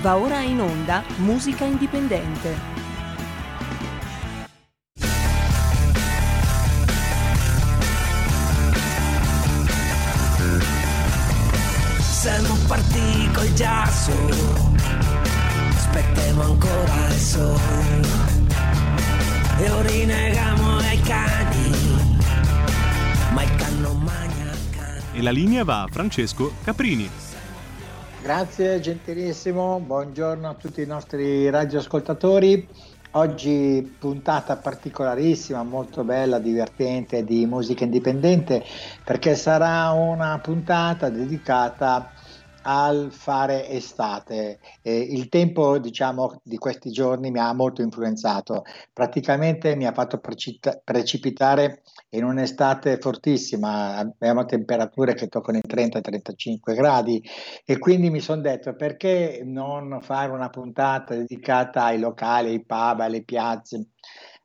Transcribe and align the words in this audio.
Va 0.00 0.16
ora 0.16 0.40
in 0.40 0.58
onda 0.58 1.02
Musica 1.18 1.64
Indipendente. 1.66 2.56
Siamo 11.98 12.54
partiti 12.66 13.30
col 13.34 13.52
giasso, 13.52 14.12
aspettiamo 15.68 16.42
ancora 16.44 17.06
il 17.08 17.18
sole 17.18 18.00
e 19.58 19.70
ora 19.70 19.86
rinegamo 19.86 20.78
ai 20.78 21.00
cani, 21.02 21.70
ma 23.34 23.42
il 23.42 23.54
canno 23.56 23.92
magna 23.92 24.50
cani. 24.70 25.02
E 25.12 25.20
la 25.20 25.30
linea 25.30 25.62
va 25.62 25.82
a 25.82 25.88
Francesco 25.90 26.54
Caprini. 26.64 27.28
Grazie 28.22 28.80
gentilissimo, 28.80 29.80
buongiorno 29.80 30.46
a 30.50 30.54
tutti 30.54 30.82
i 30.82 30.86
nostri 30.86 31.48
radioascoltatori. 31.48 32.68
Oggi 33.12 33.96
puntata 33.98 34.58
particolarissima, 34.58 35.62
molto 35.62 36.04
bella, 36.04 36.38
divertente 36.38 37.24
di 37.24 37.46
musica 37.46 37.84
indipendente 37.84 38.62
perché 39.02 39.34
sarà 39.34 39.88
una 39.92 40.38
puntata 40.38 41.08
dedicata 41.08 42.12
al 42.62 43.12
fare 43.12 43.68
estate. 43.68 44.60
Eh, 44.82 44.98
il 44.98 45.28
tempo, 45.28 45.78
diciamo, 45.78 46.40
di 46.42 46.56
questi 46.56 46.90
giorni 46.90 47.30
mi 47.30 47.38
ha 47.38 47.52
molto 47.52 47.82
influenzato. 47.82 48.62
Praticamente 48.92 49.74
mi 49.76 49.86
ha 49.86 49.92
fatto 49.92 50.18
precita- 50.18 50.80
precipitare 50.82 51.82
in 52.10 52.24
un'estate 52.24 52.98
fortissima. 52.98 53.96
Abbiamo 53.96 54.44
temperature 54.44 55.14
che 55.14 55.28
toccano 55.28 55.58
i 55.58 55.62
30-35 55.66 56.74
gradi 56.74 57.22
e 57.64 57.78
quindi 57.78 58.10
mi 58.10 58.20
sono 58.20 58.40
detto 58.42 58.74
perché 58.74 59.42
non 59.44 59.98
fare 60.02 60.32
una 60.32 60.50
puntata 60.50 61.14
dedicata 61.14 61.84
ai 61.84 61.98
locali, 61.98 62.48
ai 62.50 62.64
pub, 62.64 63.00
alle 63.00 63.22
piazze 63.22 63.88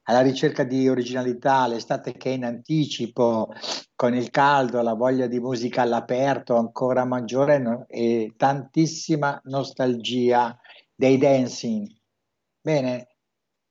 alla 0.08 0.22
ricerca 0.22 0.64
di 0.64 0.88
originalità, 0.88 1.68
l'estate 1.68 2.14
che 2.14 2.32
è 2.32 2.34
in 2.34 2.46
anticipo, 2.46 3.52
con 3.96 4.14
il 4.14 4.30
caldo, 4.30 4.82
la 4.82 4.94
voglia 4.94 5.28
di 5.28 5.40
musica 5.40 5.82
all'aperto 5.82 6.56
ancora 6.58 7.06
maggiore 7.06 7.86
e 7.88 8.34
tantissima 8.38 9.40
nostalgia 9.46 10.58
dei 10.94 11.18
dancing. 11.18 11.88
Bene, 12.62 13.16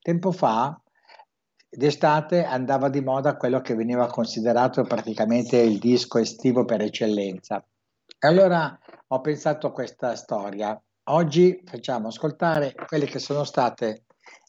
tempo 0.00 0.32
fa, 0.32 0.80
d'estate, 1.68 2.44
andava 2.44 2.88
di 2.88 3.00
moda 3.00 3.36
quello 3.36 3.60
che 3.60 3.74
veniva 3.74 4.06
considerato 4.06 4.82
praticamente 4.82 5.58
il 5.58 5.78
disco 5.78 6.18
estivo 6.18 6.64
per 6.64 6.80
eccellenza. 6.80 7.64
E 8.18 8.26
allora 8.26 8.76
ho 9.08 9.20
pensato 9.20 9.70
questa 9.70 10.16
storia. 10.16 10.80
Oggi 11.10 11.62
facciamo 11.64 12.08
ascoltare 12.08 12.74
quelle 12.86 13.04
che 13.04 13.18
sono 13.18 13.44
state 13.44 14.03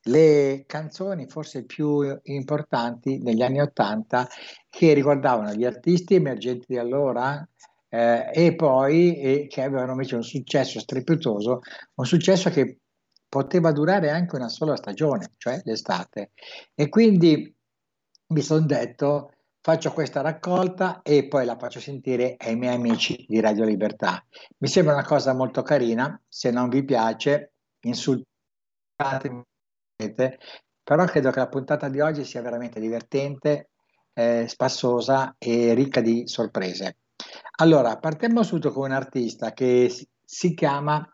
le 0.07 0.65
canzoni 0.67 1.27
forse 1.27 1.63
più 1.65 2.19
importanti 2.23 3.17
negli 3.19 3.41
anni 3.41 3.61
Ottanta 3.61 4.27
che 4.69 4.93
riguardavano 4.93 5.53
gli 5.53 5.65
artisti 5.65 6.15
emergenti 6.15 6.65
di 6.69 6.77
allora 6.77 7.47
eh, 7.89 8.29
e 8.33 8.55
poi 8.55 9.17
eh, 9.19 9.47
che 9.47 9.63
avevano 9.63 9.91
invece 9.91 10.15
un 10.15 10.23
successo 10.23 10.79
strepitoso, 10.79 11.61
un 11.95 12.05
successo 12.05 12.49
che 12.49 12.79
poteva 13.27 13.71
durare 13.71 14.09
anche 14.09 14.35
una 14.35 14.49
sola 14.49 14.75
stagione, 14.75 15.31
cioè 15.37 15.61
l'estate. 15.63 16.31
E 16.73 16.89
quindi 16.89 17.53
mi 18.27 18.41
sono 18.41 18.65
detto 18.65 19.31
faccio 19.61 19.91
questa 19.91 20.21
raccolta 20.21 21.01
e 21.01 21.27
poi 21.27 21.43
la 21.43 21.57
faccio 21.57 21.79
sentire 21.79 22.35
ai 22.37 22.55
miei 22.55 22.75
amici 22.75 23.25
di 23.27 23.39
Radio 23.39 23.65
Libertà. 23.65 24.23
Mi 24.59 24.67
sembra 24.67 24.93
una 24.93 25.03
cosa 25.03 25.33
molto 25.33 25.63
carina, 25.63 26.21
se 26.27 26.51
non 26.51 26.69
vi 26.69 26.83
piace 26.85 27.53
insultatemi 27.81 29.43
però 29.95 31.05
credo 31.05 31.31
che 31.31 31.39
la 31.39 31.47
puntata 31.47 31.89
di 31.89 31.99
oggi 31.99 32.23
sia 32.25 32.41
veramente 32.41 32.79
divertente, 32.79 33.69
eh, 34.13 34.45
spassosa 34.47 35.35
e 35.37 35.73
ricca 35.73 36.01
di 36.01 36.27
sorprese. 36.27 36.97
Allora, 37.57 37.97
partiamo 37.97 38.43
subito 38.43 38.71
con 38.71 38.85
un 38.85 38.91
artista 38.91 39.53
che 39.53 39.89
si, 40.23 40.53
chiama 40.53 41.07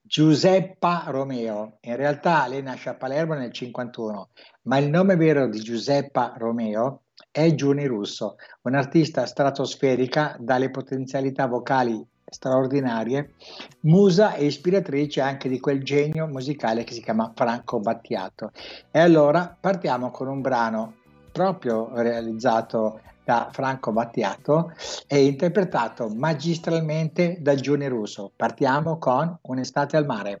Giuseppa 0.00 1.04
Romeo. 1.06 1.78
In 1.82 1.96
realtà 1.96 2.46
lei 2.46 2.62
nasce 2.62 2.90
a 2.90 2.96
Palermo 2.96 3.34
nel 3.34 3.52
51, 3.52 4.30
ma 4.62 4.78
il 4.78 4.90
nome 4.90 5.16
vero 5.16 5.48
di 5.48 5.60
Giuseppa 5.60 6.34
Romeo 6.36 7.04
è 7.30 7.54
Giuni 7.54 7.86
Russo, 7.86 8.36
un'artista 8.62 9.24
stratosferica 9.26 10.36
dalle 10.38 10.70
potenzialità 10.70 11.46
vocali 11.46 12.04
straordinarie, 12.34 13.34
musa 13.80 14.34
e 14.34 14.46
ispiratrice 14.46 15.20
anche 15.20 15.48
di 15.48 15.60
quel 15.60 15.84
genio 15.84 16.26
musicale 16.26 16.82
che 16.82 16.92
si 16.92 17.00
chiama 17.00 17.32
Franco 17.34 17.78
Battiato. 17.78 18.50
E 18.90 18.98
allora 18.98 19.56
partiamo 19.58 20.10
con 20.10 20.26
un 20.26 20.40
brano 20.40 20.94
proprio 21.30 21.90
realizzato 21.94 23.00
da 23.24 23.48
Franco 23.52 23.92
Battiato 23.92 24.72
e 25.06 25.24
interpretato 25.24 26.08
magistralmente 26.08 27.38
da 27.40 27.54
Giuni 27.54 27.86
Russo. 27.86 28.32
Partiamo 28.34 28.98
con 28.98 29.38
Un'estate 29.42 29.96
al 29.96 30.04
mare. 30.04 30.40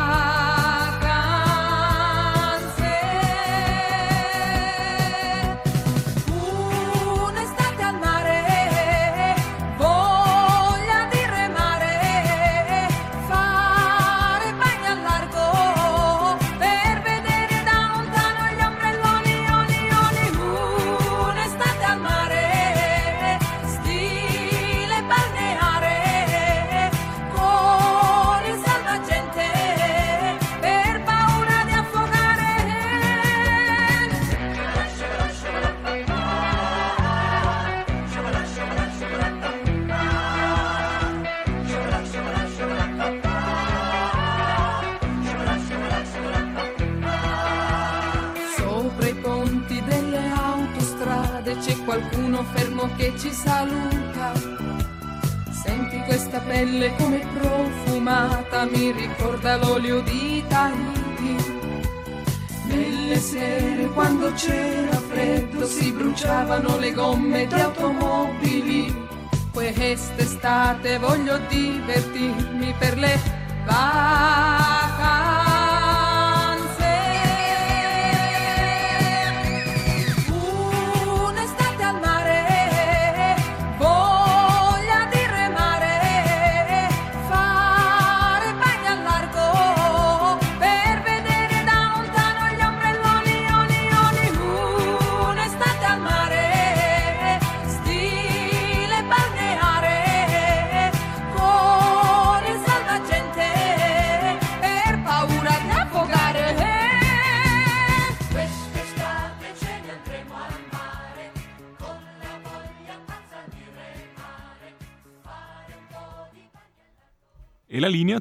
Quest'estate 70.91 70.97
voglio 70.97 71.20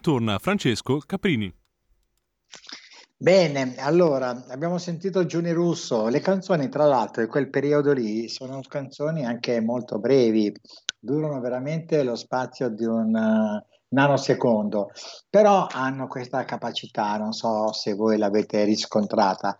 torna 0.01 0.39
Francesco 0.39 0.99
Caprini. 1.07 1.53
Bene, 3.17 3.75
allora 3.77 4.47
abbiamo 4.49 4.79
sentito 4.79 5.27
Giuni 5.27 5.53
Russo, 5.53 6.09
le 6.09 6.21
canzoni 6.21 6.71
tra 6.71 6.87
l'altro 6.87 7.23
di 7.23 7.29
quel 7.29 7.51
periodo 7.51 7.93
lì 7.93 8.29
sono 8.29 8.61
canzoni 8.67 9.27
anche 9.27 9.61
molto 9.61 9.99
brevi, 9.99 10.51
durano 10.99 11.39
veramente 11.39 12.03
lo 12.03 12.17
spazio 12.17 12.71
di 12.71 12.87
un 12.87 13.15
uh, 13.15 13.63
nanosecondo, 13.89 14.91
però 15.29 15.67
hanno 15.71 16.07
questa 16.07 16.45
capacità, 16.47 17.19
non 17.19 17.33
so 17.33 17.73
se 17.75 17.93
voi 17.93 18.17
l'avete 18.17 18.65
riscontrata, 18.65 19.59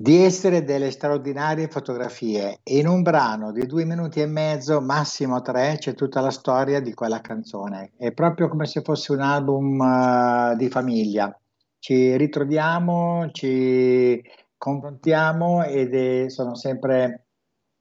di 0.00 0.22
essere 0.22 0.62
delle 0.62 0.92
straordinarie 0.92 1.66
fotografie. 1.66 2.60
In 2.64 2.86
un 2.86 3.02
brano 3.02 3.50
di 3.50 3.66
due 3.66 3.84
minuti 3.84 4.20
e 4.20 4.26
mezzo, 4.26 4.80
massimo 4.80 5.42
tre, 5.42 5.76
c'è 5.78 5.94
tutta 5.94 6.20
la 6.20 6.30
storia 6.30 6.80
di 6.80 6.94
quella 6.94 7.20
canzone. 7.20 7.92
È 7.96 8.12
proprio 8.12 8.48
come 8.48 8.66
se 8.66 8.82
fosse 8.82 9.10
un 9.10 9.20
album 9.20 9.80
uh, 9.80 10.56
di 10.56 10.68
famiglia 10.68 11.36
ci 11.78 12.16
ritroviamo, 12.16 13.30
ci 13.32 14.22
confrontiamo 14.56 15.64
ed 15.64 15.94
è, 15.94 16.28
sono 16.28 16.54
sempre, 16.54 17.26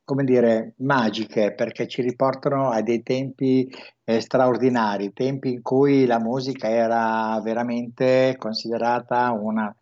come 0.03 0.23
dire, 0.23 0.73
magiche 0.77 1.53
perché 1.53 1.87
ci 1.87 2.01
riportano 2.01 2.69
a 2.69 2.81
dei 2.81 3.01
tempi 3.03 3.69
eh, 4.03 4.19
straordinari, 4.21 5.13
tempi 5.13 5.51
in 5.53 5.61
cui 5.61 6.05
la 6.05 6.19
musica 6.19 6.69
era 6.69 7.39
veramente 7.43 8.35
considerata 8.37 9.31
una 9.31 9.75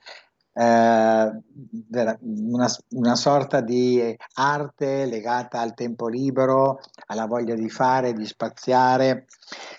eh, 0.58 1.42
una, 1.82 2.76
una, 2.92 3.16
sorta 3.16 3.60
di 3.60 4.16
arte 4.36 5.06
legata 5.06 5.60
al 5.60 5.74
tempo 5.74 6.08
libero, 6.08 6.80
alla 7.08 7.26
voglia 7.26 7.56
di 7.56 7.70
fare, 7.70 8.14
di 8.14 8.26
spaziare. 8.26 9.26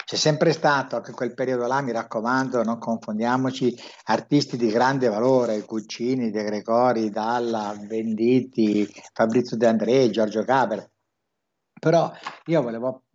C'è 0.05 0.17
sempre 0.17 0.53
stato 0.53 0.97
anche 0.97 1.13
quel 1.13 1.33
periodo 1.33 1.67
là, 1.67 1.81
mi 1.81 1.93
raccomando, 1.93 2.63
non 2.63 2.79
confondiamoci, 2.79 3.75
artisti 4.05 4.59
di 4.59 4.69
grande 4.69 5.09
valore, 5.09 5.65
Cuccini, 5.65 6.31
De 6.31 6.45
Gregori, 6.45 7.09
Dalla, 7.09 7.75
Venditti, 7.81 8.87
Fabrizio 9.15 9.57
De 9.57 9.67
André, 9.67 10.11
Giorgio 10.11 10.45
Gaber. 10.45 10.91
Però 11.81 12.13
io 12.47 12.63
volevo 12.63 13.06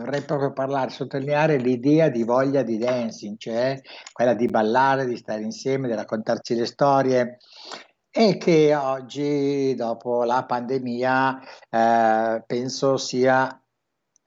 vorrei 0.00 0.22
proprio 0.22 0.52
parlare, 0.52 0.90
sottolineare 0.90 1.56
l'idea 1.58 2.08
di 2.08 2.24
voglia 2.24 2.62
di 2.62 2.78
dancing, 2.78 3.36
cioè 3.38 3.80
quella 4.12 4.34
di 4.34 4.46
ballare, 4.46 5.06
di 5.06 5.16
stare 5.16 5.42
insieme, 5.42 5.88
di 5.88 5.94
raccontarci 5.94 6.54
le 6.54 6.66
storie. 6.66 7.38
E 8.10 8.38
che 8.38 8.74
oggi, 8.74 9.74
dopo 9.76 10.24
la 10.24 10.44
pandemia, 10.44 11.40
eh, 11.70 12.42
penso 12.44 12.96
sia 12.96 13.62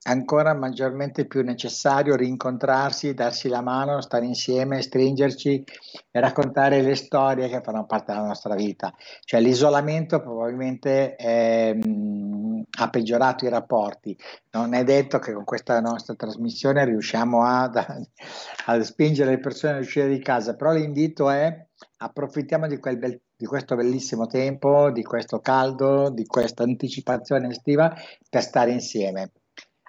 ancora 0.04 0.54
maggiormente 0.54 1.26
più 1.26 1.42
necessario 1.44 2.16
rincontrarsi, 2.16 3.14
darsi 3.14 3.48
la 3.48 3.62
mano, 3.62 4.02
stare 4.02 4.26
insieme, 4.26 4.82
stringerci 4.82 5.64
e 6.12 6.20
raccontare 6.20 6.82
le 6.82 6.96
storie 6.96 7.48
che 7.48 7.62
fanno 7.62 7.86
parte 7.86 8.12
della 8.12 8.26
nostra 8.26 8.56
vita. 8.56 8.94
Cioè 9.24 9.40
l'isolamento 9.40 10.20
probabilmente 10.22 11.16
è, 11.16 11.74
mh, 11.74 11.88
mm, 11.88 12.62
ha 12.80 12.90
peggiorato 12.90 13.46
i 13.46 13.50
rapporti. 13.50 14.18
Non 14.52 14.74
è 14.74 14.84
detto 14.84 15.20
che 15.20 15.34
con 15.34 15.46
questa 15.46 15.80
nostra 15.80 16.16
trasmissione 16.16 16.84
riusciamo 16.86 17.44
a, 17.44 17.72
a 18.66 18.84
spingere 18.84 19.32
le 19.32 19.40
persone 19.40 19.78
a 19.78 19.80
uscire 19.80 20.10
di 20.10 20.20
casa, 20.20 20.56
però 20.56 20.74
l'invito 20.74 21.30
è 21.30 21.66
approfittiamo 21.98 22.68
di, 22.68 22.78
bel, 22.78 23.20
di 23.36 23.46
questo 23.46 23.76
bellissimo 23.76 24.28
tempo, 24.28 24.92
di 24.92 25.04
questo 25.04 25.40
caldo, 25.40 26.10
di 26.10 26.26
questa 26.26 26.64
anticipazione 26.64 27.50
estiva 27.50 27.94
per 28.30 28.42
stare 28.42 28.72
insieme. 28.72 29.32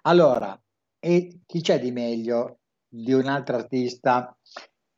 Allora, 0.07 0.59
e 0.99 1.41
chi 1.47 1.63
c'è 1.63 1.81
di 1.81 1.91
meglio 1.91 2.59
di 2.87 3.13
un 3.15 3.27
altro 3.27 3.57
artista 3.57 4.37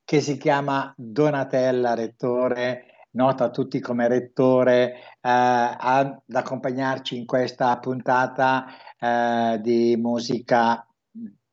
che 0.04 0.20
si 0.20 0.36
chiama 0.36 0.92
Donatella 0.96 1.94
Rettore, 1.94 3.06
nota 3.12 3.44
a 3.44 3.50
tutti 3.50 3.78
come 3.78 4.08
Rettore, 4.08 4.94
eh, 4.94 4.98
ad 5.20 6.18
accompagnarci 6.28 7.16
in 7.16 7.24
questa 7.24 7.78
puntata 7.78 8.66
eh, 8.98 9.60
di 9.62 9.96
musica 9.96 10.84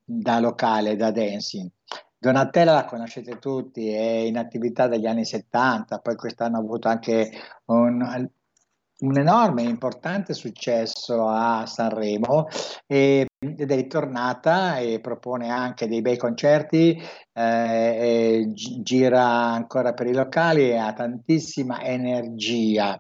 da 0.03 0.39
locale, 0.39 0.95
da 0.95 1.11
dancing. 1.11 1.69
Donatella 2.17 2.73
la 2.73 2.85
conoscete 2.85 3.37
tutti, 3.37 3.87
è 3.89 4.01
in 4.01 4.37
attività 4.37 4.87
dagli 4.87 5.05
anni 5.05 5.25
70, 5.25 5.99
poi 5.99 6.15
quest'anno 6.15 6.57
ha 6.57 6.59
avuto 6.59 6.87
anche 6.87 7.31
un, 7.65 8.29
un 9.03 9.17
enorme 9.17 9.63
e 9.63 9.69
importante 9.69 10.33
successo 10.33 11.27
a 11.27 11.65
Sanremo 11.65 12.47
e, 12.87 13.27
ed 13.39 13.71
è 13.71 13.75
ritornata 13.75 14.77
e 14.77 14.99
propone 15.01 15.49
anche 15.49 15.87
dei 15.87 16.01
bei 16.01 16.17
concerti, 16.17 16.99
eh, 17.33 18.51
gira 18.53 19.23
ancora 19.23 19.93
per 19.93 20.07
i 20.07 20.13
locali 20.13 20.69
e 20.69 20.77
ha 20.77 20.93
tantissima 20.93 21.83
energia. 21.83 22.97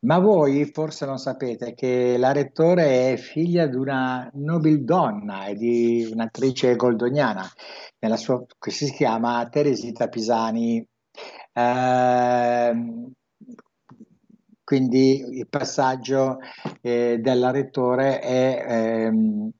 Ma 0.00 0.18
voi 0.20 0.64
forse 0.66 1.06
non 1.06 1.18
sapete 1.18 1.74
che 1.74 2.16
la 2.18 2.30
rettore 2.30 3.12
è 3.12 3.16
figlia 3.16 3.66
di 3.66 3.74
una 3.74 4.30
nobildonna 4.34 5.46
e 5.46 5.54
di 5.54 6.08
un'attrice 6.12 6.76
goldoniana, 6.76 7.44
sua, 8.14 8.44
che 8.58 8.70
si 8.70 8.92
chiama 8.92 9.48
Teresita 9.48 10.08
Pisani. 10.08 10.86
Eh, 11.52 12.72
quindi 14.68 15.38
il 15.38 15.48
passaggio 15.48 16.40
eh, 16.82 17.16
della 17.22 17.50
rettore 17.50 18.20
è, 18.20 18.66
ehm, 18.68 19.50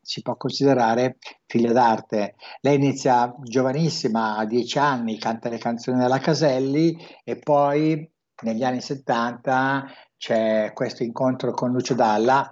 si 0.00 0.22
può 0.22 0.38
considerare 0.38 1.18
figlia 1.44 1.70
d'arte. 1.70 2.36
Lei 2.62 2.76
inizia 2.76 3.34
giovanissima, 3.42 4.38
a 4.38 4.46
dieci 4.46 4.78
anni, 4.78 5.18
canta 5.18 5.50
le 5.50 5.58
canzoni 5.58 5.98
della 5.98 6.16
Caselli 6.18 6.96
e 7.24 7.38
poi 7.38 8.10
negli 8.42 8.64
anni 8.64 8.80
70 8.80 9.84
c'è 10.16 10.72
questo 10.72 11.02
incontro 11.02 11.52
con 11.52 11.70
Lucio 11.70 11.92
Dalla 11.92 12.50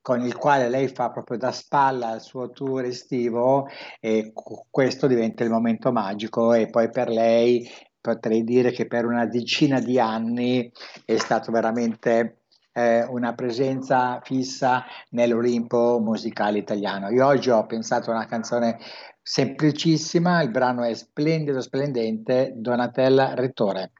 con 0.00 0.20
il 0.22 0.36
quale 0.36 0.68
lei 0.70 0.88
fa 0.88 1.10
proprio 1.10 1.38
da 1.38 1.50
spalla 1.50 2.08
al 2.08 2.20
suo 2.20 2.50
tour 2.50 2.84
estivo 2.84 3.66
e 4.00 4.32
questo 4.70 5.06
diventa 5.06 5.44
il 5.44 5.50
momento 5.50 5.92
magico 5.92 6.52
e 6.52 6.68
poi 6.68 6.90
per 6.90 7.08
lei 7.08 7.66
potrei 8.04 8.44
dire 8.44 8.70
che 8.70 8.86
per 8.86 9.06
una 9.06 9.24
decina 9.24 9.80
di 9.80 9.98
anni 9.98 10.70
è 11.06 11.16
stato 11.16 11.50
veramente 11.50 12.42
eh, 12.74 13.02
una 13.04 13.34
presenza 13.34 14.20
fissa 14.22 14.84
nell'Olimpo 15.12 15.98
musicale 16.00 16.58
italiano. 16.58 17.08
Io 17.08 17.24
oggi 17.24 17.48
ho 17.48 17.64
pensato 17.64 18.10
a 18.10 18.16
una 18.16 18.26
canzone 18.26 18.76
semplicissima, 19.22 20.42
il 20.42 20.50
brano 20.50 20.82
è 20.82 20.92
splendido, 20.92 21.62
splendente, 21.62 22.52
Donatella 22.54 23.32
Rettore. 23.32 23.92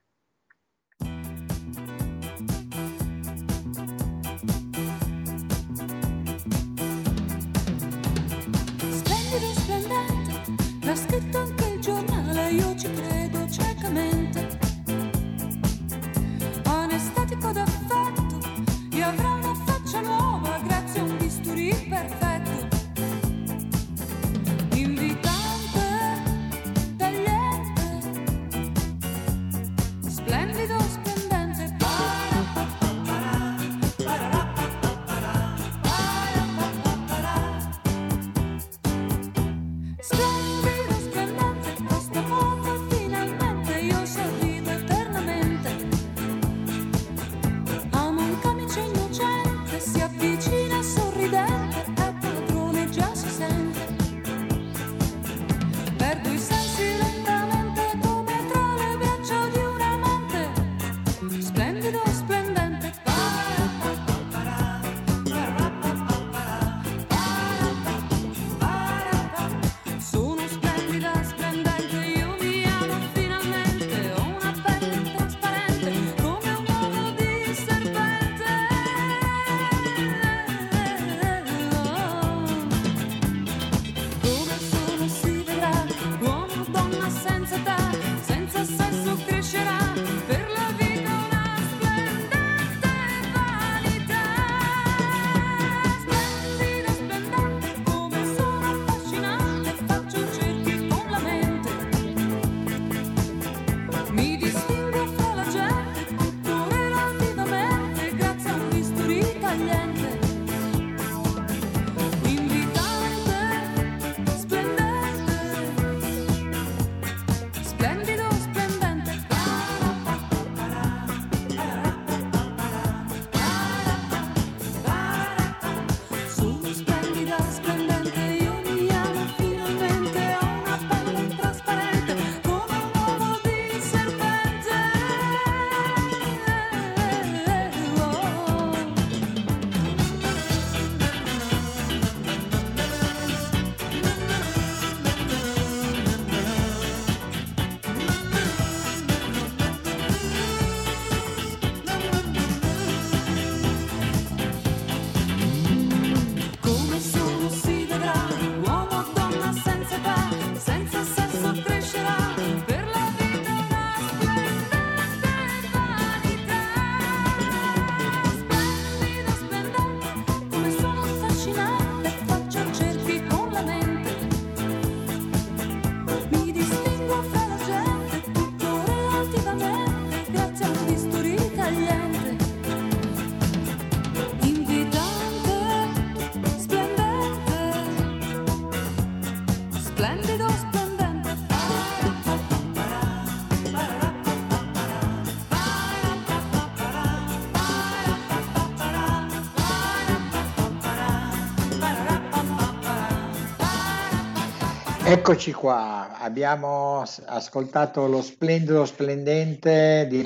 Eccoci 205.17 205.53
qua, 205.53 206.19
abbiamo 206.19 207.01
ascoltato 207.27 208.09
lo 208.09 208.21
splendido 208.21 208.85
splendente 208.85 210.09
di 210.11 210.25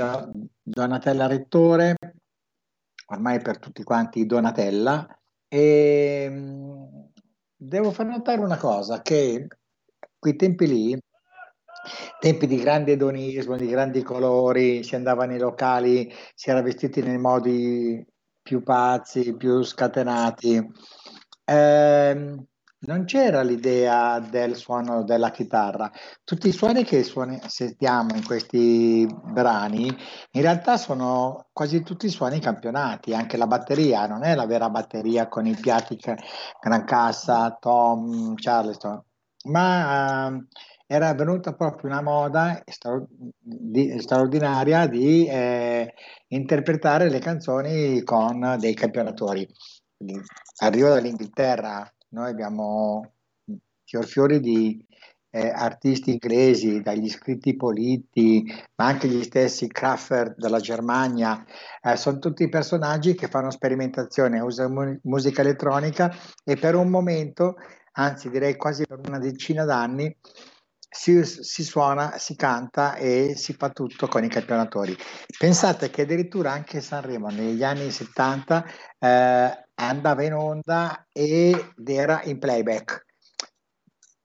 Donatella 0.62 1.26
Rettore, 1.26 1.94
ormai 3.08 3.38
per 3.42 3.58
tutti 3.58 3.82
quanti 3.82 4.24
Donatella, 4.24 5.06
e 5.46 6.26
mm, 6.30 6.84
devo 7.54 7.90
far 7.90 8.06
notare 8.06 8.40
una 8.40 8.56
cosa, 8.56 9.02
che 9.02 9.46
quei 10.18 10.36
tempi 10.36 10.66
lì, 10.66 10.98
tempi 12.18 12.46
di 12.46 12.56
grande 12.56 12.92
edonismo, 12.92 13.56
di 13.56 13.66
grandi 13.66 14.02
colori, 14.02 14.82
si 14.82 14.94
andava 14.94 15.26
nei 15.26 15.38
locali, 15.38 16.10
si 16.34 16.48
era 16.48 16.62
vestiti 16.62 17.02
nei 17.02 17.18
modi 17.18 18.02
più 18.40 18.62
pazzi, 18.62 19.36
più 19.36 19.62
scatenati. 19.62 20.66
Eh, 21.44 22.36
non 22.80 23.04
c'era 23.04 23.42
l'idea 23.42 24.20
del 24.20 24.54
suono 24.54 25.02
della 25.02 25.30
chitarra. 25.30 25.90
Tutti 26.22 26.48
i 26.48 26.52
suoni 26.52 26.84
che 26.84 27.02
suoni, 27.02 27.38
sentiamo 27.46 28.14
in 28.14 28.24
questi 28.24 29.06
brani, 29.24 29.86
in 29.86 30.42
realtà 30.42 30.76
sono 30.76 31.48
quasi 31.52 31.82
tutti 31.82 32.08
suoni 32.08 32.38
campionati, 32.40 33.14
anche 33.14 33.36
la 33.36 33.46
batteria 33.46 34.06
non 34.06 34.22
è 34.22 34.34
la 34.34 34.46
vera 34.46 34.70
batteria 34.70 35.28
con 35.28 35.46
i 35.46 35.56
piatti 35.56 35.98
gran 36.60 36.84
cassa, 36.84 37.56
tom, 37.58 38.34
charleston, 38.36 39.02
ma 39.46 40.28
uh, 40.28 40.46
era 40.86 41.12
venuta 41.14 41.54
proprio 41.54 41.90
una 41.90 42.00
moda 42.00 42.62
straordinaria 43.98 44.86
di 44.86 45.26
eh, 45.26 45.92
interpretare 46.28 47.10
le 47.10 47.18
canzoni 47.18 48.02
con 48.04 48.56
dei 48.58 48.72
campionatori. 48.72 49.46
Arrivo 50.60 50.88
dall'Inghilterra, 50.88 51.92
noi 52.10 52.30
abbiamo 52.30 53.12
fior 53.84 54.06
fiori 54.06 54.40
di 54.40 54.84
eh, 55.30 55.48
artisti 55.48 56.12
inglesi, 56.12 56.80
dagli 56.80 57.08
scritti 57.08 57.56
Politti, 57.56 58.44
ma 58.76 58.86
anche 58.86 59.08
gli 59.08 59.22
stessi 59.22 59.66
Kraffer 59.66 60.34
della 60.36 60.60
Germania, 60.60 61.44
eh, 61.82 61.96
sono 61.96 62.18
tutti 62.18 62.48
personaggi 62.48 63.14
che 63.14 63.28
fanno 63.28 63.50
sperimentazione, 63.50 64.40
usano 64.40 64.68
mu- 64.68 64.98
musica 65.04 65.42
elettronica 65.42 66.14
e 66.44 66.56
per 66.56 66.74
un 66.74 66.88
momento, 66.88 67.56
anzi 67.92 68.30
direi 68.30 68.56
quasi 68.56 68.86
per 68.86 69.00
una 69.06 69.18
decina 69.18 69.64
d'anni, 69.64 70.14
si, 70.90 71.22
si, 71.22 71.62
suona, 71.62 72.16
si 72.16 72.34
canta 72.34 72.94
e 72.96 73.34
si 73.36 73.52
fa 73.52 73.68
tutto 73.68 74.08
con 74.08 74.24
i 74.24 74.28
campionatori. 74.28 74.96
Pensate 75.38 75.90
che 75.90 76.02
addirittura 76.02 76.52
anche 76.52 76.80
Sanremo 76.80 77.28
negli 77.28 77.62
anni 77.62 77.90
70 77.90 78.64
eh, 78.98 79.67
andava 79.78 80.22
in 80.24 80.34
onda 80.34 81.06
ed 81.12 81.88
era 81.88 82.22
in 82.24 82.38
playback. 82.38 83.06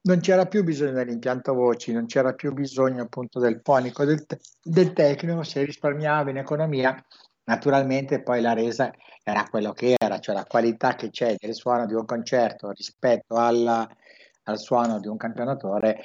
Non 0.02 0.20
c'era 0.20 0.46
più 0.46 0.62
bisogno 0.64 0.92
dell'impianto 0.92 1.54
voci, 1.54 1.92
non 1.92 2.06
c'era 2.06 2.34
più 2.34 2.52
bisogno 2.52 3.02
appunto 3.02 3.40
del 3.40 3.60
fonico, 3.62 4.04
del, 4.04 4.24
del 4.62 4.92
tecnico, 4.92 5.42
si 5.42 5.64
risparmiava 5.64 6.30
in 6.30 6.38
economia. 6.38 6.94
Naturalmente 7.44 8.22
poi 8.22 8.40
la 8.40 8.52
resa 8.52 8.92
era 9.22 9.46
quello 9.48 9.72
che 9.72 9.96
era, 9.98 10.18
cioè 10.18 10.34
la 10.34 10.44
qualità 10.44 10.94
che 10.94 11.10
c'è 11.10 11.34
del 11.38 11.54
suono 11.54 11.86
di 11.86 11.94
un 11.94 12.04
concerto 12.04 12.70
rispetto 12.70 13.36
alla, 13.36 13.88
al 14.44 14.58
suono 14.58 15.00
di 15.00 15.08
un 15.08 15.16
campionatore 15.16 16.02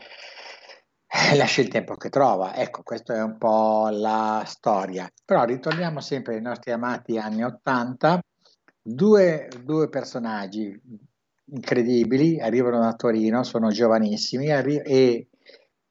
eh, 1.12 1.36
lascia 1.36 1.62
il 1.62 1.70
tempo 1.70 1.96
che 1.96 2.10
trova. 2.10 2.56
Ecco, 2.56 2.84
questa 2.84 3.16
è 3.16 3.22
un 3.22 3.38
po' 3.38 3.90
la 3.90 4.44
storia. 4.46 5.10
Però 5.26 5.44
ritorniamo 5.44 6.02
sempre 6.02 6.36
ai 6.36 6.42
nostri 6.42 6.72
amati 6.72 7.18
anni 7.18 7.44
Ottanta. 7.44 8.20
Due, 8.82 9.50
due 9.64 9.90
personaggi 9.90 10.80
incredibili 11.52 12.40
arrivano 12.40 12.80
da 12.80 12.94
Torino, 12.94 13.44
sono 13.44 13.70
giovanissimi 13.70 14.52
arri- 14.52 14.82
e 14.84 15.28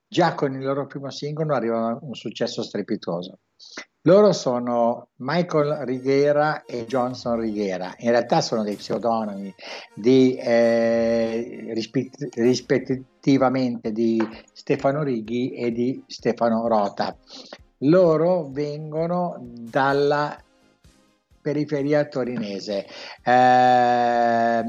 già 0.07 0.35
con 0.35 0.55
il 0.55 0.65
loro 0.65 0.87
primo 0.87 1.11
singolo 1.11 1.55
arrivano 1.55 1.89
a 1.89 1.99
un 2.01 2.15
successo 2.15 2.63
strepitoso. 2.63 3.39
Loro 4.03 4.33
sono 4.33 5.09
Michael 5.17 5.85
Righiera 5.85 6.65
e 6.65 6.87
Johnson 6.87 7.41
Righiera, 7.41 7.95
in 7.99 8.11
realtà 8.11 8.41
sono 8.41 8.63
dei 8.63 8.77
pseudonimi 8.77 9.55
di, 9.95 10.37
eh, 10.37 11.73
rispet- 11.75 12.35
rispettivamente 12.37 13.93
di 13.93 14.19
Stefano 14.53 15.03
Righi 15.03 15.51
e 15.51 15.73
di 15.73 16.03
Stefano 16.07 16.67
Rota. 16.69 17.15
Loro 17.83 18.49
vengono 18.51 19.37
dalla 19.41 20.37
periferia 21.41 22.07
torinese. 22.07 22.87
Eh, 23.23 24.63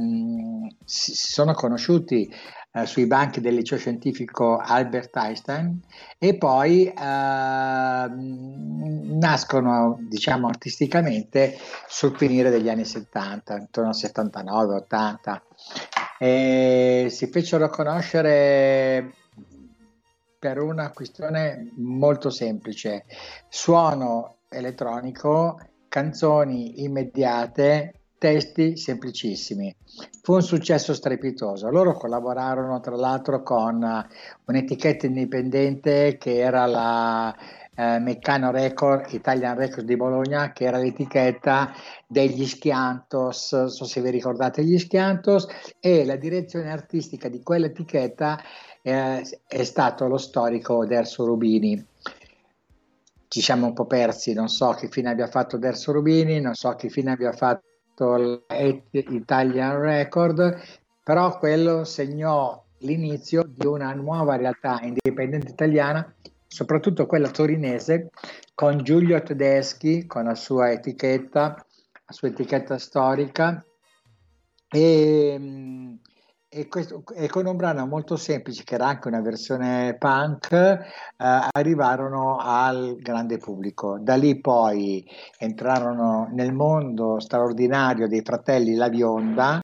si 0.86 1.14
sono 1.14 1.54
conosciuti 1.54 2.34
eh, 2.72 2.86
sui 2.86 3.08
banchi 3.08 3.42
del 3.42 3.56
liceo 3.56 3.80
scientifico 3.80 4.58
Albert 4.58 5.16
Einstein 5.16 5.82
e 6.20 6.38
poi 6.38 6.86
eh, 6.86 6.94
nascono, 9.18 9.98
diciamo, 10.08 10.48
artisticamente 10.48 11.58
sul 11.88 12.16
finire 12.16 12.52
degli 12.52 12.70
anni 12.70 12.86
70, 12.86 13.58
intorno 13.58 13.90
al 13.90 13.96
79-80. 13.96 15.42
E 16.20 17.08
si 17.10 17.28
fecero 17.28 17.70
conoscere 17.70 19.14
per 20.38 20.60
una 20.60 20.92
questione 20.92 21.72
molto 21.78 22.30
semplice, 22.30 23.06
suono 23.50 24.38
elettronico, 24.48 25.60
canzoni 25.90 26.84
immediate, 26.84 27.94
testi 28.18 28.78
semplicissimi. 28.78 29.76
Fu 30.22 30.34
un 30.34 30.42
successo 30.42 30.94
strepitoso. 30.94 31.70
Loro 31.70 31.94
collaborarono 31.94 32.80
tra 32.80 32.96
l'altro 32.96 33.42
con 33.42 33.84
eh, 33.84 34.08
un'etichetta 34.46 35.08
indipendente 35.08 36.18
che 36.18 36.38
era 36.38 36.66
la 36.66 37.36
eh, 37.80 37.98
Meccano 38.00 38.52
Record, 38.52 39.12
Italian 39.14 39.56
Record 39.56 39.86
di 39.86 39.96
Bologna, 39.96 40.52
che 40.52 40.66
era 40.66 40.78
l'etichetta 40.78 41.74
degli 42.06 42.46
Schiantos, 42.46 43.54
non 43.54 43.70
so 43.70 43.86
se 43.86 44.02
vi 44.02 44.10
ricordate 44.10 44.64
gli 44.64 44.78
Schiantos, 44.78 45.48
e 45.80 46.06
la 46.06 46.18
direzione 46.18 46.72
artistica 46.72 47.30
di 47.30 47.42
quell'etichetta 47.42 48.42
eh, 48.82 49.22
è 49.48 49.64
stato 49.64 50.08
lo 50.08 50.18
storico 50.18 50.86
Derso 50.86 51.26
Rubini 51.26 51.89
ci 53.30 53.42
siamo 53.42 53.68
un 53.68 53.74
po' 53.74 53.86
persi, 53.86 54.34
non 54.34 54.50
so 54.50 54.72
che 54.72 54.90
fine 54.90 55.10
abbia 55.10 55.28
fatto 55.28 55.58
Derso 55.58 55.92
Rubini, 55.92 56.42
non 56.42 56.56
so 56.56 56.74
che 56.74 56.90
fine 56.90 57.12
abbia 57.12 57.32
fatto 57.32 58.44
l'Italian 58.90 59.80
Record, 59.80 60.60
però 61.04 61.38
quello 61.38 61.84
segnò 61.84 62.62
l'inizio 62.80 63.44
di 63.48 63.68
una 63.68 63.94
nuova 63.94 64.36
realtà 64.36 64.80
indipendente 64.82 65.52
italiana, 65.52 66.12
soprattutto 66.48 67.06
quella 67.06 67.30
torinese, 67.30 68.10
con 68.56 68.82
Giulio 68.84 69.22
Tedeschi, 69.22 70.08
con 70.08 70.24
la 70.24 70.36
sua 70.36 70.72
etichetta, 70.72 71.56
la 72.06 72.14
sua 72.14 72.30
etichetta 72.30 72.80
storica, 72.80 73.64
e, 74.68 76.00
e, 76.52 76.68
questo, 76.68 77.04
e 77.14 77.28
con 77.28 77.46
un 77.46 77.56
brano 77.56 77.86
molto 77.86 78.16
semplice, 78.16 78.64
che 78.64 78.76
era 78.76 78.88
anche 78.88 79.08
una 79.08 79.22
versione 79.22 79.96
punk, 79.98 80.52
eh, 80.52 80.80
arrivarono 81.18 82.38
al 82.40 82.98
grande 83.00 83.38
pubblico. 83.38 84.00
Da 84.00 84.16
lì 84.16 84.40
poi 84.40 85.06
entrarono 85.38 86.28
nel 86.34 86.52
mondo 86.52 87.20
straordinario 87.20 88.08
dei 88.08 88.22
fratelli 88.24 88.74
La 88.74 88.90
Bionda 88.90 89.62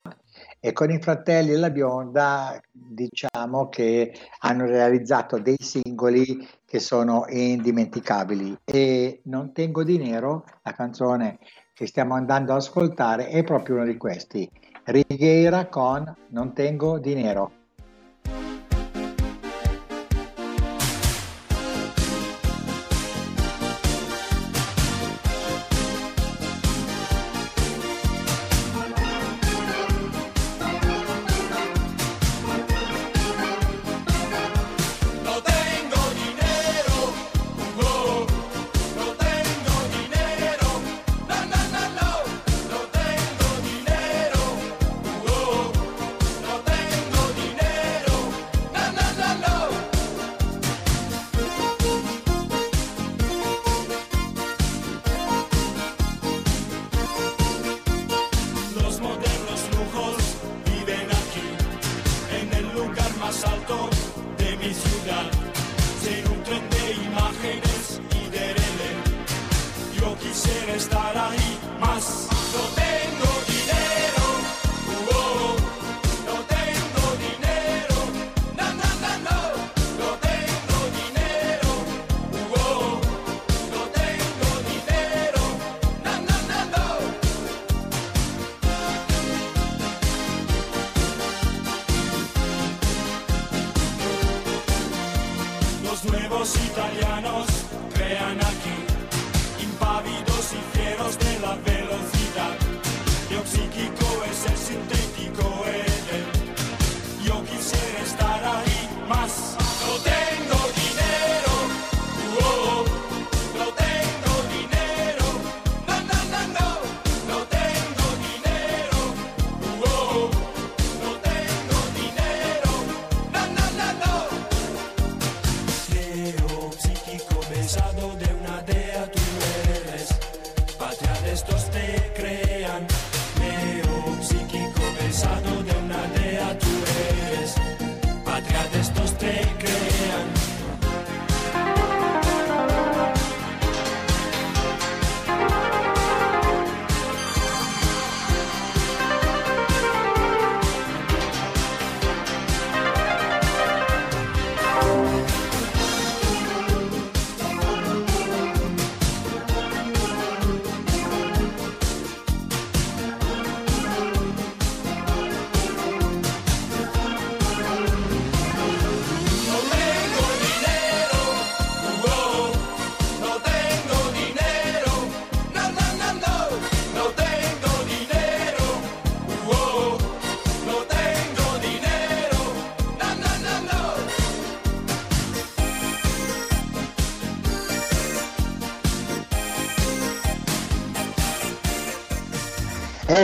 e 0.59 0.73
con 0.73 0.91
i 0.91 0.99
fratelli 0.99 1.55
La 1.55 1.71
Bionda 1.71 2.59
diciamo 2.71 3.67
che 3.69 4.13
hanno 4.39 4.65
realizzato 4.65 5.39
dei 5.39 5.57
singoli 5.59 6.47
che 6.65 6.79
sono 6.79 7.25
indimenticabili 7.29 8.59
e 8.63 9.21
Non 9.23 9.53
tengo 9.53 9.83
di 9.83 9.97
nero, 9.97 10.43
la 10.63 10.73
canzone 10.73 11.39
che 11.73 11.87
stiamo 11.87 12.13
andando 12.13 12.53
ad 12.53 12.59
ascoltare, 12.59 13.27
è 13.27 13.43
proprio 13.43 13.75
uno 13.75 13.85
di 13.85 13.97
questi. 13.97 14.49
Righiera 14.87 15.67
con 15.67 16.15
Non 16.29 16.53
tengo 16.53 16.99
dinero. 16.99 17.64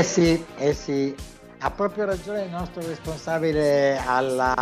Eh 0.01 0.03
sì, 0.03 0.45
eh 0.57 0.73
sì, 0.73 1.15
ha 1.59 1.69
proprio 1.69 2.05
ragione 2.05 2.45
il 2.45 2.49
nostro 2.49 2.81
responsabile 2.81 3.99
alla, 3.99 4.55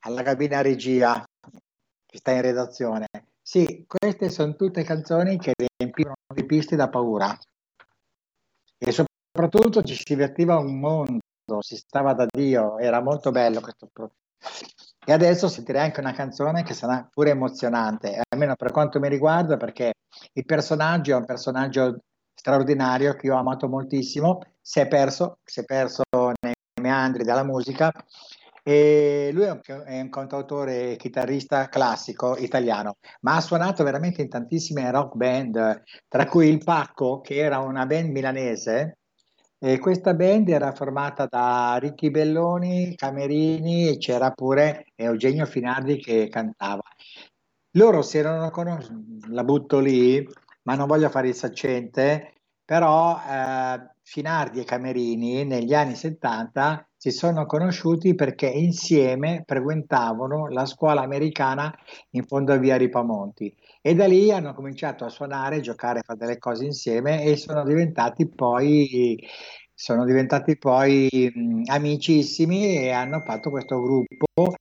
alla 0.00 0.22
cabina 0.22 0.60
regia 0.60 1.24
che 2.04 2.18
sta 2.18 2.32
in 2.32 2.42
redazione. 2.42 3.06
Sì, 3.40 3.86
queste 3.86 4.28
sono 4.28 4.54
tutte 4.54 4.82
canzoni 4.82 5.38
che 5.38 5.54
riempivano 5.56 6.16
le 6.34 6.44
piste 6.44 6.76
da 6.76 6.90
paura. 6.90 7.34
E 8.76 8.92
soprattutto 8.92 9.82
ci 9.82 9.94
si 9.94 10.04
divertiva 10.04 10.58
un 10.58 10.78
mondo, 10.78 11.20
si 11.60 11.76
stava 11.76 12.12
da 12.12 12.26
Dio, 12.28 12.76
era 12.76 13.00
molto 13.00 13.30
bello 13.30 13.62
questo 13.62 13.88
pro- 13.90 14.12
E 15.06 15.10
adesso 15.10 15.48
sentirei 15.48 15.84
anche 15.84 16.00
una 16.00 16.12
canzone 16.12 16.64
che 16.64 16.74
sarà 16.74 17.08
pure 17.10 17.30
emozionante, 17.30 18.20
almeno 18.28 18.56
per 18.56 18.72
quanto 18.72 19.00
mi 19.00 19.08
riguarda, 19.08 19.56
perché 19.56 19.94
il 20.34 20.44
personaggio 20.44 21.12
è 21.12 21.16
un 21.16 21.24
personaggio 21.24 21.96
straordinario 22.42 23.14
che 23.14 23.26
io 23.26 23.36
ho 23.36 23.38
amato 23.38 23.68
moltissimo, 23.68 24.40
si 24.60 24.80
è 24.80 24.88
perso, 24.88 25.38
si 25.44 25.60
è 25.60 25.64
perso 25.64 26.02
nei 26.40 26.54
meandri 26.80 27.22
della 27.22 27.44
musica 27.44 27.92
e 28.64 29.30
lui 29.32 29.44
è 29.44 29.50
un, 30.00 30.08
cantautore 30.10 30.92
e 30.92 30.96
chitarrista 30.96 31.68
classico 31.68 32.36
italiano, 32.36 32.96
ma 33.20 33.36
ha 33.36 33.40
suonato 33.40 33.84
veramente 33.84 34.22
in 34.22 34.28
tantissime 34.28 34.90
rock 34.90 35.14
band, 35.14 35.82
tra 36.08 36.26
cui 36.26 36.48
il 36.48 36.58
Pacco, 36.64 37.20
che 37.20 37.36
era 37.36 37.58
una 37.58 37.86
band 37.86 38.10
milanese. 38.10 38.98
E 39.58 39.78
questa 39.78 40.12
band 40.12 40.48
era 40.48 40.72
formata 40.72 41.26
da 41.30 41.76
Ricchi 41.78 42.10
Belloni, 42.10 42.96
Camerini 42.96 43.86
e 43.88 43.98
c'era 43.98 44.32
pure 44.32 44.86
Eugenio 44.96 45.46
Finardi 45.46 45.98
che 45.98 46.28
cantava. 46.28 46.82
Loro 47.76 48.02
si 48.02 48.18
erano 48.18 48.50
conosciuti, 48.50 49.30
la 49.30 49.44
butto 49.44 49.78
lì, 49.78 50.26
ma 50.62 50.74
non 50.74 50.86
voglio 50.86 51.08
fare 51.08 51.28
il 51.28 51.34
saccente, 51.34 52.34
però 52.64 53.18
eh, 53.18 53.90
Finardi 54.02 54.60
e 54.60 54.64
Camerini 54.64 55.44
negli 55.44 55.74
anni 55.74 55.94
70 55.94 56.88
si 56.96 57.10
sono 57.10 57.46
conosciuti 57.46 58.14
perché 58.14 58.46
insieme 58.46 59.42
frequentavano 59.46 60.48
la 60.48 60.66
scuola 60.66 61.02
americana 61.02 61.72
in 62.10 62.24
fondo 62.24 62.52
a 62.52 62.56
via 62.56 62.76
Ripamonti 62.76 63.54
e 63.80 63.94
da 63.94 64.06
lì 64.06 64.30
hanno 64.30 64.54
cominciato 64.54 65.04
a 65.04 65.08
suonare, 65.08 65.60
giocare, 65.60 66.02
fare 66.04 66.18
delle 66.18 66.38
cose 66.38 66.64
insieme 66.64 67.24
e 67.24 67.36
sono 67.36 67.64
diventati 67.64 68.28
poi, 68.28 69.18
sono 69.74 70.04
diventati 70.04 70.56
poi 70.56 71.30
mh, 71.34 71.62
amicissimi 71.66 72.76
e 72.76 72.90
hanno 72.90 73.20
fatto 73.20 73.50
questo 73.50 73.80
gruppo 73.80 74.54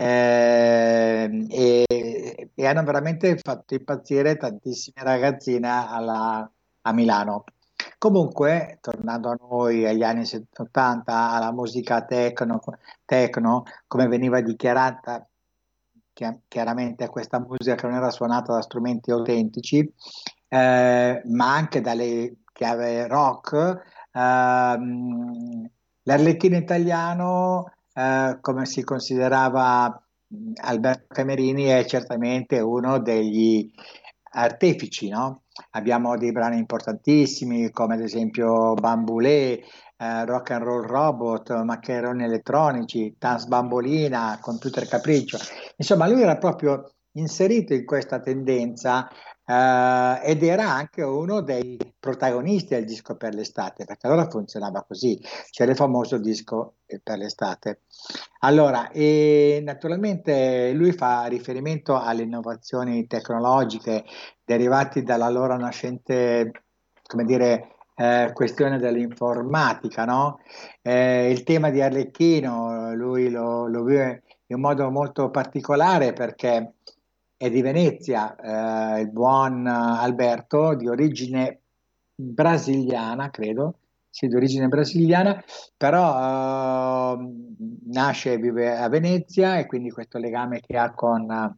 eh, 0.00 1.46
e, 1.50 2.50
e 2.54 2.66
hanno 2.66 2.82
veramente 2.84 3.36
fatto 3.36 3.74
impazzire 3.74 4.36
tantissime 4.36 5.02
ragazzine 5.04 5.68
alla- 5.68 6.50
a 6.82 6.92
Milano. 6.92 7.44
Comunque, 7.98 8.78
tornando 8.80 9.30
a 9.30 9.36
noi 9.38 9.86
agli 9.86 10.02
anni 10.02 10.24
80, 10.56 11.30
alla 11.32 11.52
musica 11.52 12.02
techno, 12.04 12.60
techno 13.04 13.64
come 13.86 14.06
veniva 14.08 14.40
dichiarata 14.40 15.26
chi- 16.12 16.40
chiaramente 16.48 17.08
questa 17.08 17.38
musica 17.40 17.74
che 17.74 17.86
non 17.86 17.96
era 17.96 18.10
suonata 18.10 18.54
da 18.54 18.62
strumenti 18.62 19.10
autentici, 19.10 19.78
eh, 20.48 21.22
ma 21.24 21.54
anche 21.54 21.80
dalle 21.80 22.36
chiave 22.52 23.06
rock, 23.06 23.80
ehm, 24.12 25.68
l'Arlecchino 26.02 26.56
italiano, 26.56 27.72
eh, 27.94 28.38
come 28.40 28.66
si 28.66 28.82
considerava 28.82 30.02
Alberto 30.62 31.06
Camerini, 31.08 31.64
è 31.64 31.84
certamente 31.84 32.60
uno 32.60 32.98
degli 32.98 33.70
artefici, 34.32 35.08
no? 35.08 35.42
Abbiamo 35.70 36.16
dei 36.16 36.32
brani 36.32 36.58
importantissimi 36.58 37.70
come 37.70 37.94
ad 37.94 38.00
esempio 38.00 38.74
Bambulé, 38.74 39.60
eh, 39.96 40.24
Rock 40.24 40.52
and 40.52 40.62
Roll 40.62 40.86
Robot, 40.86 41.62
Maccheroni 41.62 42.24
elettronici, 42.24 43.14
Dance 43.18 43.46
Bambolina, 43.48 44.38
Computer 44.40 44.86
Capriccio. 44.86 45.38
Insomma, 45.76 46.08
lui 46.08 46.22
era 46.22 46.38
proprio 46.38 46.92
inserito 47.12 47.74
in 47.74 47.84
questa 47.84 48.20
tendenza 48.20 49.08
eh, 49.50 50.20
ed 50.22 50.44
era 50.44 50.70
anche 50.70 51.02
uno 51.02 51.40
dei 51.40 51.76
protagonisti 51.98 52.74
del 52.74 52.84
disco 52.84 53.16
per 53.16 53.34
l'estate, 53.34 53.84
perché 53.84 54.06
allora 54.06 54.28
funzionava 54.30 54.84
così, 54.86 55.20
c'era 55.50 55.72
il 55.72 55.76
famoso 55.76 56.18
disco 56.18 56.74
per 57.02 57.18
l'estate. 57.18 57.80
Allora, 58.40 58.88
naturalmente 59.62 60.72
lui 60.72 60.92
fa 60.92 61.24
riferimento 61.26 61.98
alle 61.98 62.22
innovazioni 62.22 63.06
tecnologiche 63.08 64.04
derivati 64.44 65.02
dalla 65.02 65.28
loro 65.28 65.56
nascente, 65.56 66.52
come 67.02 67.24
dire, 67.24 67.74
eh, 67.96 68.30
questione 68.32 68.78
dell'informatica, 68.78 70.04
no? 70.04 70.38
Eh, 70.80 71.30
il 71.30 71.42
tema 71.42 71.70
di 71.70 71.82
Arlecchino, 71.82 72.94
lui 72.94 73.28
lo, 73.30 73.66
lo 73.66 73.82
vive 73.82 74.22
in 74.46 74.56
un 74.56 74.62
modo 74.62 74.90
molto 74.90 75.30
particolare 75.30 76.12
perché 76.12 76.74
è 77.40 77.48
di 77.48 77.62
Venezia, 77.62 78.36
eh, 78.36 79.00
il 79.00 79.10
buon 79.10 79.66
Alberto, 79.66 80.74
di 80.74 80.86
origine 80.86 81.60
brasiliana, 82.14 83.30
credo, 83.30 83.78
sì, 84.10 84.28
di 84.28 84.34
origine 84.34 84.68
brasiliana, 84.68 85.42
però 85.74 87.14
eh, 87.14 87.28
nasce 87.86 88.34
e 88.34 88.36
vive 88.36 88.76
a 88.76 88.90
Venezia 88.90 89.56
e 89.56 89.64
quindi 89.64 89.90
questo 89.90 90.18
legame 90.18 90.60
che 90.60 90.76
ha 90.76 90.92
con, 90.92 91.56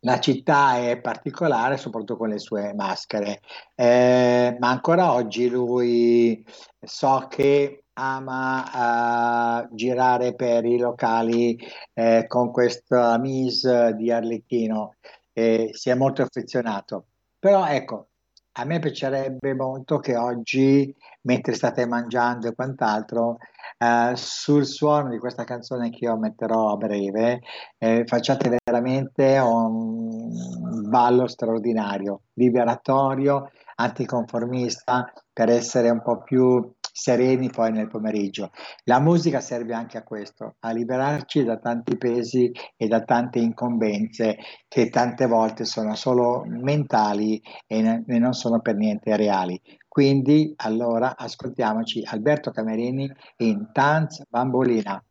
la 0.00 0.20
città 0.20 0.76
è 0.76 1.00
particolare, 1.00 1.78
soprattutto 1.78 2.18
con 2.18 2.28
le 2.28 2.38
sue 2.38 2.74
maschere, 2.74 3.40
eh, 3.74 4.54
ma 4.60 4.68
ancora 4.68 5.14
oggi 5.14 5.48
lui 5.48 6.44
so 6.78 7.26
che 7.30 7.81
ama 7.94 9.64
uh, 9.64 9.74
girare 9.74 10.34
per 10.34 10.64
i 10.64 10.78
locali 10.78 11.58
eh, 11.94 12.24
con 12.26 12.50
questa 12.50 13.18
mise 13.18 13.94
di 13.96 14.10
Arlecchino 14.10 14.94
e 15.32 15.70
si 15.72 15.90
è 15.90 15.94
molto 15.94 16.22
affezionato. 16.22 17.06
Però 17.38 17.66
ecco, 17.66 18.08
a 18.52 18.64
me 18.64 18.78
piacerebbe 18.78 19.54
molto 19.54 19.98
che 19.98 20.16
oggi, 20.16 20.94
mentre 21.22 21.54
state 21.54 21.86
mangiando 21.86 22.48
e 22.48 22.54
quant'altro, 22.54 23.38
eh, 23.78 24.12
sul 24.14 24.66
suono 24.66 25.08
di 25.08 25.18
questa 25.18 25.44
canzone 25.44 25.90
che 25.90 26.04
io 26.04 26.16
metterò 26.18 26.70
a 26.70 26.76
breve, 26.76 27.40
eh, 27.78 28.04
facciate 28.06 28.58
veramente 28.64 29.38
un 29.38 30.88
ballo 30.88 31.26
straordinario, 31.26 32.22
liberatorio, 32.34 33.50
anticonformista, 33.76 35.10
per 35.32 35.48
essere 35.48 35.88
un 35.88 36.02
po' 36.02 36.22
più 36.22 36.74
sereni 36.92 37.50
poi 37.50 37.72
nel 37.72 37.88
pomeriggio. 37.88 38.50
La 38.84 39.00
musica 39.00 39.40
serve 39.40 39.72
anche 39.72 39.96
a 39.96 40.02
questo, 40.02 40.56
a 40.60 40.70
liberarci 40.70 41.42
da 41.42 41.56
tanti 41.56 41.96
pesi 41.96 42.52
e 42.76 42.86
da 42.86 43.02
tante 43.02 43.38
incombenze 43.38 44.36
che 44.68 44.90
tante 44.90 45.26
volte 45.26 45.64
sono 45.64 45.94
solo 45.94 46.44
mentali 46.46 47.42
e, 47.66 48.04
e 48.06 48.18
non 48.18 48.34
sono 48.34 48.60
per 48.60 48.76
niente 48.76 49.16
reali. 49.16 49.60
Quindi 49.88 50.52
allora 50.56 51.16
ascoltiamoci 51.16 52.02
Alberto 52.04 52.50
Camerini 52.50 53.10
in 53.38 53.70
Tanz 53.72 54.22
Bambolina. 54.28 55.02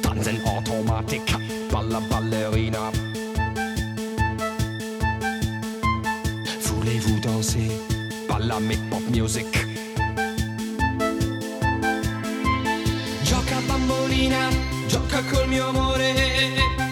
Tanzen 0.00 0.40
Automatik, 0.44 1.70
balla 1.70 2.00
ballerina 2.00 2.97
balla 8.58 8.66
mit 8.66 8.88
pop 8.88 9.02
music. 9.08 9.66
Gioca 13.22 13.60
bambolina, 13.66 14.48
gioca 14.86 15.22
col 15.30 15.48
mio 15.48 15.68
amore. 15.68 16.87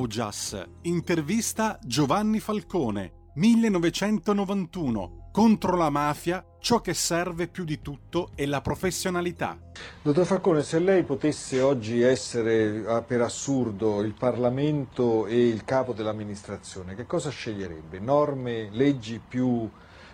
Augias, 0.00 0.58
intervista 0.82 1.78
Giovanni 1.84 2.40
Falcone, 2.40 3.28
1991. 3.34 5.28
Contro 5.30 5.76
la 5.76 5.90
mafia, 5.90 6.42
ciò 6.58 6.80
che 6.80 6.94
serve 6.94 7.48
più 7.48 7.64
di 7.64 7.82
tutto 7.82 8.30
è 8.34 8.46
la 8.46 8.62
professionalità. 8.62 9.58
Dottor 10.00 10.24
Falcone, 10.24 10.62
se 10.62 10.78
lei 10.78 11.02
potesse 11.04 11.60
oggi 11.60 12.00
essere 12.00 12.82
ah, 12.86 13.02
per 13.02 13.20
assurdo 13.20 14.00
il 14.00 14.14
Parlamento 14.14 15.26
e 15.26 15.46
il 15.46 15.64
capo 15.66 15.92
dell'amministrazione, 15.92 16.94
che 16.94 17.04
cosa 17.04 17.28
sceglierebbe? 17.28 17.98
Norme, 17.98 18.70
leggi 18.72 19.20
più 19.20 19.68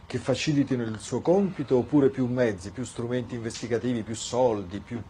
che 0.05 0.19
facilitino 0.19 0.83
il 0.83 0.99
suo 0.99 1.21
compito 1.21 1.77
oppure 1.77 2.11
più 2.11 2.27
mezzi, 2.27 2.73
più 2.73 2.85
strumenti 2.85 3.37
investigativi, 3.37 4.03
più 4.03 4.17
soldi, 4.17 4.81
più, 4.81 5.01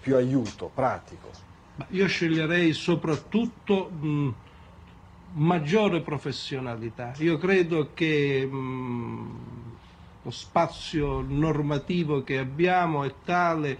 più 0.00 0.16
aiuto 0.16 0.68
pratico? 0.74 1.53
Io 1.90 2.06
sceglierei 2.06 2.72
soprattutto 2.72 3.90
mh, 3.90 4.34
maggiore 5.34 6.00
professionalità. 6.02 7.12
Io 7.18 7.36
credo 7.36 7.92
che 7.94 8.46
mh, 8.46 9.78
lo 10.22 10.30
spazio 10.30 11.20
normativo 11.20 12.22
che 12.22 12.38
abbiamo 12.38 13.04
è 13.04 13.12
tale 13.24 13.78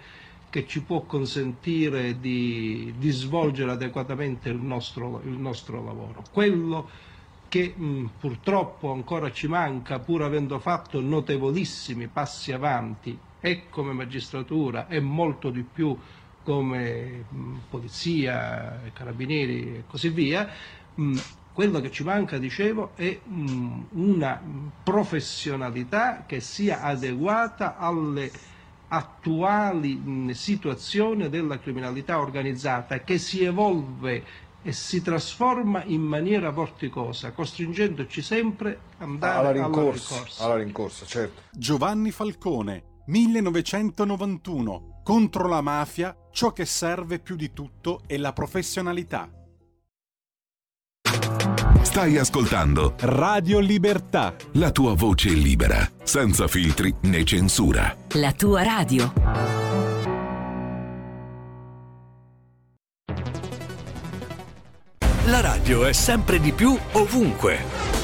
che 0.50 0.66
ci 0.66 0.83
può 0.83 1.02
consentire 1.02 2.20
di, 2.20 2.94
di 2.96 3.11
svolgere 3.11 3.72
adeguatamente 3.72 4.48
il 4.48 4.61
nostro, 4.61 5.20
il 5.24 5.38
nostro, 5.38 5.83
lavoro. 5.85 6.22
Quello 6.30 6.88
che 7.48 7.74
mh, 7.76 8.11
purtroppo 8.18 8.92
ancora 8.92 9.30
ci 9.30 9.46
manca, 9.46 10.00
pur 10.00 10.22
avendo 10.22 10.59
fatto 10.59 11.00
notevolissimi 11.00 12.09
passi 12.09 12.52
avanti, 12.52 13.16
e 13.40 13.68
come 13.68 13.92
magistratura 13.92 14.87
e 14.88 15.00
molto 15.00 15.50
di 15.50 15.62
più 15.64 15.94
come 16.44 17.24
mh, 17.28 17.54
polizia, 17.70 18.80
carabinieri 18.92 19.76
e 19.76 19.85
così 19.88 20.11
via, 20.11 20.48
mh, 20.94 21.18
quello 21.52 21.80
che 21.80 21.90
ci 21.90 22.04
manca, 22.04 22.37
dicevo, 22.38 22.90
è 22.94 23.18
mh, 23.24 23.87
una 23.92 24.40
professionalità 24.83 26.24
che 26.26 26.40
sia 26.40 26.83
adeguata 26.83 27.76
alle 27.76 28.30
attuali 28.88 30.33
situazioni 30.35 31.28
della 31.28 31.59
criminalità 31.59 32.20
organizzata 32.20 33.00
che 33.00 33.18
si 33.18 33.42
evolve 33.42 34.42
e 34.62 34.72
si 34.72 35.02
trasforma 35.02 35.83
in 35.85 36.02
maniera 36.02 36.50
vorticosa, 36.50 37.33
costringendoci 37.33 38.22
sempre 38.22 38.78
ad 38.98 39.09
andare 39.09 39.38
alla 39.38 39.50
rincorsa. 39.50 40.14
Alla 40.14 40.22
rincorsa, 40.22 40.44
alla 40.44 40.57
rincorsa 40.57 41.07
certo. 41.07 41.42
Giovanni 41.52 42.11
Falcone, 42.11 42.85
1991 43.07 44.93
contro 45.05 45.47
la 45.47 45.61
mafia 45.61 46.17
ciò 46.33 46.51
che 46.53 46.64
serve 46.64 47.21
più 47.21 47.37
di 47.37 47.53
tutto 47.53 48.01
è 48.07 48.17
la 48.17 48.33
professionalità. 48.33 49.31
Stai 51.83 52.17
ascoltando 52.17 52.95
Radio 53.01 53.61
Libertà. 53.61 54.35
La 54.53 54.73
tua 54.73 54.95
voce 54.95 55.29
libera, 55.29 55.88
senza 56.03 56.49
filtri 56.49 56.93
né 57.03 57.23
censura. 57.23 57.95
La 58.14 58.33
tua 58.33 58.64
radio. 58.64 59.12
La 65.27 65.40
radio 65.40 65.85
è 65.85 65.93
sempre 65.93 66.40
di 66.40 66.53
più 66.53 66.77
ovunque. 66.93 68.04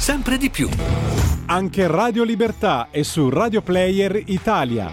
sempre 0.00 0.38
di 0.38 0.48
più. 0.48 0.66
Anche 1.46 1.86
Radio 1.86 2.24
Libertà 2.24 2.88
è 2.90 3.02
su 3.02 3.28
Radio 3.28 3.60
Player 3.60 4.22
Italia. 4.30 4.90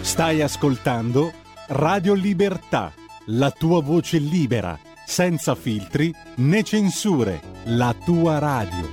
Stai 0.00 0.40
ascoltando 0.40 1.32
Radio 1.68 2.14
Libertà, 2.14 2.92
la 3.26 3.50
tua 3.50 3.82
voce 3.82 4.18
libera, 4.18 4.78
senza 5.04 5.56
filtri 5.56 6.14
né 6.36 6.62
censure, 6.62 7.42
la 7.64 7.92
tua 8.04 8.38
radio. 8.38 8.92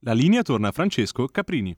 La 0.00 0.12
linea 0.12 0.42
torna 0.42 0.68
a 0.68 0.72
Francesco 0.72 1.26
Caprini. 1.26 1.76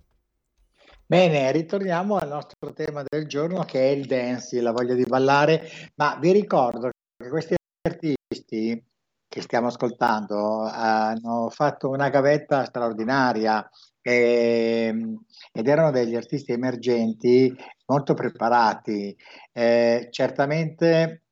Bene, 1.10 1.50
ritorniamo 1.50 2.18
al 2.18 2.28
nostro 2.28 2.72
tema 2.72 3.02
del 3.02 3.26
giorno 3.26 3.64
che 3.64 3.80
è 3.80 3.88
il 3.88 4.06
dance, 4.06 4.60
la 4.60 4.70
voglia 4.70 4.94
di 4.94 5.02
ballare, 5.02 5.68
ma 5.96 6.16
vi 6.20 6.30
ricordo 6.30 6.90
che 7.16 7.28
questi 7.28 7.56
artisti 7.82 8.80
che 9.26 9.40
stiamo 9.40 9.66
ascoltando 9.66 10.60
hanno 10.60 11.50
fatto 11.50 11.88
una 11.88 12.10
gavetta 12.10 12.64
straordinaria 12.64 13.68
e, 14.00 15.16
ed 15.52 15.66
erano 15.66 15.90
degli 15.90 16.14
artisti 16.14 16.52
emergenti 16.52 17.52
molto 17.86 18.14
preparati. 18.14 19.12
Eh, 19.52 20.06
certamente 20.12 21.24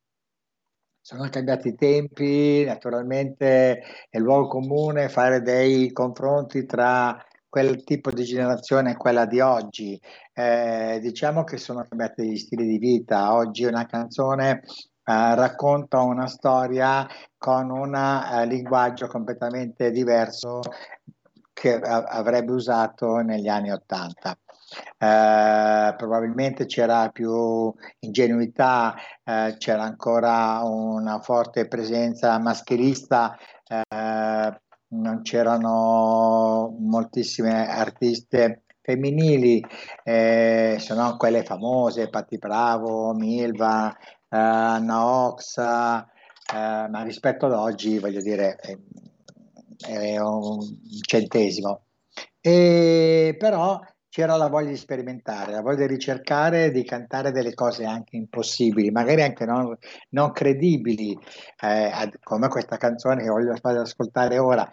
sono 1.01 1.29
cambiati 1.29 1.69
i 1.69 1.75
tempi, 1.77 2.65
naturalmente 2.65 3.81
è 4.11 4.19
luogo 4.19 4.49
comune 4.49 5.09
fare 5.09 5.41
dei 5.41 5.93
confronti 5.93 6.67
tra 6.67 7.17
quel 7.59 7.83
tipo 7.83 8.13
di 8.13 8.23
generazione 8.23 8.93
e 8.93 8.97
quella 8.97 9.27
di 9.27 9.41
oggi. 9.41 10.01
Eh, 10.33 11.01
diciamo 11.03 11.43
che 11.43 11.57
sono 11.57 11.85
cambiati 11.89 12.31
gli 12.31 12.37
stili 12.37 12.65
di 12.65 12.79
vita. 12.79 13.35
Oggi 13.35 13.65
una 13.65 13.85
canzone 13.85 14.63
eh, 15.05 15.35
racconta 15.35 16.01
una 16.03 16.29
storia 16.29 17.05
con 17.37 17.71
un 17.71 17.97
eh, 17.97 18.47
linguaggio 18.47 19.09
completamente 19.09 19.91
diverso 19.91 20.61
che 21.53 21.75
avrebbe 21.81 22.53
usato 22.53 23.17
negli 23.17 23.49
anni 23.49 23.73
Ottanta. 23.73 24.39
Eh, 24.97 25.95
probabilmente 25.97 26.67
c'era 26.67 27.09
più 27.09 27.75
ingenuità, 28.01 28.95
eh, 29.25 29.57
c'era 29.59 29.83
ancora 29.83 30.61
una 30.63 31.19
forte 31.21 31.67
presenza 31.67 32.39
maschilista, 32.39 33.37
eh, 33.67 34.61
non 34.91 35.23
c'erano 35.23 36.75
moltissime 36.79 37.69
artiste 37.69 38.63
femminili, 38.81 39.63
eh, 40.03 40.77
se 40.79 40.95
no 40.95 41.17
quelle 41.17 41.43
famose, 41.43 42.09
Patti 42.09 42.39
Bravo, 42.39 43.13
Milva, 43.13 43.95
eh, 43.95 44.37
Anna 44.37 45.05
Oxa, 45.05 46.05
eh, 46.05 46.89
ma 46.89 47.03
rispetto 47.03 47.47
ad 47.47 47.53
oggi 47.53 47.99
voglio 47.99 48.23
dire 48.23 48.57
è, 48.57 48.79
è 49.87 50.19
un 50.19 50.59
centesimo. 51.03 51.83
E 52.41 53.37
però 53.39 53.79
c'era 54.09 54.37
la 54.37 54.49
voglia 54.49 54.71
di 54.71 54.77
sperimentare, 54.77 55.53
la 55.53 55.61
voglia 55.61 55.87
di 55.87 55.93
ricercare, 55.95 56.71
di 56.71 56.85
cantare 56.85 57.31
delle 57.31 57.55
cose 57.55 57.85
anche 57.85 58.17
impossibili, 58.17 58.91
magari 58.91 59.23
anche 59.23 59.45
non, 59.45 59.77
non 60.11 60.33
credibili, 60.33 61.17
eh, 61.61 61.91
come 62.23 62.49
questa 62.49 62.77
canzone 62.77 63.23
che 63.23 63.29
voglio 63.29 63.55
fare 63.57 63.79
ascoltare 63.79 64.39
ora, 64.39 64.69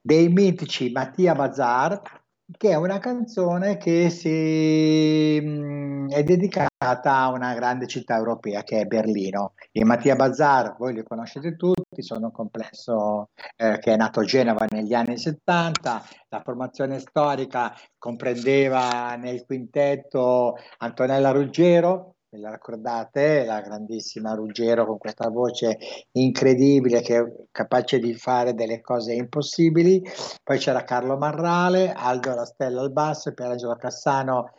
dei 0.00 0.28
mitici 0.28 0.90
Mattia 0.90 1.34
Bazar, 1.34 2.19
che 2.56 2.70
è 2.70 2.74
una 2.74 2.98
canzone 2.98 3.76
che 3.76 4.10
si, 4.10 5.40
mh, 5.40 6.10
è 6.10 6.22
dedicata 6.22 6.68
a 7.04 7.30
una 7.30 7.54
grande 7.54 7.86
città 7.86 8.16
europea 8.16 8.62
che 8.62 8.80
è 8.80 8.84
Berlino. 8.86 9.54
I 9.72 9.84
Mattia 9.84 10.16
Bazar, 10.16 10.76
voi 10.78 10.94
li 10.94 11.02
conoscete 11.02 11.56
tutti, 11.56 12.02
sono 12.02 12.26
un 12.26 12.32
complesso 12.32 13.30
eh, 13.56 13.78
che 13.78 13.92
è 13.92 13.96
nato 13.96 14.20
a 14.20 14.24
Genova 14.24 14.66
negli 14.70 14.94
anni 14.94 15.18
70, 15.18 16.02
la 16.28 16.40
formazione 16.42 16.98
storica 16.98 17.74
comprendeva 17.98 19.14
nel 19.16 19.44
quintetto 19.44 20.56
Antonella 20.78 21.30
Ruggero, 21.30 22.16
ve 22.32 22.38
la 22.38 22.52
ricordate, 22.52 23.44
la 23.44 23.60
grandissima 23.60 24.34
Ruggero 24.34 24.86
con 24.86 24.98
questa 24.98 25.28
voce 25.28 25.78
incredibile 26.12 27.00
che 27.00 27.18
è 27.18 27.24
capace 27.50 27.98
di 27.98 28.14
fare 28.14 28.54
delle 28.54 28.80
cose 28.80 29.14
impossibili. 29.14 30.00
Poi 30.42 30.58
c'era 30.58 30.84
Carlo 30.84 31.16
Marrale, 31.16 31.92
Aldo 31.92 32.34
Rastella 32.36 32.82
al 32.82 32.92
basso, 32.92 33.34
Pierangelo 33.34 33.74
Cassano 33.74 34.52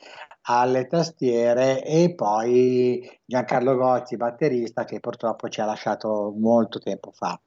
alle 0.48 0.88
tastiere 0.88 1.82
e 1.86 2.14
poi 2.14 3.08
Giancarlo 3.24 3.78
Gozzi, 3.78 4.18
batterista, 4.18 4.84
che 4.84 5.00
purtroppo 5.00 5.48
ci 5.48 5.62
ha 5.62 5.66
lasciato 5.66 6.34
molto 6.36 6.80
tempo 6.80 7.12
fa. 7.14 7.40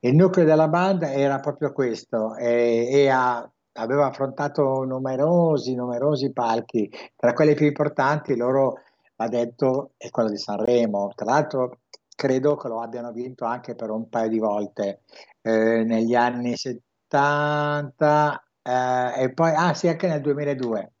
Il 0.00 0.14
nucleo 0.14 0.44
della 0.44 0.68
banda 0.68 1.10
era 1.10 1.40
proprio 1.40 1.72
questo 1.72 2.36
e, 2.36 2.86
e 2.90 3.08
ha 3.08 3.48
aveva 3.76 4.06
affrontato 4.06 4.84
numerosi, 4.84 5.74
numerosi 5.74 6.32
palchi, 6.32 6.88
tra 7.16 7.32
quelli 7.32 7.54
più 7.54 7.66
importanti 7.66 8.36
loro 8.36 8.74
va 9.16 9.28
detto, 9.28 9.92
è 9.96 10.10
quello 10.10 10.30
di 10.30 10.38
Sanremo. 10.38 11.12
Tra 11.14 11.26
l'altro 11.26 11.80
credo 12.14 12.56
che 12.56 12.68
lo 12.68 12.80
abbiano 12.80 13.12
vinto 13.12 13.44
anche 13.44 13.74
per 13.74 13.90
un 13.90 14.08
paio 14.08 14.28
di 14.28 14.38
volte 14.38 15.02
eh, 15.42 15.84
negli 15.84 16.14
anni 16.14 16.54
70 16.56 18.44
eh, 18.62 19.22
e 19.22 19.32
poi, 19.32 19.52
ah 19.54 19.74
sì, 19.74 19.88
anche 19.88 20.08
nel 20.08 20.20
2002. 20.20 20.92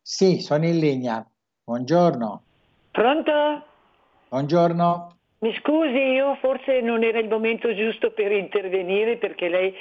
Sì, 0.00 0.40
sono 0.40 0.66
in 0.66 0.78
linea. 0.78 1.26
Buongiorno. 1.64 2.42
Pronto? 2.90 3.64
Buongiorno. 4.28 5.16
Mi 5.38 5.54
scusi, 5.58 5.98
io 5.98 6.36
forse 6.36 6.80
non 6.80 7.02
era 7.02 7.18
il 7.18 7.28
momento 7.28 7.74
giusto 7.74 8.12
per 8.12 8.32
intervenire 8.32 9.16
perché 9.16 9.48
lei 9.48 9.74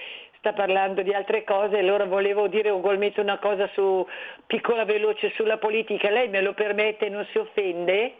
sta 0.43 0.51
parlando 0.51 1.01
di 1.03 1.13
altre 1.13 1.45
cose, 1.45 1.77
allora 1.77 2.03
volevo 2.03 2.49
dire 2.49 2.69
ugualmente 2.69 3.21
una 3.21 3.39
cosa 3.39 3.65
su, 3.73 4.06
piccola 4.45 4.84
veloce 4.84 5.32
sulla 5.36 5.58
politica. 5.58 6.10
Lei 6.10 6.27
me 6.27 6.41
lo 6.41 6.53
permette, 6.53 7.08
non 7.08 7.25
si 7.32 7.38
offende? 7.38 8.15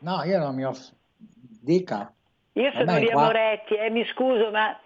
No, 0.00 0.22
io 0.24 0.38
non 0.38 0.54
mi 0.54 0.64
offendo. 0.64 1.00
Dica. 1.62 2.12
Io 2.52 2.70
sono 2.72 2.98
Lia 2.98 3.16
Moretti, 3.16 3.74
eh, 3.74 3.88
mi 3.88 4.04
scuso, 4.12 4.50
ma 4.50 4.78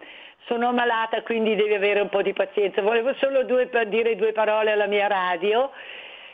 sono 0.45 0.71
malata, 0.71 1.23
quindi 1.23 1.55
devi 1.55 1.73
avere 1.73 1.99
un 1.99 2.09
po' 2.09 2.21
di 2.21 2.31
pazienza. 2.31 2.81
Volevo 2.81 3.13
solo 3.15 3.43
due, 3.43 3.69
dire 3.89 4.15
due 4.15 4.31
parole 4.31 4.71
alla 4.71 4.87
mia 4.87 5.07
radio 5.07 5.71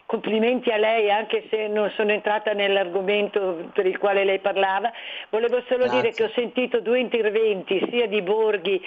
complimenti 0.07 0.71
a 0.71 0.77
lei 0.77 1.11
anche 1.11 1.47
se 1.49 1.67
non 1.67 1.91
sono 1.97 2.11
entrata 2.11 2.53
nell'argomento 2.53 3.69
per 3.73 3.85
il 3.85 3.97
quale 3.97 4.23
lei 4.23 4.39
parlava. 4.39 4.89
Volevo 5.29 5.61
solo 5.67 5.83
Grazie. 5.83 6.01
dire 6.01 6.13
che 6.13 6.23
ho 6.23 6.29
sentito 6.33 6.79
due 6.79 6.99
interventi 6.99 7.85
sia 7.91 8.07
di 8.07 8.21
Borghi, 8.21 8.81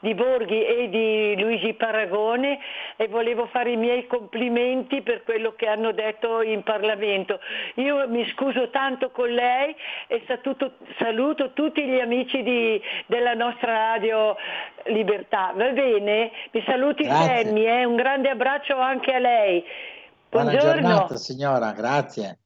di 0.00 0.14
Borghi 0.14 0.66
e 0.66 0.88
di 0.88 1.40
Luigi 1.40 1.74
Paragone 1.74 2.58
e 2.96 3.06
volevo 3.06 3.46
fare 3.46 3.70
i 3.70 3.76
miei 3.76 4.08
complimenti 4.08 5.00
per 5.02 5.22
quello 5.22 5.54
che 5.54 5.68
hanno 5.68 5.92
detto 5.92 6.42
in 6.42 6.64
Parlamento. 6.64 7.38
Io 7.76 8.08
mi 8.08 8.28
scuso 8.30 8.68
tanto 8.70 9.10
con 9.10 9.30
lei 9.30 9.74
e 10.08 10.24
saluto, 10.26 10.72
saluto 10.98 11.52
tutti 11.52 11.84
gli 11.84 12.00
amici 12.00 12.42
di, 12.42 12.82
della 13.06 13.34
nostra 13.34 13.92
radio 13.92 14.36
Libertà. 14.86 15.52
Va 15.54 15.68
bene? 15.68 16.32
Mi 16.50 16.64
saluti 16.66 17.04
Sammy, 17.04 17.64
eh? 17.64 17.84
un 17.84 17.94
grande 17.94 18.28
abbraccio 18.28 18.76
anche 18.76 19.14
a 19.14 19.20
lei. 19.20 19.64
Buona 20.34 20.56
giornata 20.56 21.16
signora, 21.16 21.70
grazie. 21.70 22.40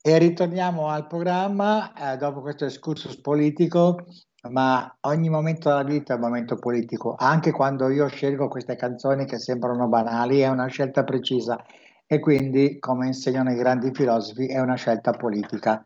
E 0.00 0.16
ritorniamo 0.16 0.88
al 0.88 1.06
programma 1.06 1.92
eh, 1.92 2.16
dopo 2.16 2.40
questo 2.40 2.64
excursus 2.64 3.20
politico, 3.20 4.06
ma 4.48 4.96
ogni 5.00 5.28
momento 5.28 5.68
della 5.68 5.82
vita 5.82 6.14
è 6.14 6.16
un 6.16 6.22
momento 6.22 6.56
politico, 6.56 7.16
anche 7.18 7.50
quando 7.50 7.90
io 7.90 8.06
scelgo 8.06 8.48
queste 8.48 8.76
canzoni 8.76 9.26
che 9.26 9.38
sembrano 9.38 9.88
banali, 9.88 10.40
è 10.40 10.48
una 10.48 10.68
scelta 10.68 11.04
precisa 11.04 11.62
e 12.06 12.20
quindi, 12.20 12.78
come 12.78 13.06
insegnano 13.06 13.50
i 13.50 13.56
grandi 13.56 13.90
filosofi, 13.92 14.46
è 14.46 14.60
una 14.60 14.76
scelta 14.76 15.10
politica. 15.12 15.84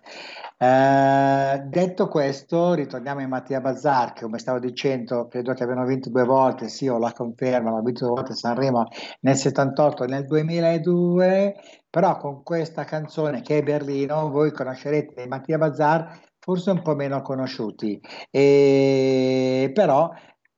Eh, 0.58 1.62
detto 1.64 2.08
questo, 2.08 2.74
ritorniamo 2.74 3.20
in 3.22 3.28
Mattia 3.30 3.60
Bazzar, 3.62 4.12
che 4.12 4.24
come 4.24 4.38
stavo 4.38 4.58
dicendo, 4.58 5.26
credo 5.28 5.54
che 5.54 5.62
abbiano 5.62 5.86
vinto 5.86 6.10
due 6.10 6.24
volte, 6.24 6.68
sì, 6.68 6.86
ho 6.88 6.98
la 6.98 7.12
conferma, 7.12 7.70
hanno 7.70 7.82
vinto 7.82 8.04
due 8.04 8.16
volte 8.16 8.34
Sanremo 8.34 8.86
nel 9.20 9.36
78 9.36 10.04
e 10.04 10.06
nel 10.08 10.26
2002, 10.26 11.54
però 11.88 12.18
con 12.18 12.42
questa 12.42 12.84
canzone 12.84 13.40
che 13.40 13.58
è 13.58 13.62
Berlino, 13.62 14.28
voi 14.28 14.52
conoscerete 14.52 15.26
Mattia 15.26 15.56
Bazzar, 15.56 16.20
forse 16.38 16.70
un 16.70 16.82
po' 16.82 16.94
meno 16.94 17.22
conosciuti, 17.22 18.00
e, 18.30 19.70
però 19.72 20.10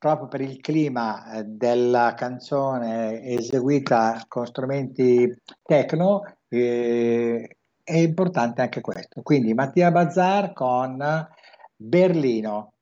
proprio 0.03 0.27
per 0.27 0.41
il 0.41 0.61
clima 0.61 1.31
eh, 1.31 1.45
della 1.45 2.15
canzone 2.17 3.23
eseguita 3.23 4.25
con 4.27 4.45
strumenti 4.45 5.33
techno, 5.63 6.23
eh, 6.49 7.57
è 7.85 7.97
importante 7.99 8.63
anche 8.63 8.81
questo. 8.81 9.23
Quindi 9.23 9.55
Mattia 9.55 9.93
Bazzar 9.93 10.53
con 10.55 11.01
Berlino. 11.77 12.73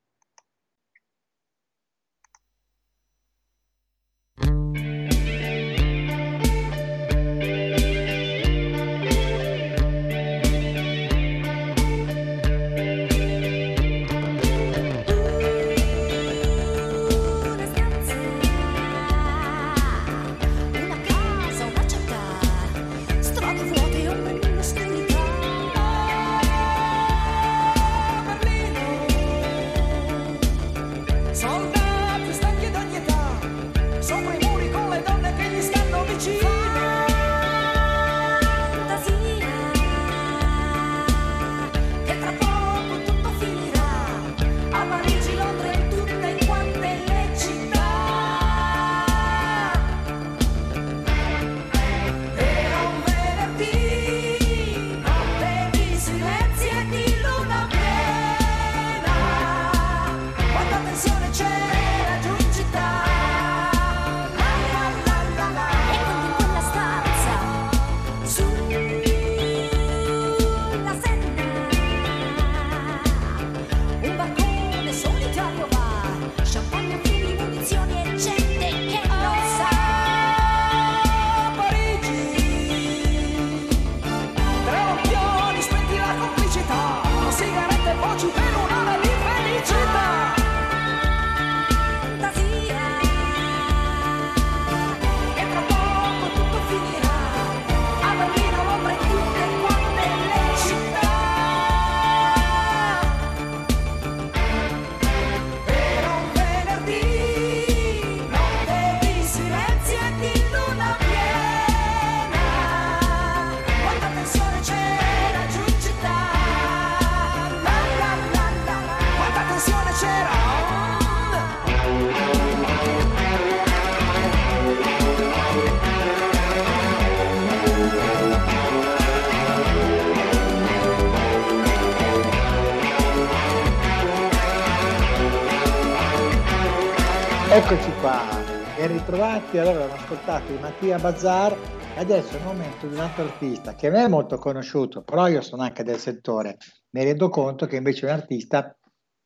Ritrovati. 138.93 139.59
Allora, 139.59 139.85
abbiamo 139.85 140.03
ascoltato 140.03 140.53
Mattia 140.61 140.99
Bazzar 140.99 141.57
adesso 141.97 142.35
è 142.35 142.39
il 142.39 142.45
momento 142.45 142.87
di 142.87 142.95
un 142.95 143.01
altro 143.01 143.25
artista 143.25 143.75
che 143.75 143.91
me 143.91 144.05
è 144.05 144.09
molto 144.09 144.39
conosciuto, 144.39 145.03
però 145.03 145.29
io 145.29 145.43
sono 145.43 145.63
anche 145.63 145.83
del 145.83 145.99
settore. 145.99 146.57
Mi 146.91 147.05
rendo 147.05 147.29
conto 147.29 147.67
che 147.67 147.77
invece 147.77 148.07
è 148.07 148.11
un 148.11 148.17
artista 148.17 148.75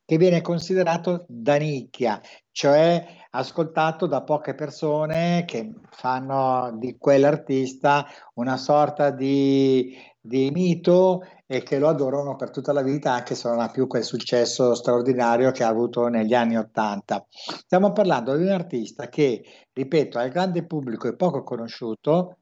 che 0.05 0.19
viene 0.19 0.43
considerato 0.43 1.25
da 1.29 1.57
nicchia, 1.57 2.21
cioè 2.51 3.07
ascoltato 3.31 4.07
da 4.07 4.23
poche 4.23 4.55
persone 4.55 5.45
che 5.47 5.73
fanno 5.91 6.77
di 6.79 6.97
quell'artista 6.99 8.07
una 8.35 8.57
sorta 8.57 9.11
di, 9.11 9.97
di 10.21 10.51
mito 10.51 11.23
e 11.47 11.63
che 11.63 11.79
lo 11.79 11.89
adorano 11.89 12.37
per 12.37 12.51
tutta 12.51 12.73
la 12.73 12.83
vita, 12.83 13.13
anche 13.13 13.35
se 13.35 13.49
non 13.49 13.61
ha 13.61 13.69
più 13.69 13.87
quel 13.87 14.05
successo 14.05 14.75
straordinario 14.75 15.51
che 15.51 15.63
ha 15.63 15.69
avuto 15.69 16.09
negli 16.09 16.35
anni 16.35 16.57
Ottanta. 16.57 17.25
Stiamo 17.31 17.93
parlando 17.93 18.37
di 18.37 18.45
un 18.45 18.51
artista 18.51 19.09
che, 19.09 19.43
ripeto, 19.73 20.19
al 20.19 20.31
grande 20.31 20.65
pubblico 20.65 21.09
è 21.09 21.15
poco 21.15 21.43
conosciuto, 21.43 22.39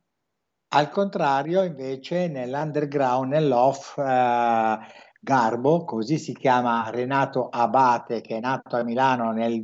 al 0.74 0.88
contrario, 0.88 1.62
invece, 1.64 2.28
nell'underground, 2.28 3.30
nell'off, 3.30 3.98
eh, 3.98 4.78
Garbo, 5.20 5.84
così 5.84 6.18
si 6.18 6.32
chiama 6.32 6.88
Renato 6.90 7.48
Abate, 7.48 8.22
che 8.22 8.38
è 8.38 8.40
nato 8.40 8.76
a 8.76 8.82
Milano 8.82 9.32
nel 9.32 9.62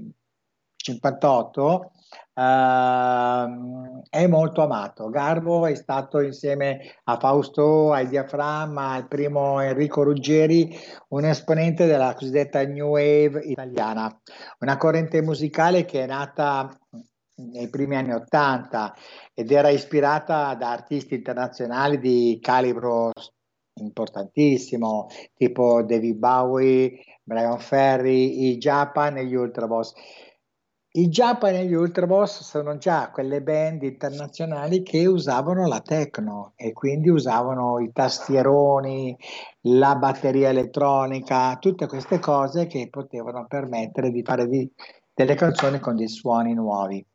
58, 0.77 1.91
ehm, 2.39 4.03
è 4.09 4.27
molto 4.27 4.63
amato. 4.63 5.09
Garbo 5.09 5.67
è 5.67 5.75
stato 5.75 6.21
insieme 6.21 6.81
a 7.05 7.19
Fausto, 7.19 7.93
al 7.93 8.07
Diaframma, 8.09 8.93
al 8.93 9.09
primo 9.09 9.61
Enrico 9.61 10.03
Ruggeri, 10.05 10.75
un 11.09 11.25
esponente 11.25 11.87
della 11.87 12.15
cosiddetta 12.15 12.65
New 12.65 12.91
Wave 12.91 13.41
italiana, 13.45 14.17
una 14.61 14.77
corrente 14.77 15.21
musicale 15.23 15.85
che 15.85 16.05
è 16.05 16.07
nata 16.07 16.79
nei 17.41 17.69
primi 17.69 17.97
anni 17.97 18.13
Ottanta 18.13 18.95
ed 19.33 19.51
era 19.53 19.69
ispirata 19.69 20.55
da 20.55 20.71
artisti 20.71 21.15
internazionali 21.15 21.99
di 22.01 22.39
calibro 22.43 23.13
importantissimo, 23.75 25.07
tipo 25.35 25.83
David 25.85 26.17
Bowie, 26.17 26.99
Brian 27.23 27.59
Ferry, 27.61 28.49
i 28.51 28.59
Japan 28.59 29.19
e 29.19 29.27
gli 29.27 29.35
Ultravox. 29.35 29.93
I 30.99 31.07
Japan 31.11 31.55
e 31.55 31.67
gli 31.67 31.75
Ultravox 31.75 32.43
sono 32.43 32.77
già 32.77 33.11
quelle 33.13 33.41
band 33.41 33.85
internazionali 33.85 34.83
che 34.83 35.07
usavano 35.07 35.69
la 35.69 35.79
techno 35.81 36.55
e 36.57 36.73
quindi 36.73 37.09
usavano 37.09 37.79
i 37.79 37.93
tastieroni, 37.93 39.17
la 39.69 39.95
batteria 39.95 40.49
elettronica, 40.49 41.57
tutte 41.59 41.87
queste 41.87 42.19
cose 42.19 42.67
che 42.67 42.89
potevano 42.91 43.47
permettere 43.47 44.11
di 44.11 44.25
fare 44.25 44.49
di- 44.49 44.69
delle 45.15 45.37
canzoni 45.37 45.79
con 45.79 45.95
dei 45.95 46.09
suoni 46.09 46.53
nuovi. 46.53 47.07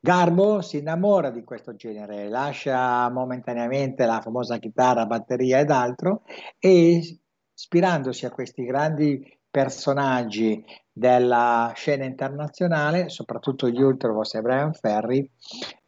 Garbo 0.00 0.60
si 0.60 0.78
innamora 0.78 1.30
di 1.30 1.44
questo 1.44 1.76
genere, 1.76 2.28
lascia 2.28 3.08
momentaneamente 3.08 4.04
la 4.04 4.20
famosa 4.20 4.58
chitarra, 4.58 5.06
batteria 5.06 5.60
ed 5.60 5.70
altro 5.70 6.22
e 6.58 7.20
ispirandosi 7.54 8.26
a 8.26 8.30
questi 8.30 8.64
grandi 8.64 9.24
personaggi 9.48 10.64
della 10.92 11.72
scena 11.74 12.04
internazionale, 12.04 13.08
soprattutto 13.08 13.68
gli 13.68 13.80
Ultravox 13.80 14.34
e 14.34 14.42
Brian 14.42 14.74
Ferry, 14.74 15.28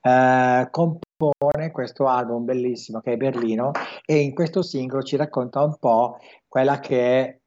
eh, 0.01 0.69
compone 0.71 1.71
questo 1.71 2.07
album 2.07 2.45
bellissimo 2.45 3.01
che 3.01 3.13
è 3.13 3.17
Berlino 3.17 3.71
e 4.05 4.19
in 4.19 4.35
questo 4.35 4.63
singolo 4.63 5.03
ci 5.03 5.17
racconta 5.17 5.63
un 5.63 5.77
po' 5.79 6.19
quella 6.49 6.81
che 6.81 7.21
è 7.21 7.39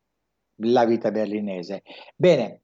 la 0.62 0.86
vita 0.86 1.12
berlinese. 1.12 1.84
Bene, 2.16 2.62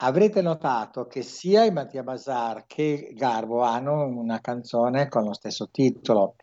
Avrete 0.00 0.42
notato 0.42 1.06
che 1.06 1.22
sia 1.22 1.64
i 1.64 1.72
Mattia 1.72 2.02
Bazar 2.02 2.66
che 2.66 3.12
Garbo 3.14 3.62
hanno 3.62 4.04
una 4.04 4.42
canzone 4.42 5.08
con 5.08 5.24
lo 5.24 5.32
stesso 5.32 5.70
titolo. 5.70 6.36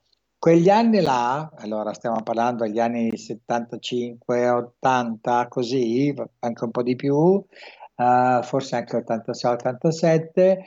Quegli 0.44 0.70
anni 0.70 1.00
là, 1.00 1.50
allora 1.56 1.94
stiamo 1.94 2.22
parlando 2.22 2.66
degli 2.66 2.78
anni 2.78 3.16
75, 3.16 4.50
80, 4.50 5.48
così, 5.48 6.14
anche 6.40 6.64
un 6.66 6.70
po' 6.70 6.84
di 6.84 6.98
più, 6.98 7.42
eh, 7.96 8.40
forse 8.44 8.76
anche 8.76 8.98
86, 8.98 9.54
87, 9.54 10.66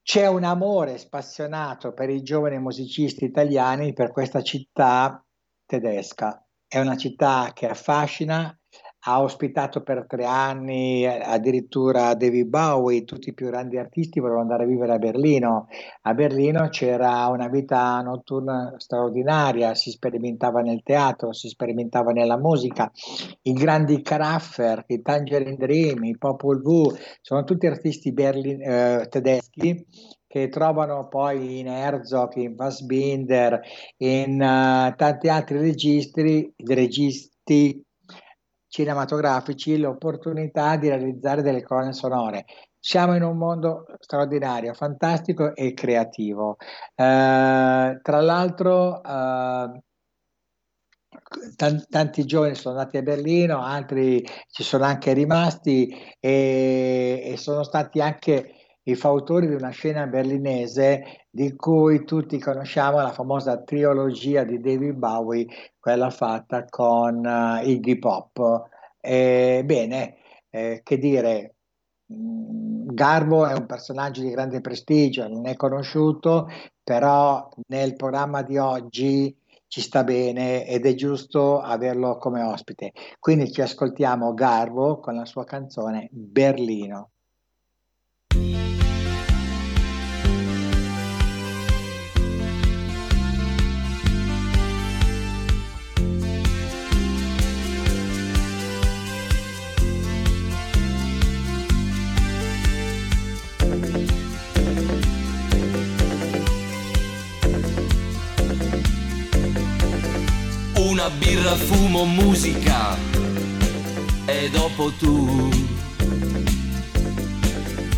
c'è 0.00 0.26
un 0.26 0.44
amore 0.44 0.96
spassionato 0.96 1.92
per 1.92 2.08
i 2.08 2.22
giovani 2.22 2.58
musicisti 2.60 3.26
italiani 3.26 3.92
per 3.92 4.10
questa 4.10 4.40
città 4.40 5.22
tedesca. 5.66 6.42
È 6.66 6.80
una 6.80 6.96
città 6.96 7.50
che 7.52 7.68
affascina, 7.68 8.58
ha 9.04 9.20
ospitato 9.20 9.82
per 9.82 10.06
tre 10.06 10.24
anni 10.24 11.04
addirittura 11.06 12.14
David 12.14 12.46
Bowie, 12.46 13.04
tutti 13.04 13.30
i 13.30 13.34
più 13.34 13.46
grandi 13.46 13.76
artisti 13.76 14.20
volevano 14.20 14.42
andare 14.42 14.64
a 14.64 14.66
vivere 14.66 14.92
a 14.92 14.98
Berlino. 14.98 15.66
A 16.02 16.14
Berlino 16.14 16.68
c'era 16.68 17.26
una 17.26 17.48
vita 17.48 18.00
notturna 18.00 18.74
straordinaria, 18.76 19.74
si 19.74 19.90
sperimentava 19.90 20.60
nel 20.60 20.82
teatro, 20.84 21.32
si 21.32 21.48
sperimentava 21.48 22.12
nella 22.12 22.38
musica. 22.38 22.92
I 23.42 23.52
grandi 23.52 24.02
Caraffer, 24.02 24.84
i 24.86 25.02
Tangerine 25.02 25.56
Dream, 25.56 26.04
i 26.04 26.16
Popol 26.16 26.62
Vuh, 26.62 26.94
sono 27.20 27.42
tutti 27.42 27.66
artisti 27.66 28.12
berlin- 28.12 28.62
eh, 28.62 29.06
tedeschi 29.08 29.84
che 30.28 30.48
trovano 30.48 31.08
poi 31.08 31.58
in 31.58 31.66
Herzog, 31.66 32.36
in 32.36 32.54
Fassbinder, 32.56 33.60
in 33.98 34.40
uh, 34.40 34.94
tanti 34.96 35.28
altri 35.28 35.58
registri, 35.58 36.50
registi 36.56 37.84
cinematografici 38.72 39.76
l'opportunità 39.76 40.76
di 40.76 40.88
realizzare 40.88 41.42
delle 41.42 41.62
colonne 41.62 41.92
sonore. 41.92 42.46
Siamo 42.78 43.14
in 43.14 43.22
un 43.22 43.36
mondo 43.36 43.84
straordinario, 44.00 44.72
fantastico 44.72 45.54
e 45.54 45.74
creativo. 45.74 46.56
Eh, 46.94 48.00
tra 48.02 48.20
l'altro, 48.22 49.02
eh, 49.02 49.82
tan- 51.54 51.84
tanti 51.86 52.24
giovani 52.24 52.54
sono 52.54 52.78
andati 52.78 52.96
a 52.96 53.02
Berlino, 53.02 53.62
altri 53.62 54.24
ci 54.50 54.62
sono 54.62 54.84
anche 54.84 55.12
rimasti 55.12 55.94
e, 56.18 57.22
e 57.26 57.36
sono 57.36 57.64
stati 57.64 58.00
anche 58.00 58.61
i 58.84 58.94
fautori 58.94 59.46
di 59.46 59.54
una 59.54 59.70
scena 59.70 60.06
berlinese 60.06 61.26
di 61.30 61.54
cui 61.54 62.04
tutti 62.04 62.38
conosciamo 62.38 62.98
la 63.00 63.12
famosa 63.12 63.62
trilogia 63.62 64.44
di 64.44 64.60
David 64.60 64.94
Bowie, 64.94 65.46
quella 65.78 66.10
fatta 66.10 66.64
con 66.68 67.24
uh, 67.24 67.66
Iggy 67.66 67.98
Pop. 67.98 68.68
Eh, 69.00 69.62
bene, 69.64 70.16
eh, 70.50 70.80
che 70.82 70.98
dire, 70.98 71.54
Garbo 72.06 73.46
è 73.46 73.54
un 73.54 73.66
personaggio 73.66 74.20
di 74.20 74.30
grande 74.30 74.60
prestigio, 74.60 75.26
non 75.28 75.46
è 75.46 75.56
conosciuto, 75.56 76.48
però 76.82 77.48
nel 77.68 77.96
programma 77.96 78.42
di 78.42 78.58
oggi 78.58 79.34
ci 79.68 79.80
sta 79.80 80.04
bene 80.04 80.66
ed 80.66 80.84
è 80.84 80.94
giusto 80.94 81.60
averlo 81.60 82.18
come 82.18 82.42
ospite. 82.42 82.92
Quindi 83.18 83.50
ci 83.50 83.62
ascoltiamo 83.62 84.34
Garbo 84.34 85.00
con 85.00 85.14
la 85.14 85.24
sua 85.24 85.44
canzone 85.44 86.08
Berlino. 86.10 87.11
Una 111.04 111.10
birra, 111.18 111.56
fumo, 111.56 112.04
musica 112.04 112.96
e 114.24 114.48
dopo 114.50 114.92
tu. 114.92 115.50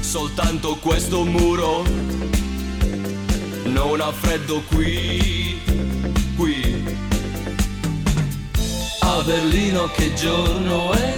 Soltanto 0.01 0.77
questo 0.77 1.23
muro 1.23 1.83
non 3.65 4.01
ha 4.01 4.11
freddo 4.11 4.63
qui, 4.71 5.61
qui. 6.35 6.83
A 9.01 9.23
Berlino 9.23 9.87
che 9.89 10.15
giorno 10.15 10.93
è? 10.93 11.15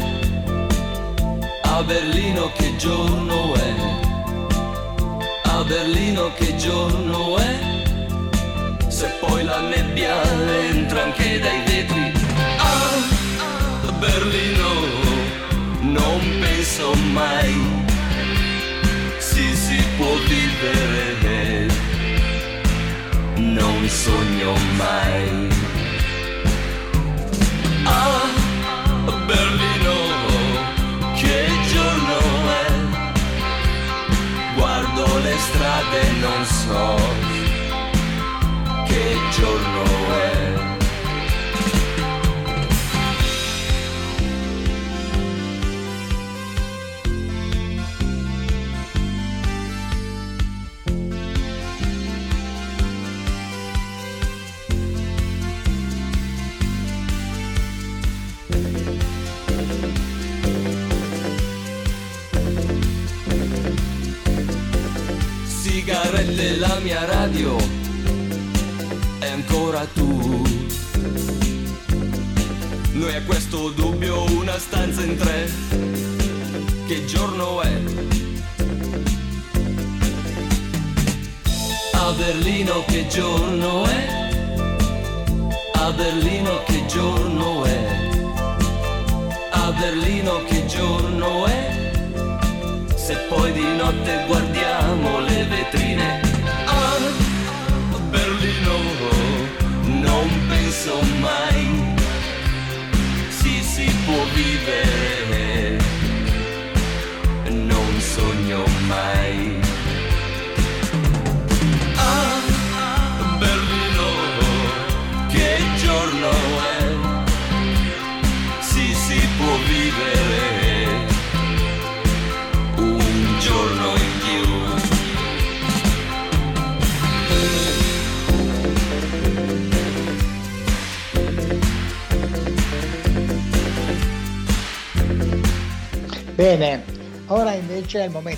A 1.63 1.85
Berlino 1.85 2.51
che 2.57 2.77
giorno 2.77 3.55
è? 3.55 3.75
A 5.45 5.63
Berlino 5.63 6.33
che 6.35 6.57
giorno 6.57 7.37
è? 7.37 7.76
Se 8.97 9.09
poi 9.21 9.45
la 9.45 9.61
nebbia 9.61 10.23
entra 10.71 11.03
anche 11.03 11.39
dai 11.39 11.61
vetri. 11.67 12.13
Ah, 12.57 13.93
Berlino, 13.99 14.73
non 15.81 16.21
penso 16.41 16.95
mai, 17.13 17.55
sì 19.19 19.55
si 19.55 19.79
può 19.99 20.13
vivere, 20.33 21.67
non 23.37 23.87
sogno 23.87 24.53
mai. 24.79 25.49
Ah, 27.85 28.29
Berlino, 29.27 29.97
che 31.17 31.49
giorno 31.71 32.19
è? 32.63 32.67
Guardo 34.55 35.19
le 35.19 35.37
strade 35.37 36.01
non 36.19 36.45
so 36.47 37.16
giorno 39.31 39.83
è. 39.83 40.36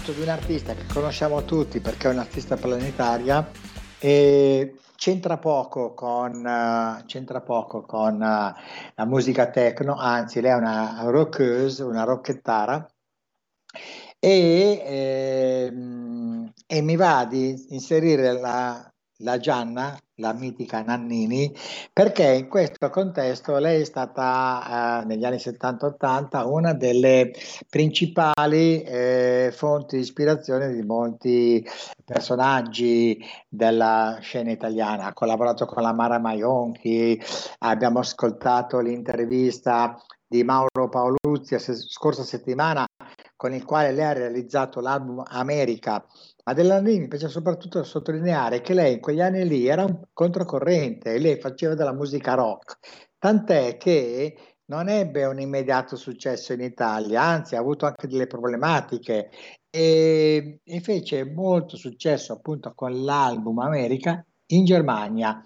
Momento 0.09 0.13
di 0.13 0.23
un 0.23 0.29
artista 0.29 0.75
che 0.75 0.87
conosciamo 0.93 1.45
tutti 1.45 1.81
perché 1.81 2.09
è 2.09 2.13
un'artista 2.13 2.57
planetaria 2.57 3.51
e 3.99 4.77
c'entra 4.97 5.37
poco 5.37 5.93
con, 5.95 6.47
eh, 6.47 7.05
c'entra 7.07 7.41
poco 7.41 7.83
con 7.83 8.23
eh, 8.23 8.55
la 8.95 9.05
musica 9.05 9.51
techno, 9.51 9.97
anzi 9.97 10.41
lei 10.41 10.53
è 10.53 10.55
una 10.55 11.03
rockeuse, 11.05 11.83
una 11.83 12.05
rockettara 12.05 12.89
e, 14.19 14.83
ehm, 14.85 16.53
e 16.67 16.81
mi 16.83 16.97
va 16.97 17.25
di 17.25 17.67
inserire 17.71 18.33
la, 18.33 18.93
la 19.19 19.39
Gianna, 19.39 19.99
la 20.17 20.33
mitica 20.33 20.83
Nannini, 20.83 21.53
perché 21.93 22.33
in 22.33 22.49
questo 22.49 22.91
contesto 22.91 23.57
lei 23.59 23.81
è 23.81 23.85
stata 23.85 25.03
eh, 25.03 25.07
negli 25.07 25.25
anni 25.25 25.37
70-80 25.37 26.47
una 26.49 26.73
delle 26.73 27.33
principali 27.69 28.83
eh, 28.83 29.53
fonti 29.53 29.97
di 29.97 30.03
ispirazione 30.03 30.73
di 30.73 30.83
molti 30.83 31.67
personaggi 32.05 33.19
della 33.49 34.19
scena 34.21 34.51
italiana. 34.51 35.07
Ha 35.07 35.13
collaborato 35.13 35.67
con 35.67 35.83
la 35.83 35.93
Mara 35.93 36.19
Maionchi, 36.19 37.21
abbiamo 37.59 38.01
ascoltato 38.01 38.81
l'intervista 38.81 40.01
di 40.27 40.45
Mauro 40.45 40.89
Paoluzzi 40.91 41.55
la 41.55 41.61
scorsa 41.61 42.23
settimana 42.23 42.87
con 43.35 43.55
il 43.55 43.65
quale 43.65 43.93
lei 43.93 44.05
ha 44.05 44.13
realizzato 44.13 44.81
l'album 44.81 45.23
America. 45.27 46.05
Ma 46.49 46.55
della 46.55 46.77
Nannini 46.77 47.01
mi 47.01 47.09
piace 47.09 47.29
soprattutto 47.29 47.85
sottolineare 47.85 48.63
che 48.63 48.73
lei 48.73 48.95
in 48.95 49.01
quegli 49.01 49.21
anni 49.21 49.47
lì 49.47 49.67
era 49.67 49.85
un 49.85 50.01
controcorrente 50.15 51.19
lei 51.19 51.39
faceva 51.39 51.75
della 51.75 51.93
musica 51.93 52.33
rock, 52.33 52.79
tant'è 53.19 53.77
che 53.77 54.57
non 54.71 54.89
ebbe 54.89 55.27
un 55.27 55.39
immediato 55.41 55.95
successo 55.95 56.55
in 56.55 56.63
Italia, 56.63 57.21
anzi 57.23 57.55
ha 57.55 57.59
avuto 57.59 57.85
anche 57.85 58.07
delle 58.07 58.27
problematiche 58.27 59.29
e, 59.69 60.61
e 60.65 60.81
fece 60.81 61.27
molto 61.27 61.77
successo 61.77 62.33
appunto 62.33 62.73
con 62.75 63.05
l'album 63.05 63.59
America 63.59 64.25
in 64.47 64.65
Germania. 64.65 65.43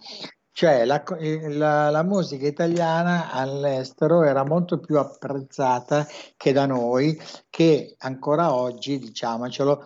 Cioè 0.53 0.85
la, 0.85 1.03
la- 1.49 1.91
la 1.91 2.03
musica 2.05 2.47
italiana 2.47 3.33
all'estero 3.33 4.23
era 4.23 4.45
molto 4.45 4.79
più 4.79 4.99
apprezzata 4.99 6.07
che 6.37 6.53
da 6.53 6.67
noi, 6.67 7.19
che 7.51 7.97
ancora 7.99 8.55
oggi, 8.55 8.99
diciamocelo, 8.99 9.83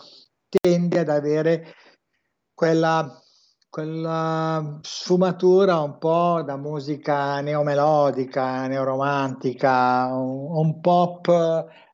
tende 0.60 1.00
ad 1.00 1.08
avere 1.08 1.74
quella 2.54 3.20
quella 3.76 4.78
sfumatura 4.80 5.80
un 5.80 5.98
po' 5.98 6.40
da 6.42 6.56
musica 6.56 7.40
neomelodica, 7.42 8.66
neoromantica, 8.68 10.06
un, 10.14 10.56
un 10.56 10.80
pop 10.80 11.28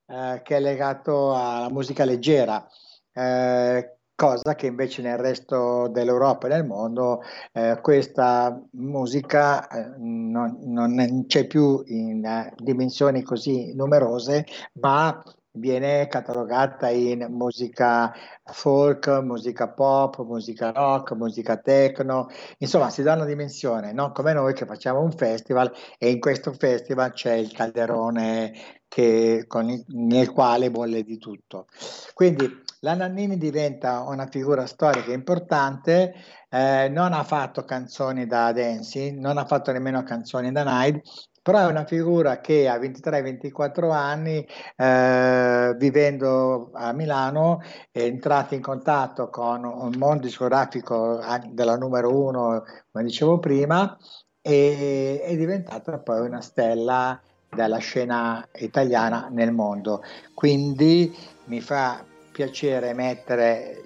eh, 0.07 0.41
che 0.45 0.57
è 0.57 0.61
legato 0.61 1.35
alla 1.35 1.69
musica 1.71 2.05
leggera, 2.05 2.65
eh, 3.13 3.97
cosa 4.15 4.55
che 4.55 4.67
invece 4.67 5.03
nel 5.03 5.19
resto 5.19 5.89
dell'Europa 5.89 6.47
e 6.47 6.51
del 6.51 6.65
mondo 6.65 7.23
eh, 7.53 7.79
questa 7.83 8.63
musica 8.75 9.67
eh, 9.67 9.95
non, 9.99 10.59
non 10.61 11.25
c'è 11.27 11.49
più 11.49 11.83
in 11.87 12.25
eh, 12.25 12.55
dimensioni 12.59 13.23
così 13.23 13.75
numerose, 13.75 14.47
ma 14.75 15.21
viene 15.53 16.07
catalogata 16.07 16.89
in 16.89 17.27
musica 17.31 18.13
folk, 18.45 19.09
musica 19.23 19.69
pop, 19.69 20.23
musica 20.25 20.71
rock, 20.71 21.13
musica 21.13 21.57
techno, 21.59 22.29
insomma 22.59 22.91
si 22.91 23.03
dà 23.03 23.15
una 23.15 23.25
dimensione, 23.25 23.93
non 23.93 24.13
come 24.13 24.33
noi 24.33 24.55
che 24.55 24.67
facciamo 24.67 25.01
un 25.01 25.13
festival 25.13 25.73
e 25.99 26.11
in 26.11 26.21
questo 26.21 26.53
festival 26.53 27.13
c'è 27.13 27.35
il 27.35 27.53
calderone 27.53 28.53
che, 28.89 29.47
il, 29.49 29.85
nel 29.89 30.31
quale 30.33 30.71
bolle 30.71 31.03
di 31.03 31.19
tutto. 31.19 31.67
Quindi 32.15 32.63
la 32.81 32.95
Nannini 32.95 33.39
diventa 33.39 34.01
una 34.01 34.27
figura 34.27 34.67
storica 34.67 35.13
importante, 35.13 36.15
eh, 36.51 36.89
non 36.89 37.13
ha 37.13 37.25
fatto 37.25 37.65
canzoni 37.65 38.27
da 38.27 38.53
Dancy, 38.53 39.19
non 39.19 39.39
ha 39.39 39.45
fatto 39.45 39.71
nemmeno 39.71 40.03
canzoni 40.03 40.51
da 40.51 40.65
Night, 40.65 41.31
però 41.43 41.59
è 41.59 41.67
una 41.67 41.85
figura 41.85 42.41
che 42.41 42.69
a 42.69 42.79
23-24 42.79 43.91
anni, 43.91 44.47
eh, 44.77 45.75
vivendo 45.77 46.71
a 46.73 46.93
Milano, 46.93 47.61
è 47.91 48.01
entrata 48.03 48.55
in 48.55 48.63
contatto 48.63 49.29
con 49.29 49.65
un 49.65 49.95
mondo 49.99 50.23
discografico 50.23 51.21
della 51.51 51.77
numero 51.77 52.15
uno, 52.15 52.63
come 52.91 53.05
dicevo 53.05 53.39
prima, 53.41 53.99
e 54.41 55.21
è 55.23 55.37
diventata 55.37 55.99
poi 55.99 56.21
una 56.27 56.41
stella 56.41 57.21
della 57.49 57.79
scena 57.79 58.47
italiana 58.55 59.29
nel 59.31 59.53
mondo. 59.53 60.03
Quindi 60.35 61.15
mi 61.47 61.61
fa 61.61 62.05
piacere 62.31 62.95
mettere 62.95 63.83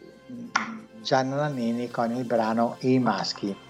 Gianna 1.03 1.37
Nannini 1.37 1.89
con 1.91 2.13
il 2.13 2.25
brano 2.25 2.77
I 2.81 2.99
maschi. 2.99 3.66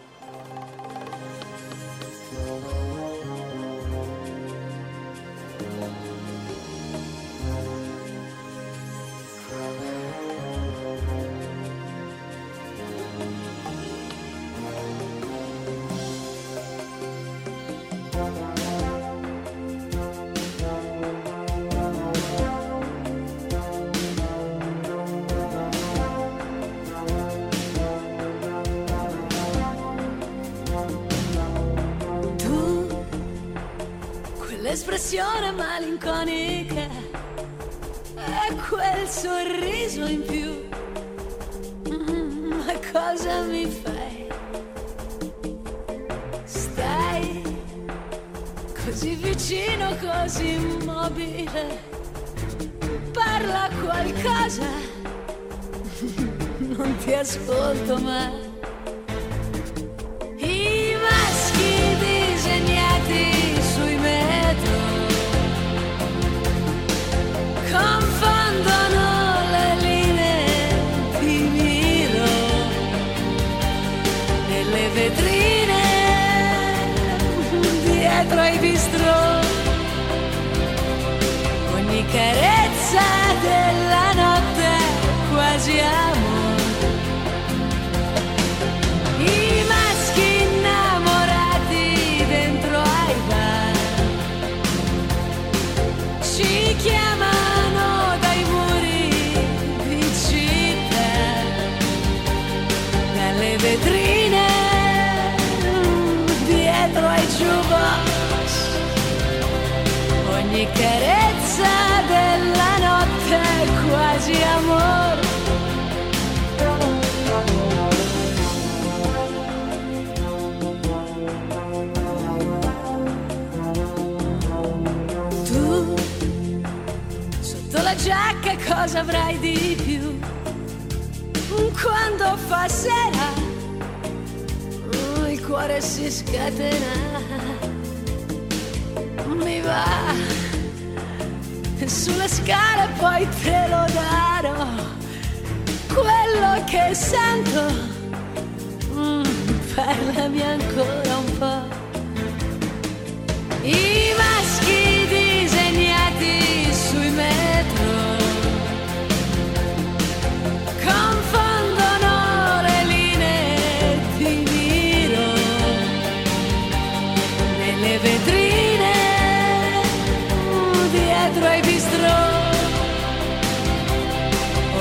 Dietro 170.89 171.47
ai 171.47 171.61
bistrò. 171.61 172.45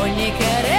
Ogni 0.01 0.31
carezza 0.37 0.74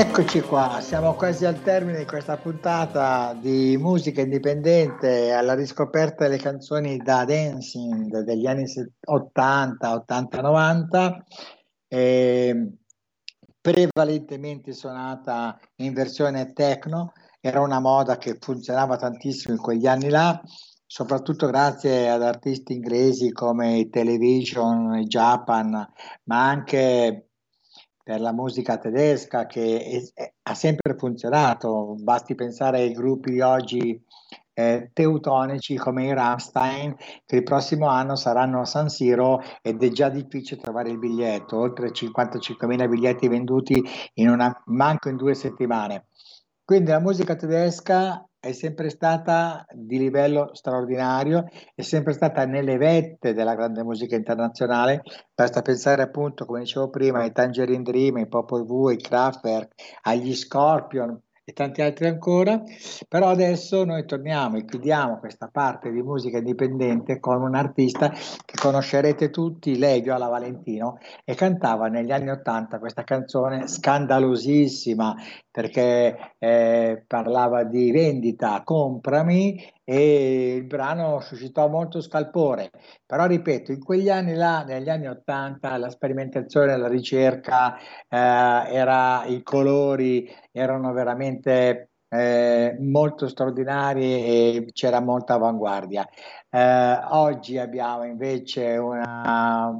Eccoci 0.00 0.40
qua, 0.40 0.80
siamo 0.80 1.12
quasi 1.12 1.44
al 1.44 1.60
termine 1.60 1.98
di 1.98 2.06
questa 2.06 2.38
puntata 2.38 3.34
di 3.34 3.76
musica 3.76 4.22
indipendente 4.22 5.30
alla 5.30 5.54
riscoperta 5.54 6.24
delle 6.24 6.40
canzoni 6.40 6.96
da 6.96 7.26
dancing 7.26 8.20
degli 8.20 8.46
anni 8.46 8.64
80, 9.04 9.92
80, 9.92 10.40
90, 10.40 11.24
eh, 11.86 12.72
prevalentemente 13.60 14.72
suonata 14.72 15.60
in 15.76 15.92
versione 15.92 16.54
techno, 16.54 17.12
era 17.38 17.60
una 17.60 17.78
moda 17.78 18.16
che 18.16 18.38
funzionava 18.40 18.96
tantissimo 18.96 19.52
in 19.52 19.60
quegli 19.60 19.86
anni 19.86 20.08
là, 20.08 20.40
soprattutto 20.86 21.46
grazie 21.46 22.08
ad 22.08 22.22
artisti 22.22 22.72
inglesi 22.72 23.32
come 23.32 23.86
Television, 23.90 25.02
Japan, 25.02 25.86
ma 26.24 26.48
anche 26.48 27.26
per 28.10 28.20
la 28.20 28.32
musica 28.32 28.76
tedesca 28.76 29.46
che 29.46 29.84
è- 29.84 30.20
è- 30.22 30.32
ha 30.42 30.54
sempre 30.54 30.96
funzionato. 30.96 31.94
Basti 32.00 32.34
pensare 32.34 32.78
ai 32.80 32.90
gruppi 32.92 33.38
oggi 33.38 34.02
eh, 34.52 34.90
teutonici 34.92 35.76
come 35.76 36.06
i 36.06 36.12
Rammstein 36.12 36.96
che 37.24 37.36
il 37.36 37.44
prossimo 37.44 37.86
anno 37.86 38.16
saranno 38.16 38.60
a 38.60 38.64
San 38.64 38.88
Siro 38.88 39.40
ed 39.62 39.80
è 39.84 39.90
già 39.90 40.08
difficile 40.08 40.60
trovare 40.60 40.90
il 40.90 40.98
biglietto, 40.98 41.56
oltre 41.56 41.92
55.000 41.92 42.88
biglietti 42.88 43.28
venduti 43.28 43.80
in 44.14 44.28
una, 44.28 44.60
manco 44.66 45.08
in 45.08 45.14
due 45.16 45.34
settimane. 45.34 46.06
Quindi 46.64 46.90
la 46.90 46.98
musica 46.98 47.36
tedesca 47.36 48.28
è 48.40 48.52
sempre 48.52 48.88
stata 48.88 49.66
di 49.70 49.98
livello 49.98 50.54
straordinario, 50.54 51.46
è 51.74 51.82
sempre 51.82 52.14
stata 52.14 52.46
nelle 52.46 52.78
vette 52.78 53.34
della 53.34 53.54
grande 53.54 53.84
musica 53.84 54.16
internazionale. 54.16 55.02
Basta 55.34 55.60
pensare 55.60 56.00
appunto, 56.02 56.46
come 56.46 56.60
dicevo 56.60 56.88
prima, 56.88 57.20
ai 57.20 57.32
Tangerine 57.32 57.82
Dream, 57.82 58.16
ai 58.16 58.28
Popol 58.28 58.64
Vuh, 58.64 58.88
ai 58.88 58.96
Kraftwerk, 58.96 59.74
agli 60.02 60.34
Scorpion 60.34 61.20
e 61.50 61.52
tanti 61.52 61.82
altri 61.82 62.06
ancora. 62.06 62.62
Però 63.08 63.28
adesso 63.28 63.84
noi 63.84 64.06
torniamo 64.06 64.56
e 64.56 64.64
chiudiamo 64.64 65.18
questa 65.18 65.48
parte 65.52 65.90
di 65.90 66.02
musica 66.02 66.38
indipendente 66.38 67.20
con 67.20 67.42
un 67.42 67.54
artista 67.54 68.10
che 68.10 68.56
conoscerete 68.58 69.30
tutti, 69.30 69.78
lei 69.78 70.00
Viola 70.00 70.28
Valentino, 70.28 70.98
e 71.24 71.34
cantava 71.34 71.88
negli 71.88 72.12
anni 72.12 72.30
Ottanta 72.30 72.78
questa 72.78 73.04
canzone 73.04 73.66
scandalosissima 73.66 75.16
perché 75.50 76.34
eh, 76.38 77.04
parlava 77.06 77.64
di 77.64 77.90
vendita, 77.90 78.62
comprami 78.64 79.60
e 79.90 80.54
il 80.54 80.66
brano 80.66 81.18
suscitò 81.18 81.68
molto 81.68 82.00
scalpore. 82.00 82.70
Però 83.04 83.26
ripeto, 83.26 83.72
in 83.72 83.82
quegli 83.82 84.08
anni 84.08 84.34
là, 84.34 84.62
negli 84.62 84.88
anni 84.88 85.08
Ottanta, 85.08 85.76
la 85.78 85.90
sperimentazione, 85.90 86.76
la 86.76 86.86
ricerca, 86.86 87.76
eh, 87.76 88.16
era, 88.16 89.24
i 89.24 89.42
colori 89.42 90.30
erano 90.52 90.92
veramente 90.92 91.90
eh, 92.08 92.76
molto 92.78 93.26
straordinari 93.26 94.02
e 94.04 94.68
c'era 94.72 95.00
molta 95.00 95.34
avanguardia. 95.34 96.08
Eh, 96.48 97.00
oggi 97.08 97.58
abbiamo 97.58 98.04
invece 98.04 98.76
una 98.76 99.72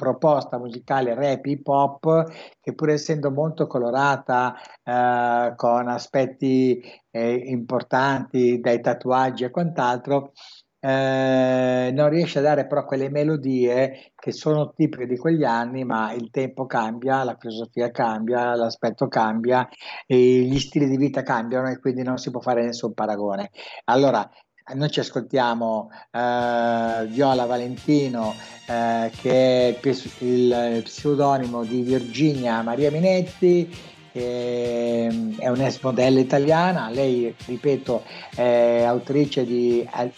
proposta 0.00 0.58
musicale 0.58 1.14
rap 1.14 1.44
hip 1.44 1.66
hop 1.68 2.32
che 2.58 2.74
pur 2.74 2.88
essendo 2.88 3.30
molto 3.30 3.66
colorata 3.66 4.56
eh, 4.82 5.52
con 5.56 5.88
aspetti 5.88 6.82
eh, 7.10 7.34
importanti 7.34 8.60
dai 8.60 8.80
tatuaggi 8.80 9.44
e 9.44 9.50
quant'altro 9.50 10.32
eh, 10.82 11.90
non 11.92 12.08
riesce 12.08 12.38
a 12.38 12.42
dare 12.42 12.66
però 12.66 12.86
quelle 12.86 13.10
melodie 13.10 14.12
che 14.16 14.32
sono 14.32 14.72
tipiche 14.72 15.06
di 15.06 15.18
quegli 15.18 15.44
anni, 15.44 15.84
ma 15.84 16.12
il 16.12 16.30
tempo 16.30 16.64
cambia, 16.64 17.22
la 17.22 17.36
filosofia 17.38 17.90
cambia, 17.90 18.54
l'aspetto 18.54 19.06
cambia, 19.06 19.68
gli 20.06 20.58
stili 20.58 20.88
di 20.88 20.96
vita 20.96 21.22
cambiano 21.22 21.68
e 21.68 21.78
quindi 21.78 22.02
non 22.02 22.16
si 22.16 22.30
può 22.30 22.40
fare 22.40 22.64
nessun 22.64 22.94
paragone. 22.94 23.50
Allora, 23.84 24.26
noi 24.74 24.90
ci 24.90 25.00
ascoltiamo 25.00 25.90
eh, 26.10 27.06
Viola 27.08 27.46
Valentino, 27.46 28.34
eh, 28.66 29.10
che 29.20 29.80
è 29.80 29.88
il, 30.18 30.80
pseudonimo 30.84 31.64
di 31.64 31.82
Virginia 31.82 32.62
Maria 32.62 32.90
Minetti, 32.90 33.68
che 34.12 35.34
è 35.38 35.48
un'ex 35.48 35.80
modella 35.82 36.20
italiana. 36.20 36.90
Lei, 36.90 37.34
ripeto, 37.46 38.02
è 38.34 38.82
autrice 38.86 39.44
di 39.44 39.80
eh, 39.82 40.12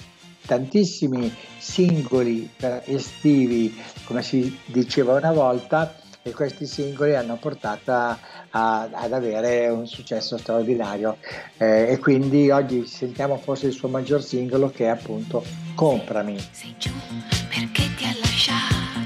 tantissimi 0.46 1.32
singoli 1.59 2.50
estivi, 2.84 3.74
come 4.05 4.22
si 4.22 4.59
diceva 4.66 5.16
una 5.16 5.32
volta, 5.32 5.94
e 6.23 6.33
questi 6.33 6.66
singoli 6.66 7.16
hanno 7.16 7.37
portato 7.37 7.91
a- 7.93 8.18
ad 8.51 9.12
avere 9.12 9.68
un 9.68 9.87
successo 9.87 10.39
straordinario. 10.39 11.16
Eh, 11.59 11.91
e 11.93 11.99
quindi 11.99 12.51
oggi 12.51 12.87
sentiamo 12.87 13.37
forse 13.39 13.66
il 13.66 13.73
suo 13.73 13.89
maggior 13.89 14.23
singolo 14.23 14.70
che 14.70 14.85
è 14.85 14.89
appunto 14.89 15.45
Comprami. 15.75 16.37
Perché 17.49 17.95
ti 17.97 18.05
ha 18.05 18.14
lasciato 18.20 19.01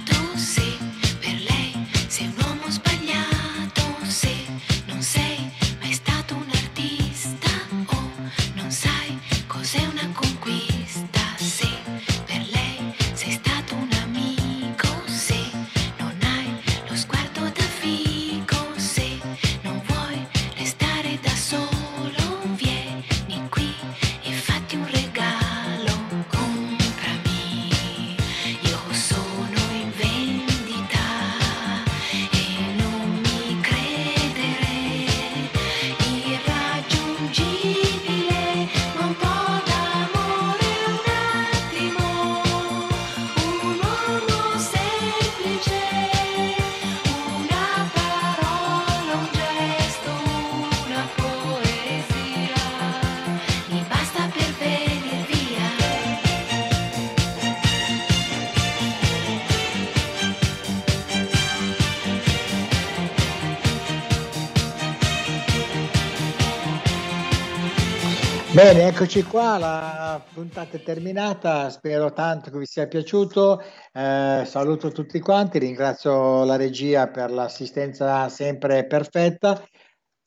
Bene, 68.56 68.86
eccoci 68.86 69.22
qua, 69.22 69.58
la 69.58 70.24
puntata 70.32 70.78
è 70.78 70.82
terminata, 70.82 71.68
spero 71.68 72.14
tanto 72.14 72.50
che 72.50 72.56
vi 72.56 72.64
sia 72.64 72.86
piaciuto, 72.86 73.62
Eh, 73.92 74.44
saluto 74.46 74.90
tutti 74.92 75.20
quanti, 75.20 75.58
ringrazio 75.58 76.42
la 76.44 76.56
regia 76.56 77.06
per 77.08 77.30
l'assistenza 77.30 78.30
sempre 78.30 78.86
perfetta, 78.86 79.62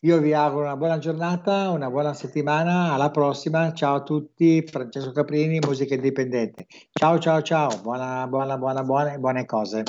io 0.02 0.20
vi 0.20 0.34
auguro 0.36 0.66
una 0.66 0.78
buona 0.78 1.00
giornata, 1.00 1.72
una 1.72 1.90
buona 1.90 2.14
settimana, 2.14 2.94
alla 2.94 3.10
prossima, 3.10 3.74
ciao 3.74 3.96
a 3.96 4.04
tutti, 4.04 4.62
Francesco 4.62 5.12
Caprini, 5.12 5.58
Musica 5.58 5.96
Indipendente, 5.96 6.68
ciao 6.92 7.18
ciao 7.18 7.42
ciao, 7.42 7.82
buona 7.82 8.28
buona 8.28 8.60
buona 8.60 8.84
buone, 8.84 9.18
buone 9.18 9.46
cose. 9.46 9.84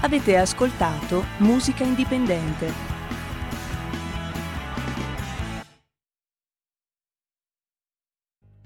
Avete 0.00 0.38
ascoltato 0.38 1.22
Musica 1.40 1.84
Indipendente. 1.84 2.87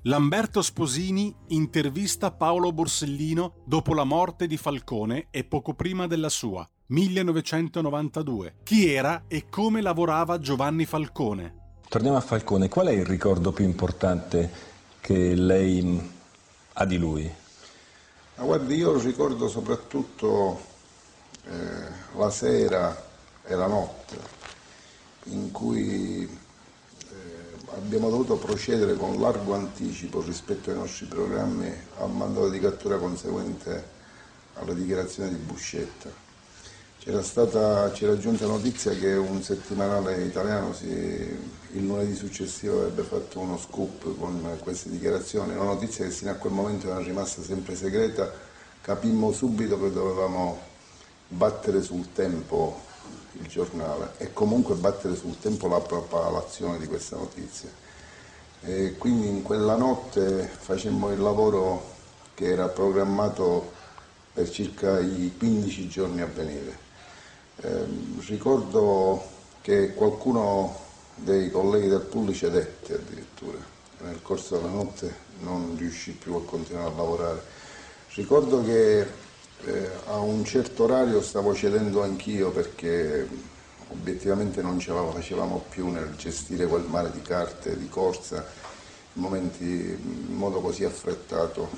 Lamberto 0.06 0.62
Sposini 0.62 1.32
intervista 1.48 2.32
Paolo 2.32 2.72
Borsellino 2.72 3.62
dopo 3.64 3.94
la 3.94 4.02
morte 4.02 4.48
di 4.48 4.56
Falcone 4.56 5.28
e 5.30 5.44
poco 5.44 5.74
prima 5.74 6.08
della 6.08 6.28
sua, 6.28 6.68
1992. 6.86 8.56
Chi 8.64 8.92
era 8.92 9.26
e 9.28 9.48
come 9.48 9.80
lavorava 9.80 10.40
Giovanni 10.40 10.86
Falcone? 10.86 11.78
Torniamo 11.88 12.16
a 12.16 12.20
Falcone, 12.20 12.68
qual 12.68 12.88
è 12.88 12.90
il 12.90 13.06
ricordo 13.06 13.52
più 13.52 13.64
importante 13.64 14.50
che 15.00 15.36
lei 15.36 16.10
ha 16.72 16.84
di 16.84 16.96
lui? 16.96 17.32
Ma 18.38 18.42
guardi, 18.42 18.74
io 18.74 18.98
ricordo 18.98 19.46
soprattutto 19.46 20.60
eh, 21.44 22.18
la 22.18 22.30
sera 22.30 23.08
e 23.44 23.54
la 23.54 23.68
notte 23.68 24.18
in 25.26 25.52
cui 25.52 26.28
abbiamo 27.76 28.10
dovuto 28.10 28.36
procedere 28.36 28.94
con 28.94 29.20
largo 29.20 29.54
anticipo 29.54 30.20
rispetto 30.20 30.70
ai 30.70 30.76
nostri 30.76 31.06
programmi 31.06 31.72
al 31.98 32.10
mandato 32.10 32.50
di 32.50 32.58
cattura 32.58 32.96
conseguente 32.98 34.00
alla 34.54 34.74
dichiarazione 34.74 35.30
di 35.30 35.36
Buscetta. 35.36 36.10
c'era, 36.98 37.22
stata, 37.22 37.90
c'era 37.92 38.18
giunta 38.18 38.46
notizia 38.46 38.92
che 38.92 39.14
un 39.14 39.42
settimanale 39.42 40.22
italiano 40.24 40.74
si, 40.74 40.86
il 40.86 41.86
lunedì 41.86 42.14
successivo 42.14 42.80
avrebbe 42.80 43.02
fatto 43.02 43.38
uno 43.40 43.56
scoop 43.56 44.18
con 44.18 44.58
queste 44.62 44.90
dichiarazioni, 44.90 45.54
una 45.54 45.64
notizia 45.64 46.04
che 46.04 46.10
fino 46.10 46.30
a 46.30 46.34
quel 46.34 46.52
momento 46.52 46.88
era 46.88 46.98
rimasta 46.98 47.42
sempre 47.42 47.74
segreta, 47.74 48.30
capimmo 48.82 49.32
subito 49.32 49.80
che 49.80 49.90
dovevamo 49.90 50.60
battere 51.28 51.82
sul 51.82 52.12
tempo 52.12 52.90
il 53.42 53.48
giornale 53.48 54.12
e 54.18 54.32
comunque 54.32 54.74
battere 54.76 55.16
sul 55.16 55.38
tempo 55.38 55.68
la 55.68 55.80
propalazione 55.80 56.78
di 56.78 56.86
questa 56.86 57.16
notizia. 57.16 57.68
E 58.62 58.96
quindi 58.96 59.28
in 59.28 59.42
quella 59.42 59.76
notte 59.76 60.46
facemmo 60.46 61.10
il 61.10 61.20
lavoro 61.20 61.90
che 62.34 62.46
era 62.46 62.68
programmato 62.68 63.72
per 64.32 64.48
circa 64.48 65.00
i 65.00 65.34
15 65.36 65.88
giorni 65.88 66.20
a 66.20 66.26
venire. 66.26 66.78
Eh, 67.56 67.84
ricordo 68.26 69.22
che 69.60 69.94
qualcuno 69.94 70.78
dei 71.16 71.50
colleghi 71.50 71.88
del 71.88 72.00
pool 72.00 72.32
cedette 72.32 72.94
addirittura, 72.94 73.58
nel 73.98 74.22
corso 74.22 74.56
della 74.56 74.70
notte 74.70 75.30
non 75.40 75.74
riuscì 75.76 76.12
più 76.12 76.34
a 76.34 76.44
continuare 76.44 76.88
a 76.88 76.96
lavorare. 76.96 77.42
Ricordo 78.14 78.62
che 78.62 79.06
eh, 79.64 79.90
a 80.06 80.18
un 80.18 80.44
certo 80.44 80.84
orario 80.84 81.22
stavo 81.22 81.54
cedendo 81.54 82.02
anch'io 82.02 82.50
perché 82.50 83.28
obiettivamente 83.88 84.62
non 84.62 84.78
ce 84.78 84.92
la 84.92 85.04
facevamo 85.04 85.64
più 85.68 85.88
nel 85.88 86.14
gestire 86.16 86.66
quel 86.66 86.84
mare 86.84 87.10
di 87.12 87.22
carte, 87.22 87.78
di 87.78 87.88
corsa, 87.88 88.44
in 89.12 89.22
momenti 89.22 89.64
in 89.64 90.34
modo 90.34 90.60
così 90.60 90.84
affrettato. 90.84 91.68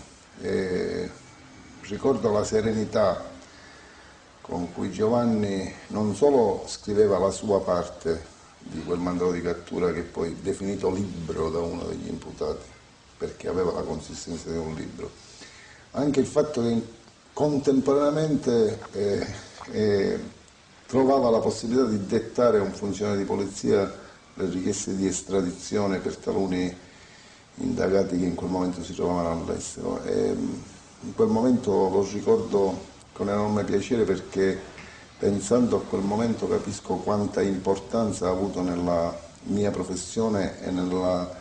E 0.41 1.11
ricordo 1.83 2.31
la 2.31 2.45
serenità 2.45 3.33
con 4.41 4.73
cui 4.73 4.91
Giovanni 4.91 5.73
non 5.89 6.15
solo 6.15 6.65
scriveva 6.67 7.19
la 7.19 7.31
sua 7.31 7.61
parte 7.61 8.33
di 8.59 8.83
quel 8.83 8.99
mandato 8.99 9.33
di 9.33 9.43
cattura 9.43 9.93
che 9.93 10.03
poi 10.03 10.37
definito 10.41 10.91
libro 10.91 11.51
da 11.51 11.61
uno 11.61 11.85
degli 11.85 12.09
imputati, 12.09 12.67
perché 13.19 13.49
aveva 13.49 13.73
la 13.73 13.83
consistenza 13.83 14.51
di 14.51 14.57
un 14.57 14.75
libro, 14.75 15.11
anche 15.93 16.21
il 16.21 16.27
fatto 16.27 16.63
che 16.63 16.83
contemporaneamente 17.35 18.79
eh, 18.93 19.27
eh, 19.73 20.19
trovava 20.87 21.29
la 21.31 21.41
possibilità 21.41 21.85
di 21.85 22.07
dettare 22.07 22.59
a 22.59 22.63
un 22.63 22.73
funzionario 22.73 23.21
di 23.21 23.27
polizia 23.27 24.03
le 24.35 24.49
richieste 24.49 24.97
di 24.97 25.07
estradizione 25.07 25.99
per 25.99 26.17
taluni 26.17 26.75
indagati 27.57 28.19
che 28.19 28.25
in 28.25 28.35
quel 28.35 28.51
momento 28.51 28.83
si 28.83 28.95
trovavano 28.95 29.43
all'estero. 29.43 30.03
E 30.05 30.37
in 31.01 31.15
quel 31.15 31.29
momento 31.29 31.71
lo 31.71 32.09
ricordo 32.13 32.93
con 33.13 33.29
enorme 33.29 33.65
piacere 33.65 34.05
perché 34.05 34.59
pensando 35.19 35.77
a 35.77 35.83
quel 35.83 36.03
momento 36.03 36.49
capisco 36.49 36.97
quanta 36.97 37.43
importanza 37.43 38.27
ha 38.27 38.31
avuto 38.31 38.63
nella 38.63 39.17
mia 39.45 39.71
professione 39.71 40.61
e 40.63 40.71
nella, 40.71 41.33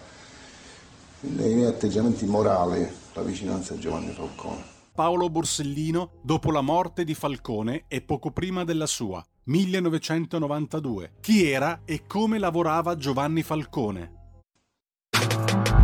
nei 1.22 1.54
miei 1.54 1.68
atteggiamenti 1.68 2.26
morali 2.26 2.88
la 3.14 3.22
vicinanza 3.22 3.74
a 3.74 3.78
Giovanni 3.78 4.14
Falcone. 4.14 4.73
Paolo 4.94 5.28
Borsellino 5.30 6.12
dopo 6.22 6.52
la 6.52 6.62
morte 6.62 7.04
di 7.04 7.16
Falcone 7.16 7.86
e 7.88 8.02
poco 8.02 8.30
prima 8.30 8.64
della 8.64 8.86
sua, 8.86 9.26
1992. 9.46 11.14
Chi 11.20 11.50
era 11.50 11.82
e 11.84 12.06
come 12.06 12.38
lavorava 12.38 12.96
Giovanni 12.96 13.42
Falcone? 13.42 14.12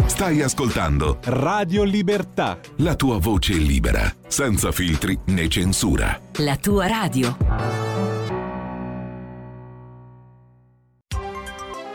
Stai 0.06 0.42
ascoltando 0.44 1.18
Radio 1.24 1.84
Libertà. 1.84 2.60
la 2.78 2.96
tua 2.96 3.18
voce 3.18 3.54
libera, 3.54 4.14
senza 4.28 4.72
filtri 4.72 5.18
né 5.26 5.48
censura. 5.48 6.20
La 6.38 6.56
tua 6.58 6.86
radio. 6.86 7.36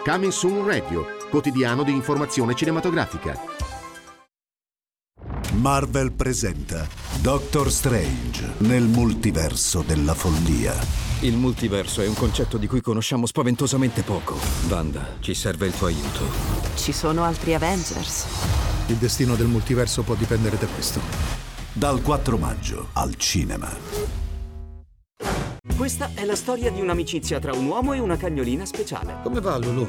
Coming 0.05 0.33
Soon 0.33 0.67
Radio, 0.67 1.07
quotidiano 1.31 1.85
di 1.85 1.93
informazione 1.93 2.55
cinematografica. 2.55 3.39
Marvel 5.55 6.13
presenta 6.13 6.87
Doctor 7.21 7.71
Strange 7.71 8.55
nel 8.59 8.83
multiverso 8.83 9.83
della 9.83 10.13
follia. 10.13 10.75
Il 11.21 11.37
multiverso 11.37 12.03
è 12.03 12.09
un 12.09 12.15
concetto 12.15 12.59
di 12.59 12.67
cui 12.67 12.81
conosciamo 12.81 13.25
spaventosamente 13.25 14.03
poco. 14.03 14.37
Wanda, 14.69 15.17
ci 15.21 15.33
serve 15.33 15.67
il 15.67 15.73
tuo 15.73 15.87
aiuto. 15.87 16.27
Ci 16.75 16.93
sono 16.93 17.23
altri 17.23 17.55
Avengers. 17.55 18.27
Il 18.89 18.97
destino 18.97 19.37
del 19.37 19.47
multiverso 19.47 20.03
può 20.03 20.15
dipendere 20.17 20.59
da 20.59 20.67
questo. 20.67 21.01
Dal 21.73 22.03
4 22.03 22.37
maggio 22.37 22.89
al 22.95 23.15
cinema. 23.17 23.73
Questa 25.77 26.11
è 26.15 26.25
la 26.25 26.37
storia 26.37 26.71
di 26.71 26.81
un'amicizia 26.81 27.39
tra 27.39 27.55
un 27.55 27.67
uomo 27.67 27.93
e 27.93 28.01
una 28.01 28.17
cagnolina 28.17 28.65
speciale. 28.67 29.19
Come 29.23 29.41
va, 29.41 29.57
Lulu? 29.57 29.89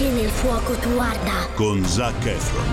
che 0.00 0.08
nel 0.08 0.30
fuoco 0.30 0.72
tu 0.76 0.96
arda. 0.96 1.48
Con 1.54 1.84
Zac 1.84 2.24
Efron. 2.24 2.64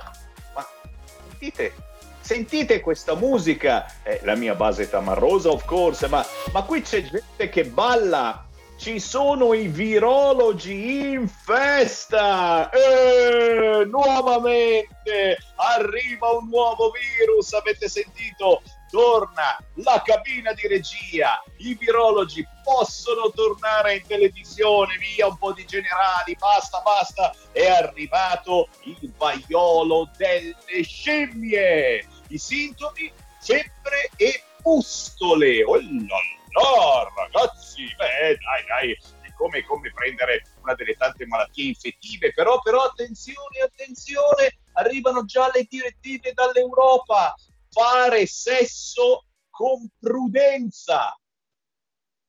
sentite, 1.30 1.74
sentite 2.22 2.80
questa 2.80 3.16
musica. 3.16 3.86
Eh, 4.04 4.20
la 4.24 4.36
mia 4.36 4.56
base 4.56 4.84
è 4.84 4.90
tamarrosa, 4.90 5.50
of 5.50 5.66
course, 5.66 6.08
ma, 6.08 6.26
ma 6.52 6.64
qui 6.64 6.82
c'è 6.82 7.04
gente 7.04 7.50
che 7.50 7.66
balla. 7.66 8.46
Ci 8.78 9.00
sono 9.00 9.54
i 9.54 9.68
virologi 9.70 11.12
in 11.12 11.30
festa! 11.30 12.70
Eh, 12.70 13.86
nuovamente 13.86 15.38
arriva 15.56 16.32
un 16.32 16.50
nuovo 16.50 16.92
virus, 16.92 17.54
avete 17.54 17.88
sentito? 17.88 18.62
Torna 18.96 19.62
la 19.84 20.02
cabina 20.06 20.54
di 20.54 20.70
regia, 20.70 21.44
i 21.58 21.76
virologi 21.76 22.48
possono 22.64 23.30
tornare 23.30 23.96
in 23.96 24.08
televisione, 24.08 24.96
via 24.98 25.28
un 25.28 25.38
po' 25.38 25.52
di 25.52 25.66
generali, 25.66 26.34
basta, 26.40 26.80
basta, 26.80 27.36
è 27.52 27.68
arrivato 27.68 28.70
il 28.84 29.12
vaiolo 29.18 30.10
delle 30.16 30.56
scimmie. 30.84 32.08
I 32.30 32.38
sintomi? 32.38 33.12
Febbre 33.42 34.12
e 34.16 34.42
pustole. 34.62 35.62
Oh 35.66 35.76
là, 35.76 37.12
ragazzi, 37.18 37.84
beh, 37.98 38.38
dai, 38.38 38.66
dai, 38.66 38.98
come, 39.36 39.62
come 39.66 39.92
prendere 39.94 40.46
una 40.62 40.74
delle 40.74 40.96
tante 40.96 41.26
malattie 41.26 41.68
infettive, 41.68 42.32
però, 42.32 42.62
però 42.62 42.84
attenzione, 42.84 43.60
attenzione, 43.62 44.58
arrivano 44.72 45.26
già 45.26 45.52
le 45.54 45.66
direttive 45.70 46.32
dall'Europa, 46.32 47.36
fare 47.76 48.26
sesso 48.26 49.26
con 49.50 49.90
prudenza. 50.00 51.14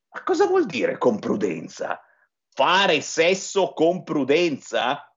Ma 0.09 0.23
cosa 0.25 0.47
vuol 0.47 0.67
dire 0.67 0.99
con 0.99 1.21
prudenza? 1.21 2.03
Fare 2.53 3.01
sesso 3.01 3.73
con 3.73 4.03
prudenza? 4.03 5.09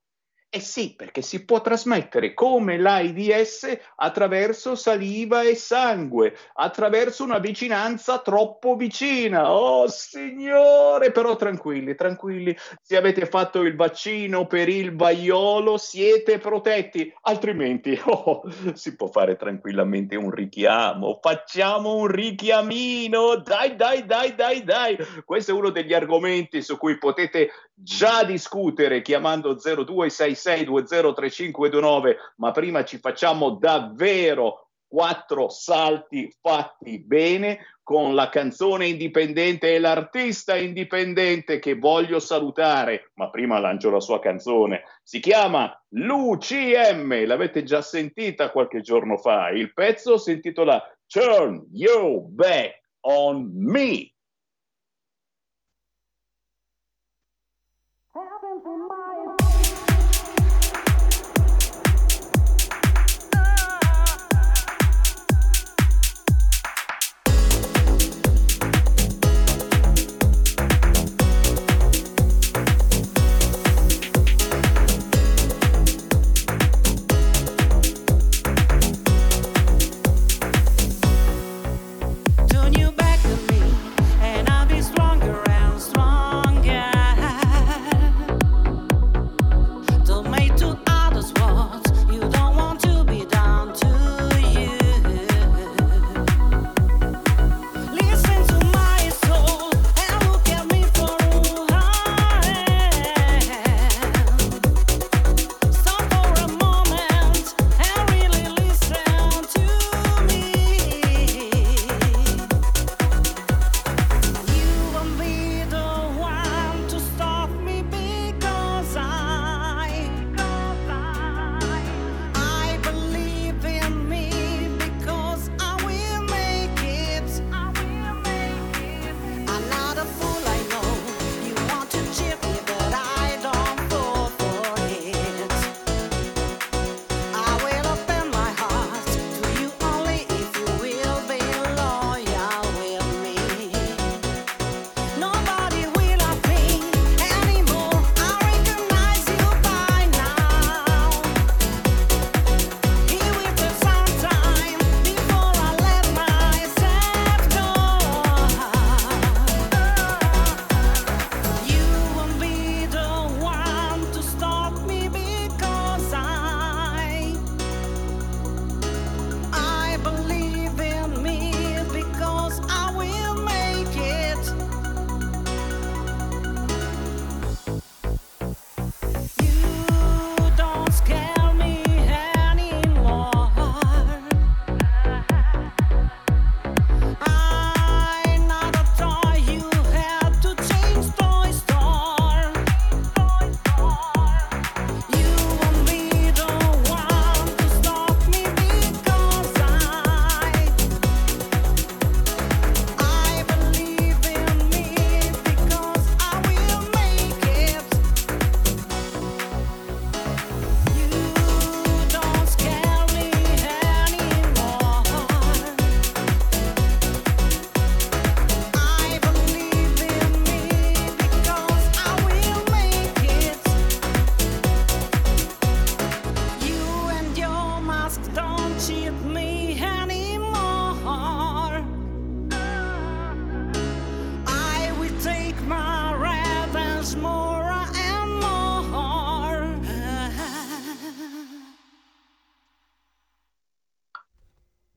Eh 0.52 0.62
sì, 0.62 0.96
perché 0.96 1.22
si 1.22 1.46
può 1.46 1.62
trasmettere 1.62 2.34
come 2.34 2.80
l'AIDS 2.80 3.68
attraverso 3.98 4.74
saliva 4.74 5.44
e 5.44 5.54
sangue, 5.54 6.36
attraverso 6.54 7.24
una 7.24 7.38
vicinanza 7.38 8.18
troppo 8.18 8.76
vicina. 8.76 9.54
Oh 9.54 9.88
signore, 9.88 11.12
però 11.12 11.36
tranquilli, 11.36 11.94
tranquilli, 11.94 12.58
se 12.82 12.98
avete 12.98 13.28
fatto 13.28 13.62
il 13.62 13.76
vaccino 13.76 14.48
per 14.48 14.70
il 14.70 14.96
vaiolo 14.96 15.78
siete 15.78 16.40
protetti, 16.40 17.14
altrimenti 17.22 18.02
oh, 18.06 18.42
si 18.74 18.96
può 18.96 19.06
fare 19.06 19.36
tranquillamente 19.36 20.16
un 20.16 20.32
richiamo. 20.32 21.20
Facciamo 21.22 21.94
un 21.94 22.08
richiamino, 22.08 23.36
dai, 23.36 23.76
dai, 23.76 24.04
dai, 24.04 24.34
dai, 24.34 24.64
dai. 24.64 24.98
Questo 25.24 25.52
è 25.52 25.54
uno 25.54 25.70
degli 25.70 25.94
argomenti 25.94 26.64
su 26.64 26.76
cui 26.80 26.98
potete 26.98 27.52
già 27.76 28.24
discutere 28.24 29.04
chiamando 29.04 29.58
0266203529, 30.44 32.16
ma 32.38 32.52
prima 32.52 32.84
ci 32.84 32.98
facciamo 32.98 33.52
davvero 33.52 34.70
quattro 34.90 35.50
salti 35.50 36.34
fatti 36.42 37.00
bene 37.00 37.60
con 37.84 38.16
la 38.16 38.30
canzone 38.30 38.88
indipendente 38.88 39.74
e 39.74 39.80
l'artista 39.80 40.56
indipendente 40.56 41.60
che 41.60 41.76
voglio 41.76 42.20
salutare, 42.20 43.12
ma 43.16 43.30
prima 43.30 43.60
lancio 43.60 43.90
la 43.92 44.00
sua 44.00 44.20
canzone. 44.20 44.84
Si 45.04 45.20
chiama 45.20 45.72
l'UCM, 45.90 47.26
l'avete 47.26 47.64
già 47.64 47.82
sentita 47.82 48.52
qualche 48.52 48.82
giorno 48.82 49.18
fa. 49.18 49.50
Il 49.50 49.74
pezzo 49.74 50.18
si 50.18 50.32
intitola 50.34 50.84
Turn 51.08 51.66
Your 51.72 52.22
Back 52.22 52.80
on 53.02 53.52
Me. 53.54 54.12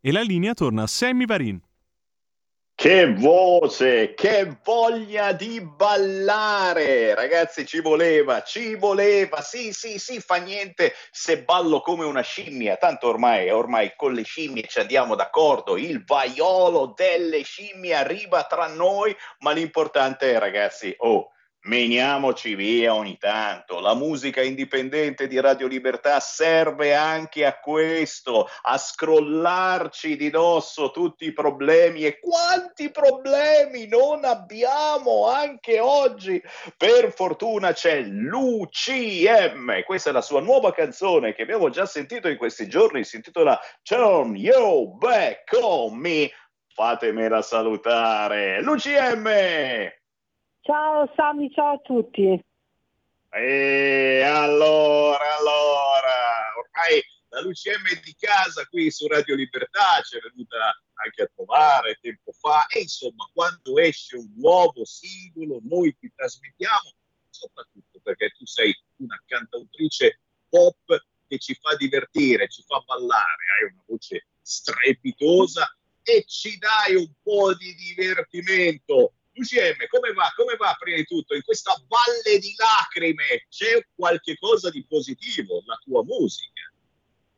E 0.04 0.10
la 0.10 0.22
linea 0.22 0.52
torna 0.52 0.82
a 0.82 0.86
Sammy 0.88 1.26
Varin. 1.26 1.60
Che 2.74 3.14
voce, 3.14 4.14
che 4.14 4.58
voglia 4.64 5.30
di 5.30 5.60
ballare! 5.60 7.14
Ragazzi, 7.14 7.64
ci 7.64 7.80
voleva, 7.80 8.42
ci 8.42 8.74
voleva. 8.74 9.40
Sì, 9.42 9.72
sì, 9.72 10.00
sì, 10.00 10.18
fa 10.18 10.38
niente 10.38 10.92
se 11.12 11.44
ballo 11.44 11.80
come 11.82 12.04
una 12.04 12.22
scimmia. 12.22 12.78
Tanto 12.78 13.06
ormai, 13.06 13.48
ormai 13.50 13.92
con 13.94 14.12
le 14.12 14.24
scimmie 14.24 14.66
ci 14.66 14.80
andiamo 14.80 15.14
d'accordo. 15.14 15.76
Il 15.76 16.02
vaiolo 16.04 16.92
delle 16.96 17.44
scimmie 17.44 17.94
arriva 17.94 18.42
tra 18.42 18.66
noi, 18.66 19.14
ma 19.38 19.52
l'importante 19.52 20.32
è, 20.32 20.38
ragazzi, 20.40 20.92
oh, 20.98 21.30
Meniamoci 21.64 22.56
via 22.56 22.92
ogni 22.92 23.16
tanto. 23.18 23.78
La 23.78 23.94
musica 23.94 24.42
indipendente 24.42 25.28
di 25.28 25.38
Radio 25.38 25.68
Libertà 25.68 26.18
serve 26.18 26.92
anche 26.92 27.46
a 27.46 27.60
questo, 27.60 28.48
a 28.62 28.76
scrollarci 28.76 30.16
di 30.16 30.28
dosso 30.28 30.90
tutti 30.90 31.26
i 31.26 31.32
problemi 31.32 32.04
e 32.04 32.18
quanti 32.18 32.90
problemi 32.90 33.86
non 33.86 34.24
abbiamo 34.24 35.28
anche 35.28 35.78
oggi. 35.78 36.42
Per 36.76 37.12
fortuna 37.12 37.72
c'è 37.72 38.00
l'UCM, 38.00 39.84
questa 39.84 40.10
è 40.10 40.12
la 40.12 40.20
sua 40.20 40.40
nuova 40.40 40.72
canzone 40.72 41.32
che 41.32 41.42
abbiamo 41.42 41.70
già 41.70 41.86
sentito 41.86 42.26
in 42.26 42.38
questi 42.38 42.68
giorni, 42.68 43.04
si 43.04 43.14
intitola 43.14 43.56
Turn 43.82 44.34
You 44.34 44.96
Back 44.96 45.56
On 45.60 45.96
Me. 45.96 46.28
Fatemela 46.74 47.40
salutare. 47.40 48.60
L'UCM! 48.62 50.00
Ciao 50.64 51.10
Sami, 51.16 51.50
ciao 51.50 51.74
a 51.74 51.78
tutti. 51.78 52.40
E 53.32 54.22
allora, 54.22 55.36
allora, 55.36 56.54
ormai 56.56 57.02
la 57.30 57.40
l'UCM 57.40 57.88
è 57.88 58.00
di 58.00 58.14
casa 58.16 58.64
qui 58.68 58.88
su 58.92 59.08
Radio 59.08 59.34
Libertà, 59.34 60.00
ci 60.04 60.18
è 60.18 60.20
venuta 60.20 60.56
anche 61.02 61.22
a 61.22 61.30
trovare 61.34 61.98
tempo 62.00 62.30
fa 62.30 62.66
e 62.66 62.82
insomma 62.82 63.28
quando 63.32 63.76
esce 63.78 64.14
un 64.16 64.32
nuovo 64.36 64.84
singolo 64.84 65.58
noi 65.64 65.96
ti 65.98 66.12
trasmettiamo, 66.14 66.92
soprattutto 67.28 67.98
perché 68.00 68.30
tu 68.30 68.46
sei 68.46 68.72
una 68.98 69.20
cantautrice 69.26 70.20
pop 70.48 71.04
che 71.26 71.38
ci 71.38 71.58
fa 71.60 71.74
divertire, 71.74 72.48
ci 72.48 72.62
fa 72.64 72.78
ballare, 72.86 73.44
hai 73.58 73.72
una 73.72 73.82
voce 73.84 74.26
strepitosa 74.40 75.76
e 76.04 76.22
ci 76.24 76.56
dai 76.58 76.94
un 76.94 77.10
po' 77.20 77.52
di 77.52 77.74
divertimento 77.74 79.14
UCM, 79.34 79.86
come 79.88 80.12
va? 80.12 80.30
Come 80.36 80.56
va 80.56 80.76
prima 80.78 80.96
di 80.96 81.04
tutto? 81.04 81.34
In 81.34 81.42
questa 81.42 81.72
valle 81.88 82.38
di 82.38 82.54
lacrime 82.56 83.46
c'è 83.48 83.80
qualche 83.94 84.36
cosa 84.38 84.70
di 84.70 84.84
positivo, 84.86 85.62
la 85.66 85.78
tua 85.82 86.04
musica? 86.04 86.72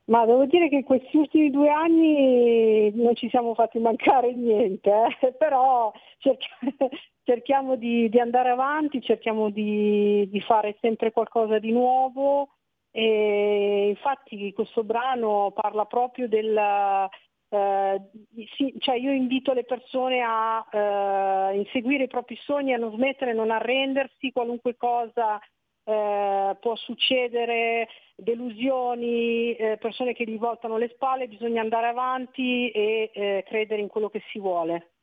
Ma 0.07 0.27
devo 0.27 0.45
dire 0.45 0.69
che 0.69 0.77
in 0.77 0.85
questi 0.85 1.17
ultimi 1.17 1.51
due 1.51 1.71
anni 1.71 2.91
non 2.95 3.15
ci 3.15 3.29
siamo 3.31 3.55
fatti 3.55 3.79
mancare 3.79 4.35
niente, 4.35 4.91
eh? 4.91 5.33
però 5.39 5.93
cerch- 6.19 6.59
cerchiamo 7.25 7.77
di, 7.77 8.11
di, 8.11 8.21
andare 8.21 8.51
avanti, 8.51 9.01
cerchiamo 9.01 9.49
di, 9.49 10.29
di, 10.29 10.41
fare 10.43 10.77
sempre 10.81 11.11
qualcosa 11.11 11.59
di 11.59 11.73
nuovo 11.73 12.51
e 12.91 13.89
infatti 13.89 14.53
questo 14.53 14.85
brano 14.85 15.53
parla 15.55 15.87
proprio 15.87 16.29
del, 16.29 16.55
eh, 17.49 18.01
sì, 18.57 18.75
cioè 18.79 18.97
io 18.97 19.13
invito 19.13 19.53
le 19.53 19.65
persone 19.65 20.23
a 20.23 20.67
eh, 20.71 21.57
inseguire 21.57 22.05
i 22.05 22.09
propri 22.09 22.37
sogni, 22.43 22.73
a 22.73 22.79
non 22.79 22.93
smettere, 22.93 23.33
a 23.33 23.35
non 23.35 23.51
arrendersi, 23.51 24.33
qualunque 24.33 24.77
cosa 24.77 25.39
eh, 25.85 26.57
può 26.61 26.77
succedere, 26.77 27.89
delusioni, 28.17 29.55
eh, 29.55 29.77
persone 29.79 30.15
che 30.15 30.25
gli 30.25 30.39
voltano 30.39 30.79
le 30.79 30.89
spalle, 30.95 31.29
bisogna 31.29 31.61
andare 31.61 31.89
avanti 31.89 32.71
e 32.71 33.11
eh, 33.13 33.45
credere 33.47 33.81
in 33.83 33.89
quello 33.89 34.09
che 34.09 34.23
si 34.31 34.39
vuole 34.39 34.94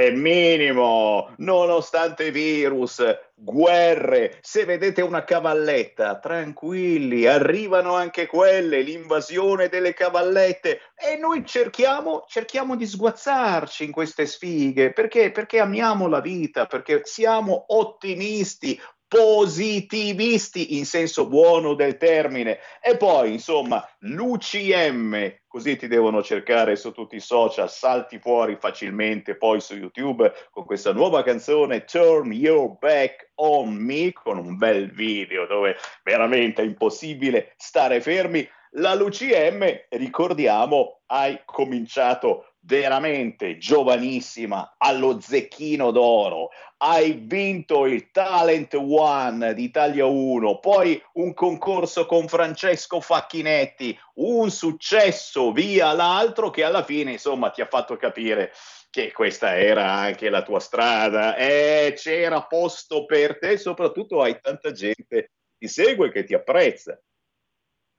è 0.00 0.10
minimo, 0.10 1.34
nonostante 1.38 2.30
virus, 2.30 3.04
guerre. 3.34 4.38
Se 4.40 4.64
vedete 4.64 5.02
una 5.02 5.24
cavalletta, 5.24 6.18
tranquilli, 6.18 7.26
arrivano 7.26 7.94
anche 7.94 8.26
quelle, 8.26 8.80
l'invasione 8.80 9.68
delle 9.68 9.92
cavallette 9.92 10.80
e 10.96 11.16
noi 11.16 11.44
cerchiamo, 11.44 12.24
cerchiamo 12.26 12.76
di 12.76 12.86
sguazzarci 12.86 13.84
in 13.84 13.92
queste 13.92 14.24
sfighe 14.24 14.92
perché? 14.92 15.30
Perché 15.32 15.60
amiamo 15.60 16.08
la 16.08 16.20
vita, 16.20 16.64
perché 16.64 17.02
siamo 17.04 17.66
ottimisti, 17.68 18.80
positivisti 19.10 20.76
in 20.78 20.86
senso 20.86 21.26
buono 21.26 21.74
del 21.74 21.96
termine. 21.96 22.60
E 22.80 22.96
poi, 22.96 23.32
insomma, 23.32 23.84
l'UCM, 24.02 25.40
così 25.48 25.76
ti 25.76 25.88
devono 25.88 26.22
cercare 26.22 26.76
su 26.76 26.92
tutti 26.92 27.16
i 27.16 27.20
social, 27.20 27.68
salti 27.68 28.20
fuori 28.20 28.56
facilmente 28.60 29.36
poi 29.36 29.60
su 29.60 29.74
YouTube 29.74 30.32
con 30.52 30.64
questa 30.64 30.92
nuova 30.92 31.24
canzone 31.24 31.82
Turn 31.86 32.30
Your 32.30 32.78
Back 32.78 33.32
on 33.36 33.74
Me, 33.74 34.12
con 34.12 34.38
un 34.38 34.56
bel 34.56 34.92
video 34.92 35.44
dove 35.46 35.76
veramente 36.04 36.62
è 36.62 36.64
impossibile 36.64 37.54
stare 37.56 38.00
fermi. 38.00 38.48
La 38.74 38.94
l'UCM, 38.94 39.86
ricordiamo, 39.88 41.00
hai 41.06 41.40
cominciato 41.44 42.49
veramente 42.62 43.56
giovanissima 43.56 44.74
allo 44.76 45.20
zecchino 45.20 45.90
d'oro, 45.90 46.50
hai 46.78 47.12
vinto 47.12 47.86
il 47.86 48.10
Talent 48.10 48.74
One 48.74 49.54
di 49.54 49.64
Italia 49.64 50.06
1, 50.06 50.58
poi 50.58 51.02
un 51.14 51.34
concorso 51.34 52.06
con 52.06 52.28
Francesco 52.28 53.00
Facchinetti, 53.00 53.98
un 54.14 54.50
successo 54.50 55.52
via 55.52 55.92
l'altro 55.92 56.50
che 56.50 56.64
alla 56.64 56.84
fine 56.84 57.12
insomma 57.12 57.50
ti 57.50 57.60
ha 57.60 57.66
fatto 57.66 57.96
capire 57.96 58.52
che 58.90 59.12
questa 59.12 59.56
era 59.56 59.92
anche 59.92 60.28
la 60.30 60.42
tua 60.42 60.58
strada 60.58 61.36
e 61.36 61.94
c'era 61.96 62.42
posto 62.42 63.04
per 63.04 63.38
te, 63.38 63.56
soprattutto 63.56 64.20
hai 64.20 64.38
tanta 64.40 64.72
gente 64.72 65.06
che 65.06 65.30
ti 65.56 65.68
segue 65.68 66.10
che 66.10 66.24
ti 66.24 66.34
apprezza. 66.34 67.00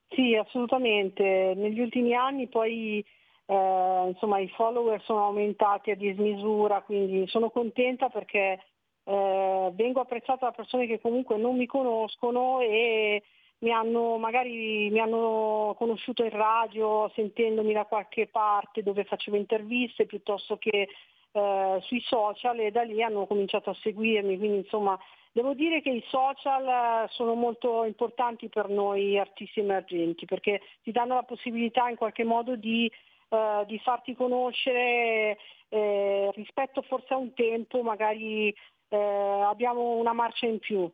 Sì, 0.09 0.35
assolutamente. 0.35 1.53
Negli 1.55 1.79
ultimi 1.79 2.13
anni 2.13 2.49
poi 2.49 3.03
eh, 3.51 4.07
insomma 4.07 4.39
i 4.39 4.47
follower 4.47 5.01
sono 5.03 5.25
aumentati 5.25 5.91
a 5.91 5.95
dismisura, 5.95 6.81
quindi 6.83 7.27
sono 7.27 7.49
contenta 7.49 8.07
perché 8.07 8.63
eh, 9.03 9.71
vengo 9.73 9.99
apprezzata 9.99 10.45
da 10.45 10.51
persone 10.51 10.87
che 10.87 11.01
comunque 11.01 11.35
non 11.35 11.57
mi 11.57 11.65
conoscono 11.65 12.61
e 12.61 13.21
mi 13.59 13.71
hanno 13.71 14.17
magari 14.17 14.89
mi 14.89 14.99
hanno 14.99 15.75
conosciuto 15.77 16.23
in 16.23 16.29
radio 16.29 17.11
sentendomi 17.13 17.73
da 17.73 17.83
qualche 17.83 18.27
parte 18.27 18.83
dove 18.83 19.03
facevo 19.03 19.35
interviste 19.35 20.05
piuttosto 20.05 20.57
che 20.57 20.87
eh, 21.33 21.79
sui 21.81 22.01
social 22.01 22.57
e 22.59 22.71
da 22.71 22.83
lì 22.83 23.03
hanno 23.03 23.25
cominciato 23.25 23.69
a 23.69 23.77
seguirmi, 23.81 24.37
quindi 24.37 24.57
insomma 24.59 24.97
devo 25.33 25.53
dire 25.53 25.81
che 25.81 25.89
i 25.89 26.03
social 26.07 27.09
sono 27.09 27.33
molto 27.33 27.83
importanti 27.83 28.47
per 28.47 28.69
noi 28.69 29.19
artisti 29.19 29.59
emergenti 29.59 30.25
perché 30.25 30.61
ti 30.83 30.93
danno 30.93 31.15
la 31.15 31.23
possibilità 31.23 31.89
in 31.89 31.97
qualche 31.97 32.23
modo 32.23 32.55
di 32.55 32.89
eh, 33.31 33.63
di 33.65 33.79
farti 33.79 34.13
conoscere 34.13 35.37
eh, 35.69 36.31
rispetto 36.35 36.81
forse 36.81 37.13
a 37.13 37.17
un 37.17 37.33
tempo, 37.33 37.81
magari 37.81 38.53
eh, 38.89 38.97
abbiamo 38.97 39.95
una 39.95 40.11
marcia 40.11 40.47
in 40.47 40.59
più. 40.59 40.91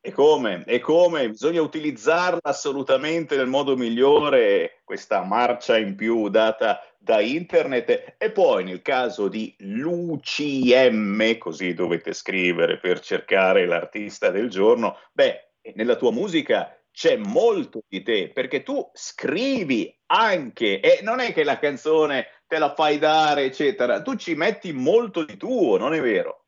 E 0.00 0.12
come? 0.12 0.64
E 0.64 0.78
come? 0.78 1.28
Bisogna 1.28 1.60
utilizzarla 1.60 2.38
assolutamente 2.42 3.36
nel 3.36 3.48
modo 3.48 3.76
migliore, 3.76 4.80
questa 4.84 5.22
marcia 5.22 5.76
in 5.76 5.94
più 5.96 6.28
data 6.28 6.80
da 6.96 7.20
internet. 7.20 8.14
E 8.16 8.30
poi 8.30 8.64
nel 8.64 8.80
caso 8.80 9.28
di 9.28 9.54
l'UCM, 9.58 11.36
così 11.36 11.74
dovete 11.74 12.14
scrivere 12.14 12.78
per 12.78 13.00
cercare 13.00 13.66
l'artista 13.66 14.30
del 14.30 14.48
giorno, 14.48 14.96
beh, 15.12 15.48
nella 15.74 15.96
tua 15.96 16.12
musica 16.12 16.77
c'è 16.98 17.16
molto 17.16 17.82
di 17.86 18.02
te, 18.02 18.32
perché 18.34 18.64
tu 18.64 18.90
scrivi 18.92 19.96
anche, 20.06 20.80
e 20.80 20.98
non 21.02 21.20
è 21.20 21.32
che 21.32 21.44
la 21.44 21.56
canzone 21.56 22.26
te 22.48 22.58
la 22.58 22.74
fai 22.74 22.98
dare, 22.98 23.44
eccetera, 23.44 24.02
tu 24.02 24.16
ci 24.16 24.34
metti 24.34 24.72
molto 24.72 25.24
di 25.24 25.36
tuo, 25.36 25.76
non 25.76 25.94
è 25.94 26.00
vero? 26.00 26.46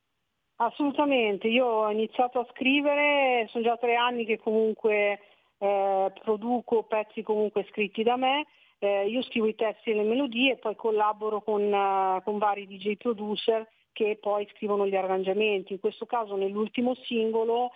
Assolutamente, 0.57 1.47
io 1.47 1.67
ho 1.67 1.91
iniziato 1.93 2.41
a 2.41 2.47
scrivere, 2.51 3.47
sono 3.51 3.63
già 3.63 3.77
tre 3.77 3.95
anni 3.95 4.25
che 4.25 4.39
comunque 4.39 5.21
eh, 5.57 6.13
produco 6.21 6.83
pezzi 6.83 7.23
comunque 7.23 7.65
scritti 7.71 8.03
da 8.03 8.17
me, 8.17 8.45
eh, 8.81 9.07
io 9.07 9.23
scrivo 9.23 9.47
i 9.47 9.55
testi 9.55 9.91
e 9.91 9.95
le 9.95 10.03
melodie 10.03 10.55
e 10.55 10.57
poi 10.57 10.75
collaboro 10.75 11.43
con, 11.43 11.63
uh, 11.63 12.21
con 12.25 12.39
vari 12.39 12.67
DJ 12.67 12.97
producer 12.97 13.69
che 13.93 14.19
poi 14.21 14.49
scrivono 14.57 14.85
gli 14.85 14.97
arrangiamenti. 14.97 15.75
In 15.75 15.79
questo 15.81 16.07
caso 16.07 16.35
nell'ultimo 16.35 16.97
singolo 17.05 17.71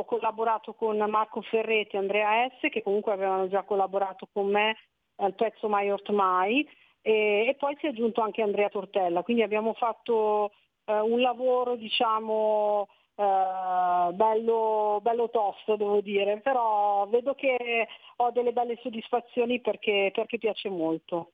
ho 0.00 0.04
collaborato 0.04 0.74
con 0.74 0.96
Marco 0.96 1.42
Ferretti 1.42 1.96
e 1.96 1.98
Andrea 1.98 2.48
S 2.48 2.68
che 2.70 2.82
comunque 2.82 3.12
avevano 3.12 3.48
già 3.48 3.62
collaborato 3.62 4.28
con 4.32 4.50
me 4.50 4.76
al 5.16 5.34
pezzo 5.34 5.68
Mai 5.68 5.90
Ort 5.90 6.10
Mai 6.10 6.66
e, 7.02 7.46
e, 7.48 7.56
poi 7.58 7.76
si 7.78 7.86
è 7.86 7.90
aggiunto 7.90 8.20
anche 8.20 8.42
Andrea 8.42 8.68
Tortella, 8.68 9.22
quindi 9.22 9.42
abbiamo 9.42 9.72
fatto 9.74 10.52
eh, 10.84 10.98
un 11.00 11.20
lavoro 11.20 11.76
diciamo, 11.76 12.88
eh, 13.14 14.12
bello, 14.12 15.00
bello 15.02 15.30
tosto 15.30 15.76
devo 15.76 16.00
dire, 16.00 16.40
però 16.40 17.06
vedo 17.08 17.34
che 17.34 17.86
ho 18.16 18.30
delle 18.30 18.52
belle 18.52 18.78
soddisfazioni 18.82 19.60
perché, 19.60 20.10
perché 20.14 20.38
piace 20.38 20.68
molto. 20.68 21.32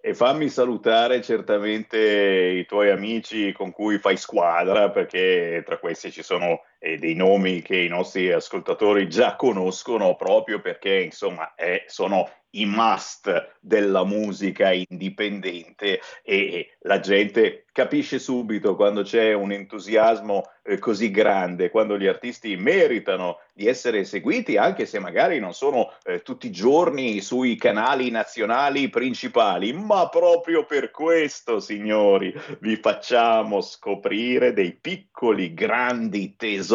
E 0.00 0.14
fammi 0.14 0.48
salutare 0.48 1.20
certamente 1.22 1.98
i 1.98 2.64
tuoi 2.66 2.90
amici 2.90 3.52
con 3.52 3.72
cui 3.72 3.98
fai 3.98 4.16
squadra, 4.16 4.90
perché 4.90 5.62
tra 5.66 5.78
questi 5.78 6.12
ci 6.12 6.22
sono 6.22 6.60
eh, 6.78 6.96
dei 6.96 7.14
nomi 7.14 7.62
che 7.62 7.76
i 7.76 7.88
nostri 7.88 8.30
ascoltatori 8.32 9.08
già 9.08 9.36
conoscono 9.36 10.14
proprio 10.16 10.60
perché 10.60 11.00
insomma 11.00 11.54
eh, 11.54 11.84
sono 11.86 12.30
i 12.52 12.64
must 12.64 13.56
della 13.60 14.04
musica 14.04 14.72
indipendente 14.72 16.00
e 16.22 16.76
la 16.80 16.98
gente 17.00 17.66
capisce 17.72 18.18
subito 18.18 18.74
quando 18.74 19.02
c'è 19.02 19.34
un 19.34 19.52
entusiasmo 19.52 20.42
eh, 20.64 20.78
così 20.78 21.10
grande, 21.10 21.70
quando 21.70 21.98
gli 21.98 22.06
artisti 22.06 22.56
meritano 22.56 23.38
di 23.52 23.66
essere 23.66 24.04
seguiti, 24.04 24.56
anche 24.56 24.86
se 24.86 24.98
magari 24.98 25.38
non 25.38 25.52
sono 25.52 25.92
eh, 26.04 26.22
tutti 26.22 26.48
i 26.48 26.50
giorni 26.50 27.20
sui 27.20 27.56
canali 27.56 28.10
nazionali 28.10 28.88
principali, 28.88 29.72
ma 29.72 30.08
proprio 30.08 30.64
per 30.64 30.90
questo, 30.90 31.60
signori, 31.60 32.34
vi 32.60 32.76
facciamo 32.76 33.60
scoprire 33.60 34.52
dei 34.52 34.72
piccoli 34.72 35.54
grandi 35.54 36.34
tesori 36.36 36.67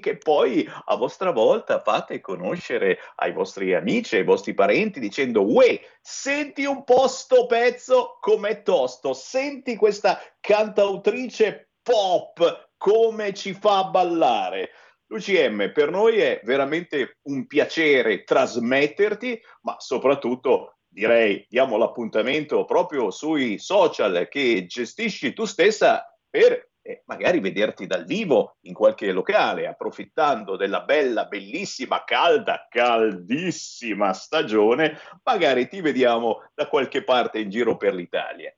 che 0.00 0.16
poi 0.16 0.68
a 0.86 0.96
vostra 0.96 1.30
volta 1.30 1.80
fate 1.80 2.20
conoscere 2.20 2.98
ai 3.16 3.32
vostri 3.32 3.74
amici, 3.74 4.16
ai 4.16 4.24
vostri 4.24 4.54
parenti, 4.54 5.00
dicendo, 5.00 5.42
uè, 5.42 5.80
senti 6.00 6.64
un 6.64 6.84
po' 6.84 7.08
sto 7.08 7.46
pezzo 7.46 8.18
com'è 8.20 8.62
tosto, 8.62 9.12
senti 9.12 9.76
questa 9.76 10.20
cantautrice 10.40 11.70
pop 11.82 12.70
come 12.76 13.34
ci 13.34 13.52
fa 13.54 13.84
ballare. 13.84 14.70
L'UCM 15.06 15.72
per 15.72 15.90
noi 15.90 16.18
è 16.18 16.40
veramente 16.44 17.18
un 17.22 17.46
piacere 17.46 18.24
trasmetterti, 18.24 19.40
ma 19.62 19.76
soprattutto 19.78 20.78
direi 20.94 21.44
diamo 21.48 21.76
l'appuntamento 21.76 22.64
proprio 22.64 23.10
sui 23.10 23.58
social 23.58 24.28
che 24.28 24.64
gestisci 24.66 25.32
tu 25.32 25.44
stessa 25.44 26.06
per 26.30 26.70
eh, 26.86 27.02
magari 27.06 27.40
vederti 27.40 27.86
dal 27.86 28.04
vivo 28.04 28.56
in 28.62 28.74
qualche 28.74 29.10
locale, 29.10 29.66
approfittando 29.66 30.56
della 30.56 30.82
bella, 30.82 31.24
bellissima, 31.24 32.04
calda, 32.04 32.66
caldissima 32.68 34.12
stagione, 34.12 34.98
magari 35.24 35.66
ti 35.66 35.80
vediamo 35.80 36.42
da 36.54 36.68
qualche 36.68 37.02
parte 37.02 37.38
in 37.38 37.48
giro 37.48 37.78
per 37.78 37.94
l'Italia. 37.94 38.54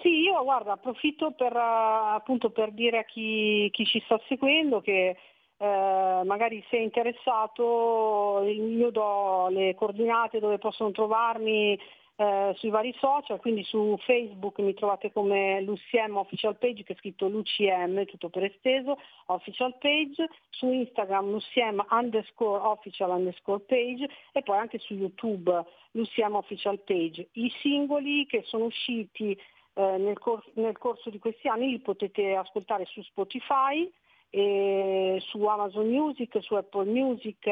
Sì, 0.00 0.20
io 0.20 0.42
guarda, 0.44 0.72
approfitto 0.72 1.32
per, 1.32 1.54
uh, 1.54 2.14
appunto 2.14 2.50
per 2.50 2.70
dire 2.70 2.98
a 2.98 3.04
chi, 3.04 3.68
chi 3.72 3.84
ci 3.84 4.00
sta 4.04 4.20
seguendo 4.28 4.80
che 4.80 5.16
eh, 5.56 6.20
magari 6.24 6.64
se 6.68 6.76
è 6.78 6.80
interessato 6.80 8.42
io 8.44 8.90
do 8.90 9.46
le 9.50 9.74
coordinate 9.76 10.40
dove 10.40 10.58
possono 10.58 10.90
trovarmi 10.90 11.78
eh, 12.16 12.52
sui 12.56 12.70
vari 12.70 12.94
social, 12.98 13.40
quindi 13.40 13.64
su 13.64 13.96
Facebook 14.04 14.60
mi 14.60 14.72
trovate 14.74 15.10
come 15.10 15.60
l'UCM 15.62 16.16
Official 16.16 16.56
Page 16.56 16.84
che 16.84 16.92
è 16.92 16.96
scritto 16.96 17.26
l'UCM, 17.26 18.04
tutto 18.04 18.28
per 18.28 18.44
esteso, 18.44 18.98
Official 19.26 19.76
Page, 19.78 20.28
su 20.50 20.70
Instagram 20.70 21.30
l'UCM 21.30 21.84
underscore 21.90 22.60
official 22.60 23.10
underscore 23.10 23.60
page 23.60 24.08
e 24.32 24.42
poi 24.42 24.58
anche 24.58 24.78
su 24.78 24.94
YouTube 24.94 25.64
l'UCM 25.92 26.36
Official 26.36 26.78
Page. 26.78 27.28
I 27.32 27.50
singoli 27.60 28.26
che 28.26 28.42
sono 28.44 28.66
usciti 28.66 29.36
eh, 29.74 29.96
nel, 29.98 30.18
cor- 30.18 30.48
nel 30.54 30.78
corso 30.78 31.10
di 31.10 31.18
questi 31.18 31.48
anni 31.48 31.70
li 31.70 31.80
potete 31.80 32.36
ascoltare 32.36 32.84
su 32.84 33.02
Spotify, 33.02 33.90
su 34.30 35.44
Amazon 35.44 35.88
Music, 35.88 36.42
su 36.42 36.54
Apple 36.54 36.86
Music, 36.86 37.46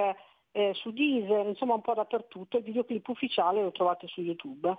eh, 0.52 0.72
su 0.74 0.92
Deezer, 0.92 1.46
insomma 1.46 1.74
un 1.74 1.80
po' 1.80 1.94
dappertutto. 1.94 2.58
Il 2.58 2.64
videoclip 2.64 3.08
ufficiale 3.08 3.62
lo 3.62 3.72
trovate 3.72 4.06
su 4.06 4.20
YouTube. 4.20 4.74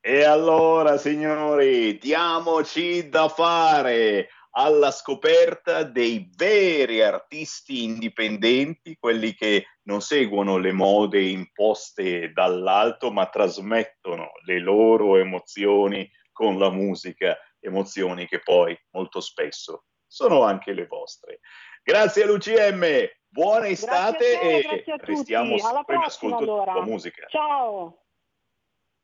E 0.00 0.22
allora, 0.22 0.98
signori, 0.98 1.98
diamoci 1.98 3.08
da 3.08 3.28
fare 3.28 4.28
alla 4.50 4.90
scoperta 4.90 5.82
dei 5.82 6.30
veri 6.34 7.02
artisti 7.02 7.82
indipendenti, 7.82 8.96
quelli 8.98 9.34
che 9.34 9.66
non 9.82 10.00
seguono 10.00 10.58
le 10.58 10.72
mode 10.72 11.20
imposte 11.20 12.32
dall'alto, 12.32 13.10
ma 13.10 13.28
trasmettono 13.28 14.30
le 14.44 14.60
loro 14.60 15.16
emozioni 15.16 16.08
con 16.30 16.58
la 16.58 16.70
musica, 16.70 17.36
emozioni 17.58 18.26
che 18.26 18.40
poi 18.40 18.78
molto 18.92 19.20
spesso 19.20 19.86
sono 20.06 20.42
anche 20.42 20.72
le 20.72 20.86
vostre. 20.86 21.40
Grazie 21.82 22.22
a 22.22 22.26
l'UCM, 22.26 23.08
buona 23.28 23.68
estate 23.68 24.38
te, 24.38 24.58
e 24.58 24.84
restiamo 24.98 25.54
Alla 25.54 25.74
sempre 25.76 25.94
in 25.96 26.02
ascolto 26.02 26.36
allora. 26.36 26.72
della 26.72 26.84
musica. 26.84 27.26
Ciao! 27.28 28.02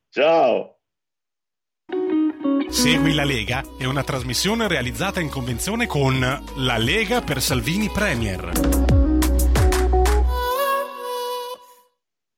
Ciao! 0.09 0.77
Segui 2.69 3.13
la 3.13 3.23
Lega 3.23 3.63
è 3.77 3.85
una 3.85 4.03
trasmissione 4.03 4.67
realizzata 4.67 5.19
in 5.19 5.29
convenzione 5.29 5.85
con 5.85 6.19
La 6.57 6.77
Lega 6.77 7.21
per 7.21 7.41
Salvini 7.41 7.89
Premier. 7.89 8.82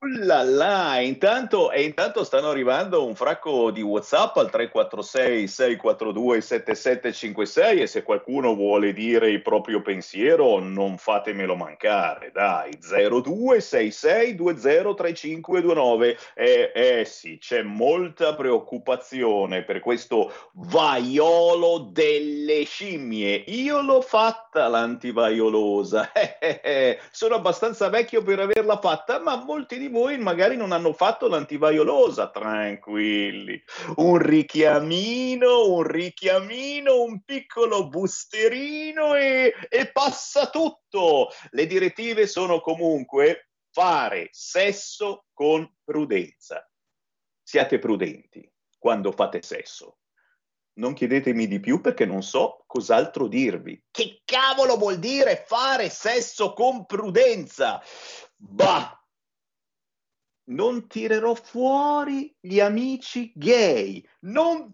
Là 0.08 0.44
là, 0.44 1.00
intanto, 1.00 1.72
e 1.72 1.84
intanto 1.84 2.24
stanno 2.24 2.50
arrivando 2.50 3.06
un 3.06 3.16
fracco 3.16 3.72
di 3.72 3.82
WhatsApp 3.82 4.38
al 4.38 4.50
346 4.50 5.48
642 5.48 6.42
7756 6.42 7.82
e 7.82 7.88
se 7.88 8.04
qualcuno 8.04 8.54
vuole 8.56 8.94
dire 8.94 9.30
il 9.30 9.42
proprio 9.42 9.82
pensiero 9.82 10.60
non 10.60 10.98
fatemelo 10.98 11.56
mancare, 11.56 12.32
dai, 12.32 12.78
0266 12.80 14.36
203529. 14.36 16.18
Eh, 16.36 16.72
eh 16.74 17.06
sì, 17.06 17.38
c'è 17.40 17.64
molta 17.64 18.36
preoccupazione 18.36 19.64
per 19.64 19.80
questo 19.80 20.32
vaiolo 20.54 21.90
delle 21.92 22.64
scimmie. 22.66 23.44
Io 23.48 23.82
l'ho 23.82 24.02
fatta 24.02 24.68
l'antivaiolosa, 24.68 26.12
sono 27.12 27.36
abbastanza 27.36 27.90
vecchio 27.90 28.22
per 28.22 28.40
averla 28.40 28.78
fatta, 28.78 29.20
ma 29.20 29.36
molti 29.44 29.78
di 29.78 29.88
voi 29.88 29.95
magari 30.18 30.58
non 30.58 30.72
hanno 30.72 30.94
fatto 30.94 31.28
l'antivaiolosa, 31.28 32.30
tranquilli. 32.30 33.62
Un 33.96 34.18
richiamino, 34.18 35.68
un 35.70 35.84
richiamino, 35.84 37.02
un 37.02 37.22
piccolo 37.24 37.88
boosterino 37.88 39.16
e, 39.16 39.54
e 39.70 39.92
passa 39.92 40.50
tutto. 40.50 41.30
Le 41.52 41.66
direttive 41.66 42.28
sono 42.28 42.60
comunque 42.60 43.50
fare 43.72 44.30
sesso 44.32 45.26
con 45.34 45.70
prudenza. 45.84 46.70
Siate 47.42 47.80
prudenti 47.80 48.50
quando 48.78 49.12
fate 49.12 49.42
sesso. 49.42 49.98
Non 50.78 50.94
chiedetemi 50.94 51.48
di 51.48 51.60
più 51.60 51.80
perché 51.80 52.06
non 52.06 52.22
so 52.22 52.64
cos'altro 52.68 53.28
dirvi. 53.28 53.82
Che 53.90 54.22
cavolo 54.26 54.76
vuol 54.78 55.00
dire 55.00 55.44
fare 55.48 55.90
sesso 55.90 56.54
con 56.54 56.86
prudenza? 56.86 57.82
Bah, 58.36 59.05
non 60.46 60.88
tirerò 60.88 61.34
fuori 61.34 62.36
gli 62.40 62.60
amici 62.60 63.32
gay. 63.36 64.06
Non, 64.22 64.74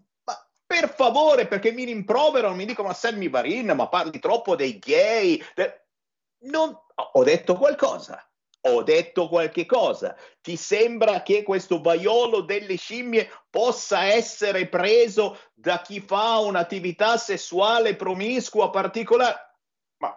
per 0.66 0.92
favore, 0.94 1.46
perché 1.46 1.72
mi 1.72 1.84
rimproverano, 1.84 2.54
mi 2.54 2.64
dicono 2.64 2.88
ma 2.88 2.94
Sammy 2.94 3.28
Varin, 3.28 3.72
ma 3.74 3.88
parli 3.88 4.18
troppo 4.18 4.56
dei 4.56 4.78
gay. 4.78 5.42
Non, 6.44 6.76
ho 7.12 7.24
detto 7.24 7.56
qualcosa. 7.56 8.26
Ho 8.64 8.84
detto 8.84 9.28
qualche 9.28 9.66
cosa. 9.66 10.16
Ti 10.40 10.56
sembra 10.56 11.22
che 11.22 11.42
questo 11.42 11.80
vaiolo 11.80 12.42
delle 12.42 12.76
scimmie 12.76 13.28
possa 13.50 14.04
essere 14.04 14.68
preso 14.68 15.36
da 15.52 15.80
chi 15.80 16.00
fa 16.00 16.38
un'attività 16.38 17.16
sessuale 17.16 17.96
promiscua 17.96 18.70
particolare? 18.70 19.56
Ma, 19.96 20.16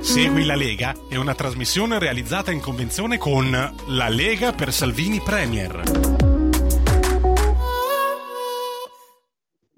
Segui 0.00 0.44
la 0.44 0.54
Lega 0.54 0.94
è 1.08 1.16
una 1.16 1.34
trasmissione 1.34 1.98
realizzata 1.98 2.52
in 2.52 2.60
convenzione 2.60 3.18
con 3.18 3.50
La 3.88 4.08
Lega 4.08 4.52
per 4.52 4.72
Salvini 4.72 5.20
Premier. 5.20 6.17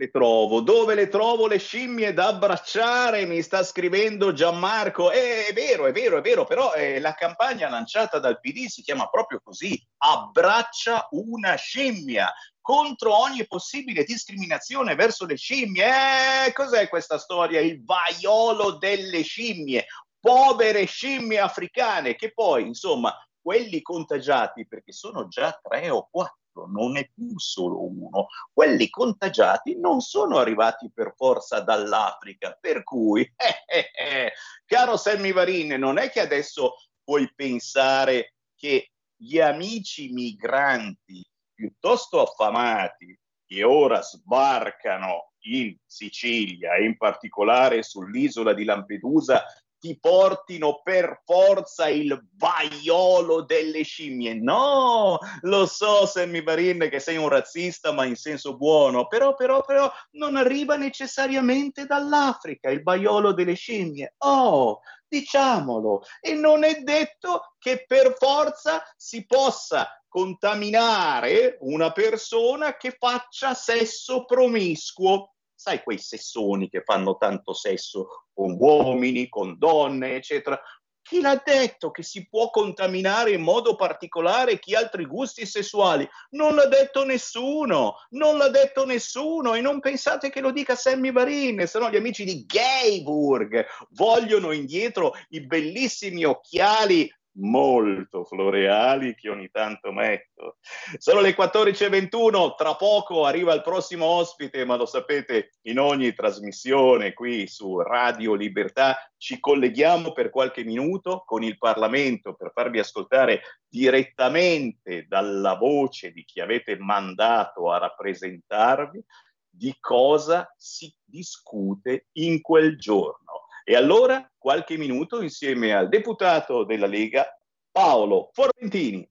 Le 0.00 0.08
trovo? 0.08 0.60
Dove 0.60 0.94
le 0.94 1.08
trovo 1.08 1.46
le 1.46 1.58
scimmie 1.58 2.14
da 2.14 2.28
abbracciare? 2.28 3.26
Mi 3.26 3.42
sta 3.42 3.62
scrivendo 3.62 4.32
Gianmarco. 4.32 5.10
Eh, 5.10 5.48
è 5.48 5.52
vero, 5.52 5.86
è 5.86 5.92
vero, 5.92 6.16
è 6.16 6.22
vero, 6.22 6.46
però 6.46 6.72
eh, 6.72 6.98
la 7.00 7.12
campagna 7.12 7.68
lanciata 7.68 8.18
dal 8.18 8.40
PD 8.40 8.64
si 8.66 8.80
chiama 8.80 9.08
proprio 9.08 9.42
così, 9.44 9.78
abbraccia 9.98 11.06
una 11.10 11.54
scimmia 11.56 12.32
contro 12.62 13.14
ogni 13.14 13.46
possibile 13.46 14.04
discriminazione 14.04 14.94
verso 14.94 15.26
le 15.26 15.36
scimmie. 15.36 16.46
Eh, 16.46 16.52
cos'è 16.54 16.88
questa 16.88 17.18
storia? 17.18 17.60
Il 17.60 17.84
vaiolo 17.84 18.78
delle 18.78 19.20
scimmie, 19.20 19.84
povere 20.18 20.86
scimmie 20.86 21.40
africane 21.40 22.14
che 22.14 22.32
poi, 22.32 22.66
insomma, 22.66 23.14
quelli 23.42 23.82
contagiati, 23.82 24.66
perché 24.66 24.92
sono 24.92 25.28
già 25.28 25.58
tre 25.62 25.90
o 25.90 26.08
quattro, 26.10 26.39
non 26.66 26.96
è 26.96 27.08
più 27.12 27.38
solo 27.38 27.86
uno. 27.86 28.26
Quelli 28.52 28.88
contagiati 28.88 29.78
non 29.78 30.00
sono 30.00 30.38
arrivati 30.38 30.90
per 30.92 31.14
forza 31.16 31.60
dall'Africa, 31.60 32.56
per 32.60 32.82
cui, 32.82 33.22
eh, 33.36 33.62
eh, 33.66 33.90
eh, 33.92 34.32
caro 34.64 34.96
Sammy 34.96 35.32
Varin, 35.32 35.78
non 35.78 35.98
è 35.98 36.10
che 36.10 36.20
adesso 36.20 36.74
puoi 37.02 37.30
pensare 37.34 38.34
che 38.54 38.92
gli 39.16 39.38
amici 39.38 40.10
migranti 40.12 41.24
piuttosto 41.52 42.22
affamati 42.22 43.18
che 43.44 43.64
ora 43.64 44.00
sbarcano 44.00 45.32
in 45.44 45.76
Sicilia 45.84 46.74
e 46.74 46.84
in 46.84 46.96
particolare 46.96 47.82
sull'isola 47.82 48.54
di 48.54 48.64
Lampedusa 48.64 49.44
ti 49.80 49.98
portino 49.98 50.82
per 50.84 51.22
forza 51.24 51.88
il 51.88 52.22
vaiolo 52.36 53.40
delle 53.40 53.82
scimmie. 53.82 54.34
No, 54.34 55.18
lo 55.40 55.66
so, 55.66 56.06
Sammy 56.06 56.42
Barin, 56.42 56.88
che 56.90 57.00
sei 57.00 57.16
un 57.16 57.28
razzista, 57.28 57.90
ma 57.90 58.04
in 58.04 58.14
senso 58.14 58.56
buono, 58.56 59.06
però, 59.06 59.34
però, 59.34 59.64
però, 59.64 59.90
non 60.12 60.36
arriva 60.36 60.76
necessariamente 60.76 61.86
dall'Africa 61.86 62.70
il 62.70 62.82
vaiolo 62.82 63.32
delle 63.32 63.54
scimmie. 63.54 64.14
Oh, 64.18 64.82
diciamolo. 65.08 66.02
E 66.20 66.34
non 66.34 66.62
è 66.62 66.80
detto 66.82 67.54
che 67.58 67.84
per 67.86 68.14
forza 68.18 68.82
si 68.96 69.26
possa 69.26 70.00
contaminare 70.08 71.56
una 71.60 71.92
persona 71.92 72.76
che 72.76 72.96
faccia 72.98 73.54
sesso 73.54 74.24
promiscuo 74.24 75.34
sai 75.60 75.82
quei 75.82 75.98
sessoni 75.98 76.70
che 76.70 76.80
fanno 76.82 77.18
tanto 77.18 77.52
sesso 77.52 78.24
con 78.32 78.56
uomini, 78.58 79.28
con 79.28 79.58
donne, 79.58 80.14
eccetera. 80.14 80.58
Chi 81.02 81.20
l'ha 81.20 81.38
detto 81.44 81.90
che 81.90 82.02
si 82.02 82.26
può 82.28 82.48
contaminare 82.48 83.32
in 83.32 83.42
modo 83.42 83.74
particolare 83.74 84.58
chi 84.58 84.74
ha 84.74 84.78
altri 84.78 85.04
gusti 85.04 85.44
sessuali? 85.44 86.08
Non 86.30 86.54
l'ha 86.54 86.66
detto 86.66 87.04
nessuno, 87.04 87.96
non 88.10 88.38
l'ha 88.38 88.48
detto 88.48 88.86
nessuno 88.86 89.52
e 89.54 89.60
non 89.60 89.80
pensate 89.80 90.30
che 90.30 90.40
lo 90.40 90.50
dica 90.50 90.74
Sammy 90.74 91.12
Varin, 91.12 91.66
se 91.66 91.78
no 91.78 91.90
gli 91.90 91.96
amici 91.96 92.24
di 92.24 92.46
Gayburg 92.46 93.66
vogliono 93.90 94.52
indietro 94.52 95.12
i 95.30 95.44
bellissimi 95.44 96.24
occhiali 96.24 97.12
molto 97.34 98.24
floreali 98.24 99.14
che 99.14 99.28
ogni 99.28 99.50
tanto 99.50 99.92
metto. 99.92 100.56
Sono 100.98 101.20
le 101.20 101.34
14.21, 101.34 102.54
tra 102.56 102.74
poco 102.74 103.24
arriva 103.24 103.54
il 103.54 103.62
prossimo 103.62 104.06
ospite, 104.06 104.64
ma 104.64 104.76
lo 104.76 104.86
sapete, 104.86 105.52
in 105.62 105.78
ogni 105.78 106.12
trasmissione 106.14 107.12
qui 107.12 107.46
su 107.46 107.80
Radio 107.80 108.34
Libertà 108.34 108.96
ci 109.16 109.38
colleghiamo 109.38 110.12
per 110.12 110.30
qualche 110.30 110.64
minuto 110.64 111.22
con 111.24 111.42
il 111.42 111.58
Parlamento 111.58 112.34
per 112.34 112.52
farvi 112.52 112.78
ascoltare 112.78 113.42
direttamente 113.68 115.06
dalla 115.06 115.54
voce 115.54 116.10
di 116.10 116.24
chi 116.24 116.40
avete 116.40 116.76
mandato 116.78 117.70
a 117.70 117.78
rappresentarvi 117.78 119.04
di 119.48 119.76
cosa 119.78 120.52
si 120.56 120.92
discute 121.04 122.06
in 122.12 122.40
quel 122.40 122.78
giorno. 122.78 123.39
E 123.64 123.76
allora 123.76 124.30
qualche 124.38 124.76
minuto 124.76 125.22
insieme 125.22 125.74
al 125.74 125.88
deputato 125.88 126.64
della 126.64 126.86
Lega 126.86 127.26
Paolo 127.70 128.30
Formentini. 128.32 129.08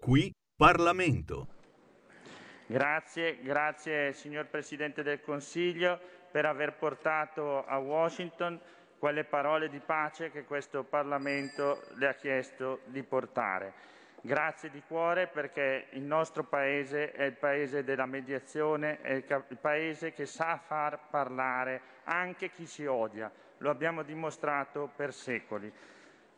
Qui 0.00 0.32
Parlamento. 0.56 1.48
Grazie, 2.66 3.38
grazie 3.42 4.12
signor 4.12 4.46
Presidente 4.46 5.02
del 5.02 5.20
Consiglio 5.20 5.98
per 6.30 6.46
aver 6.46 6.74
portato 6.74 7.64
a 7.64 7.78
Washington 7.78 8.60
quelle 8.98 9.24
parole 9.24 9.68
di 9.68 9.78
pace 9.78 10.30
che 10.30 10.44
questo 10.44 10.82
Parlamento 10.82 11.82
le 11.94 12.08
ha 12.08 12.14
chiesto 12.14 12.80
di 12.86 13.02
portare. 13.02 13.72
Grazie 14.26 14.70
di 14.70 14.82
cuore 14.84 15.28
perché 15.28 15.86
il 15.90 16.02
nostro 16.02 16.42
Paese 16.42 17.12
è 17.12 17.22
il 17.22 17.34
Paese 17.34 17.84
della 17.84 18.06
mediazione, 18.06 19.00
è 19.00 19.12
il 19.12 19.58
Paese 19.60 20.12
che 20.12 20.26
sa 20.26 20.56
far 20.58 20.98
parlare 21.10 21.80
anche 22.02 22.50
chi 22.50 22.66
si 22.66 22.84
odia. 22.86 23.30
Lo 23.58 23.70
abbiamo 23.70 24.02
dimostrato 24.02 24.90
per 24.96 25.14
secoli. 25.14 25.72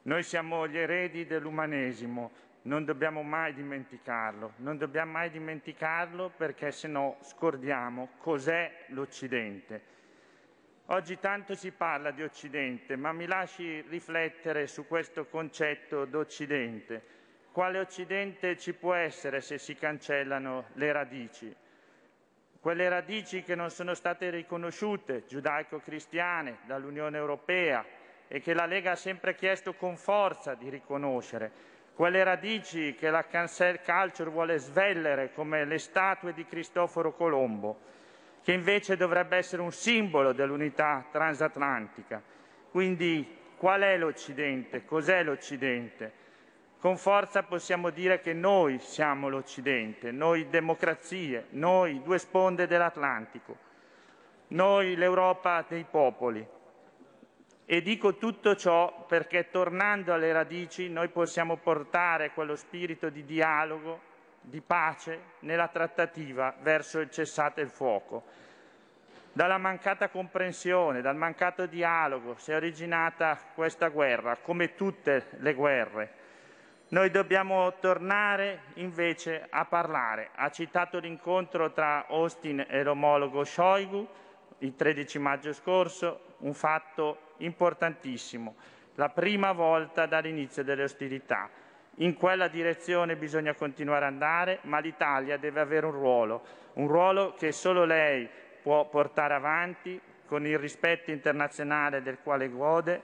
Noi 0.03 0.23
siamo 0.23 0.69
gli 0.69 0.77
eredi 0.77 1.25
dell'umanesimo, 1.25 2.31
non 2.65 2.85
dobbiamo 2.85 3.23
mai 3.23 3.55
dimenticarlo, 3.55 4.53
non 4.57 4.77
dobbiamo 4.77 5.13
mai 5.13 5.31
dimenticarlo 5.31 6.31
perché 6.37 6.71
se 6.73 6.89
no 6.89 7.17
scordiamo 7.23 8.11
cos'è 8.19 8.85
l'Occidente. 8.89 9.83
Oggi 10.91 11.19
tanto 11.19 11.55
si 11.55 11.71
parla 11.71 12.11
di 12.11 12.23
Occidente, 12.23 12.97
ma 12.97 13.13
mi 13.13 13.25
lasci 13.25 13.81
riflettere 13.89 14.67
su 14.67 14.87
questo 14.87 15.25
concetto 15.25 16.05
d'Occidente. 16.05 17.17
Quale 17.59 17.81
Occidente 17.81 18.57
ci 18.57 18.73
può 18.73 18.95
essere 18.95 19.41
se 19.41 19.59
si 19.59 19.75
cancellano 19.75 20.67
le 20.75 20.93
radici? 20.93 21.53
Quelle 22.61 22.89
radici 22.89 23.43
che 23.43 23.57
non 23.57 23.71
sono 23.71 23.95
state 23.95 24.31
riconosciute, 24.31 25.25
giudaico-cristiane, 25.27 26.59
dall'Unione 26.67 27.19
Europea 27.19 27.85
e 28.29 28.41
che 28.41 28.55
la 28.55 28.65
Lega 28.65 28.93
ha 28.93 28.95
sempre 28.95 29.35
chiesto 29.35 29.75
con 29.75 29.97
forza 29.97 30.55
di 30.55 30.69
riconoscere. 30.69 31.51
quelle 31.95 32.23
radici 32.23 32.95
che 32.95 33.11
la 33.11 33.25
cancel 33.25 33.81
culture 33.81 34.31
vuole 34.31 34.59
svellere 34.59 35.33
come 35.33 35.65
le 35.65 35.79
statue 35.79 36.33
di 36.33 36.47
Cristoforo 36.47 37.13
Colombo, 37.13 37.81
che 38.41 38.53
invece 38.53 38.97
dovrebbe 38.97 39.37
essere 39.37 39.63
un 39.63 39.73
simbolo 39.73 40.33
dell'unità 40.33 41.09
transatlantica. 41.11 42.23
Quindi 42.71 43.37
qual 43.57 43.81
è 43.81 43.99
l'Occidente? 43.99 44.85
Cos'è 44.85 45.25
l'Occidente? 45.25 46.27
Con 46.79 46.97
forza 46.97 47.43
possiamo 47.43 47.91
dire 47.91 48.21
che 48.21 48.33
noi 48.33 48.79
siamo 48.79 49.29
l'Occidente, 49.29 50.13
noi 50.13 50.49
democrazie, 50.49 51.47
noi 51.51 52.01
due 52.03 52.19
sponde 52.19 52.69
dell'Atlantico, 52.69 53.57
noi 54.49 54.95
l'Europa 54.95 55.65
dei 55.67 55.85
popoli. 55.91 56.47
E 57.65 57.83
dico 57.83 58.15
tutto 58.15 58.55
ciò 58.55 59.07
perché 59.09 59.51
tornando 59.51 60.13
alle 60.13 60.33
radici 60.33 60.89
noi 60.89 61.09
possiamo 61.09 61.57
portare 61.57 62.31
quello 62.31 62.55
spirito 62.55 63.11
di 63.11 63.25
dialogo, 63.25 64.01
di 64.41 64.61
pace 64.61 65.21
nella 65.41 65.67
trattativa 65.67 66.55
verso 66.61 67.01
il 67.01 67.11
cessate 67.11 67.61
il 67.61 67.71
fuoco. 67.71 68.23
Dalla 69.33 69.59
mancata 69.59 70.11
comprensione, 70.11 71.01
dal 71.01 71.17
mancato 71.17 71.67
dialogo 71.67 72.37
si 72.39 72.53
è 72.53 72.55
originata 72.55 73.37
questa 73.53 73.89
guerra, 73.89 74.37
come 74.37 74.77
tutte 74.77 75.27
le 75.39 75.55
guerre. 75.55 76.18
Noi 76.91 77.11
dobbiamo 77.11 77.75
tornare 77.81 78.61
invece 78.75 79.47
a 79.51 79.67
parlare. 79.67 80.31
Ha 80.35 80.51
citato 80.51 80.99
l'incontro 80.99 81.71
tra 81.73 82.07
Austin 82.09 82.65
e 82.67 82.83
l'omologo 82.83 83.45
Shoigu 83.45 84.09
il 84.61 84.75
13 84.75 85.19
maggio 85.19 85.53
scorso, 85.53 86.37
un 86.39 86.55
fatto 86.55 87.35
importantissimo, 87.39 88.57
la 88.95 89.11
prima 89.11 89.53
volta 89.53 90.07
dall'inizio 90.07 90.65
delle 90.65 90.85
ostilità. 90.85 91.51
In 91.97 92.15
quella 92.15 92.49
direzione 92.49 93.17
bisogna 93.17 93.53
continuare 93.53 94.07
ad 94.07 94.13
andare, 94.13 94.61
ma 94.63 94.79
l'Italia 94.79 95.37
deve 95.37 95.61
avere 95.61 95.85
un 95.85 95.93
ruolo, 95.93 96.43
un 96.75 96.89
ruolo 96.89 97.35
che 97.35 97.53
solo 97.53 97.85
lei 97.85 98.27
può 98.63 98.89
portare 98.89 99.35
avanti 99.35 100.01
con 100.25 100.47
il 100.47 100.59
rispetto 100.59 101.11
internazionale 101.11 102.01
del 102.01 102.19
quale 102.23 102.49
gode 102.49 103.03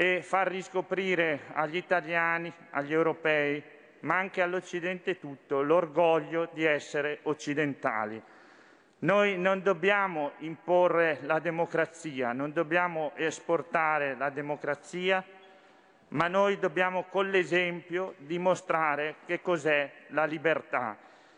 e 0.00 0.22
far 0.22 0.48
riscoprire 0.48 1.40
agli 1.52 1.76
italiani, 1.76 2.50
agli 2.70 2.94
europei, 2.94 3.62
ma 4.00 4.16
anche 4.16 4.40
all'Occidente 4.40 5.18
tutto, 5.18 5.60
l'orgoglio 5.60 6.48
di 6.54 6.64
essere 6.64 7.18
occidentali. 7.24 8.18
Noi 9.00 9.36
non 9.36 9.60
dobbiamo 9.62 10.32
imporre 10.38 11.18
la 11.24 11.38
democrazia, 11.38 12.32
non 12.32 12.50
dobbiamo 12.54 13.12
esportare 13.14 14.16
la 14.16 14.30
democrazia, 14.30 15.22
ma 16.08 16.28
noi 16.28 16.58
dobbiamo 16.58 17.04
con 17.10 17.28
l'esempio 17.28 18.14
dimostrare 18.20 19.16
che 19.26 19.42
cos'è 19.42 19.92
la 20.08 20.24
libertà. 20.24 20.96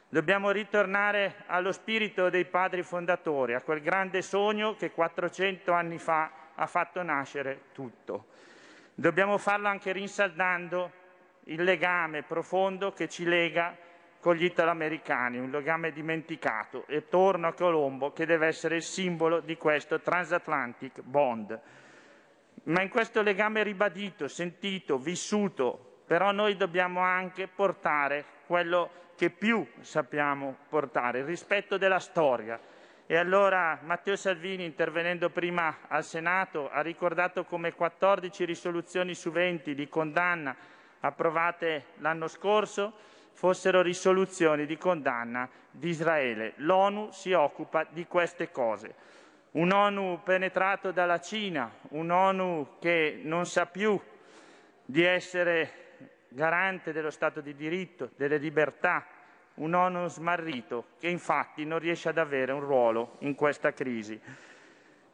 Dobbiamo 0.09 0.53
ritornare 0.53 1.43
allo 1.47 1.73
spirito 1.73 2.31
dei 2.31 2.45
padri 2.45 2.85
fondatori, 2.85 3.55
a 3.55 3.63
quel 3.63 3.81
grande 3.81 4.23
sogno 4.23 4.77
che 4.77 4.93
400 4.93 5.73
anni 5.73 5.99
fa 5.99 6.31
ha 6.55 6.67
fatto 6.69 7.03
nascere 7.03 7.63
tutto. 7.73 8.27
Dobbiamo 8.95 9.39
farlo 9.39 9.69
anche 9.69 9.91
rinsaldando 9.91 10.93
il 11.45 11.63
legame 11.63 12.23
profondo 12.23 12.93
che 12.93 13.09
ci 13.09 13.25
lega 13.25 13.75
con 14.21 14.37
gli 14.37 14.45
italoamericani, 14.45 15.39
un 15.39 15.51
legame 15.51 15.93
dimenticato, 15.93 16.85
e 16.87 17.09
torno 17.09 17.49
a 17.49 17.55
Colombo 17.55 18.13
che 18.13 18.27
deve 18.27 18.47
essere 18.47 18.77
il 18.77 18.83
simbolo 18.83 19.41
di 19.41 19.57
questo 19.57 20.01
transatlantic 20.01 21.01
bond. 21.01 21.59
Ma 22.65 22.83
in 22.83 22.91
questo 22.91 23.23
legame 23.23 23.63
ribadito, 23.63 24.29
sentito, 24.29 24.99
vissuto, 24.99 26.03
però 26.07 26.31
noi 26.31 26.57
dobbiamo 26.57 27.01
anche 27.01 27.49
portare 27.49 28.25
quello 28.47 28.91
che 29.17 29.31
più 29.31 29.67
sappiamo 29.81 30.57
portare, 30.69 31.21
il 31.21 31.25
rispetto 31.25 31.79
della 31.79 31.99
storia. 31.99 32.61
E 33.13 33.19
allora 33.19 33.79
Matteo 33.83 34.17
Salvini, 34.17 34.65
intervenendo 34.65 35.29
prima 35.29 35.81
al 35.87 36.03
Senato, 36.03 36.71
ha 36.71 36.81
ricordato 36.81 37.45
come 37.45 37.75
14 37.75 38.47
risoluzioni 38.47 39.13
su 39.13 39.31
20 39.31 39.75
di 39.75 39.87
condanna 39.87 40.57
approvate 41.01 41.89
l'anno 41.99 42.27
scorso 42.27 42.91
fossero 43.35 43.83
risoluzioni 43.83 44.65
di 44.65 44.79
condanna 44.79 45.47
di 45.71 45.91
Israele. 45.91 46.55
L'ONU 46.57 47.11
si 47.11 47.33
occupa 47.33 47.85
di 47.85 48.07
queste 48.07 48.51
cose. 48.51 48.95
Un'ONU 49.51 50.23
penetrato 50.23 50.91
dalla 50.91 51.21
Cina, 51.21 51.71
un'ONU 51.91 52.79
che 52.81 53.21
non 53.23 53.45
sa 53.45 53.67
più 53.67 54.01
di 54.87 55.05
essere 55.05 55.99
garante 56.29 56.93
dello 56.93 57.11
Stato 57.11 57.43
di 57.43 57.55
diritto, 57.55 58.09
delle 58.17 58.39
libertà, 58.39 59.05
un 59.55 59.75
ONU 59.75 60.09
smarrito 60.09 60.87
che 60.99 61.09
infatti 61.09 61.65
non 61.65 61.79
riesce 61.79 62.09
ad 62.09 62.19
avere 62.19 62.53
un 62.53 62.61
ruolo 62.61 63.17
in 63.21 63.35
questa 63.35 63.73
crisi. 63.73 64.19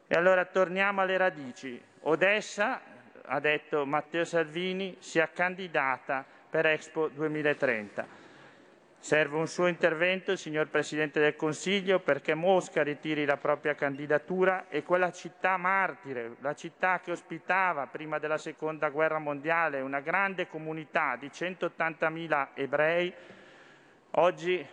E 0.07 0.15
allora 0.15 0.45
torniamo 0.45 1.01
alle 1.01 1.17
radici. 1.17 1.81
Odessa, 2.01 2.81
ha 3.25 3.39
detto 3.39 3.85
Matteo 3.85 4.23
Salvini, 4.23 4.95
sia 4.99 5.29
candidata 5.31 6.25
per 6.49 6.65
Expo 6.65 7.09
2030. 7.09 8.27
Serve 9.01 9.37
un 9.37 9.47
suo 9.47 9.67
intervento, 9.67 10.35
signor 10.35 10.67
Presidente 10.67 11.21
del 11.21 11.37
Consiglio, 11.37 11.99
perché 11.99 12.33
Mosca 12.33 12.83
ritiri 12.83 13.23
la 13.23 13.37
propria 13.37 13.73
candidatura 13.73 14.65
e 14.67 14.83
quella 14.83 15.09
città 15.11 15.55
martire, 15.55 16.35
la 16.41 16.53
città 16.53 16.99
che 16.99 17.11
ospitava 17.11 17.87
prima 17.87 18.19
della 18.19 18.37
Seconda 18.37 18.89
Guerra 18.89 19.19
Mondiale 19.19 19.79
una 19.79 20.01
grande 20.01 20.47
comunità 20.47 21.15
di 21.15 21.27
180.000 21.27 22.47
ebrei, 22.55 23.13
oggi 24.11 24.65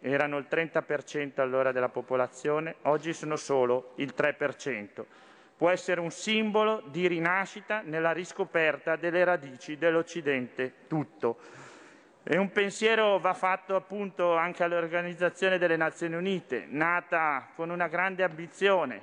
erano 0.00 0.38
il 0.38 0.46
30% 0.50 1.40
allora 1.40 1.72
della 1.72 1.88
popolazione, 1.88 2.76
oggi 2.82 3.12
sono 3.12 3.36
solo 3.36 3.92
il 3.96 4.14
3% 4.16 5.04
può 5.60 5.68
essere 5.68 6.00
un 6.00 6.10
simbolo 6.10 6.82
di 6.86 7.06
rinascita 7.06 7.82
nella 7.84 8.12
riscoperta 8.12 8.96
delle 8.96 9.24
radici 9.24 9.76
dell'Occidente 9.76 10.86
tutto. 10.88 11.36
E 12.22 12.38
un 12.38 12.50
pensiero 12.50 13.18
va 13.18 13.34
fatto 13.34 13.76
appunto 13.76 14.38
anche 14.38 14.64
all'Organizzazione 14.64 15.58
delle 15.58 15.76
Nazioni 15.76 16.14
Unite, 16.14 16.64
nata 16.66 17.48
con 17.54 17.68
una 17.68 17.88
grande 17.88 18.22
ambizione, 18.22 19.02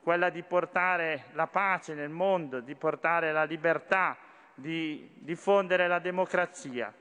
quella 0.00 0.30
di 0.30 0.44
portare 0.44 1.24
la 1.32 1.48
pace 1.48 1.94
nel 1.94 2.10
mondo, 2.10 2.60
di 2.60 2.76
portare 2.76 3.32
la 3.32 3.42
libertà, 3.42 4.16
di 4.54 5.10
diffondere 5.12 5.88
la 5.88 5.98
democrazia. 5.98 6.94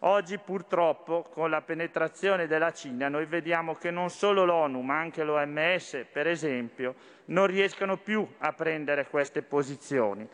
Oggi 0.00 0.36
purtroppo 0.36 1.22
con 1.22 1.48
la 1.48 1.62
penetrazione 1.62 2.46
della 2.46 2.70
Cina 2.70 3.08
noi 3.08 3.24
vediamo 3.24 3.74
che 3.76 3.90
non 3.90 4.10
solo 4.10 4.44
l'ONU 4.44 4.82
ma 4.82 4.98
anche 4.98 5.24
l'OMS 5.24 6.04
per 6.12 6.26
esempio 6.26 6.94
non 7.26 7.46
riescono 7.46 7.96
più 7.96 8.26
a 8.38 8.52
prendere 8.52 9.06
queste 9.06 9.40
posizioni. 9.40 10.28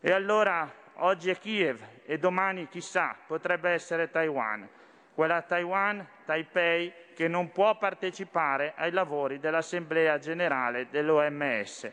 E 0.00 0.12
allora 0.12 0.72
oggi 0.98 1.28
è 1.28 1.36
Kiev 1.36 1.82
e 2.06 2.18
domani 2.18 2.68
chissà 2.68 3.16
potrebbe 3.26 3.70
essere 3.70 4.10
Taiwan, 4.10 4.68
quella 5.12 5.42
Taiwan, 5.42 6.06
Taipei 6.24 6.92
che 7.12 7.26
non 7.26 7.50
può 7.50 7.76
partecipare 7.76 8.74
ai 8.76 8.92
lavori 8.92 9.40
dell'Assemblea 9.40 10.18
generale 10.18 10.86
dell'OMS. 10.88 11.90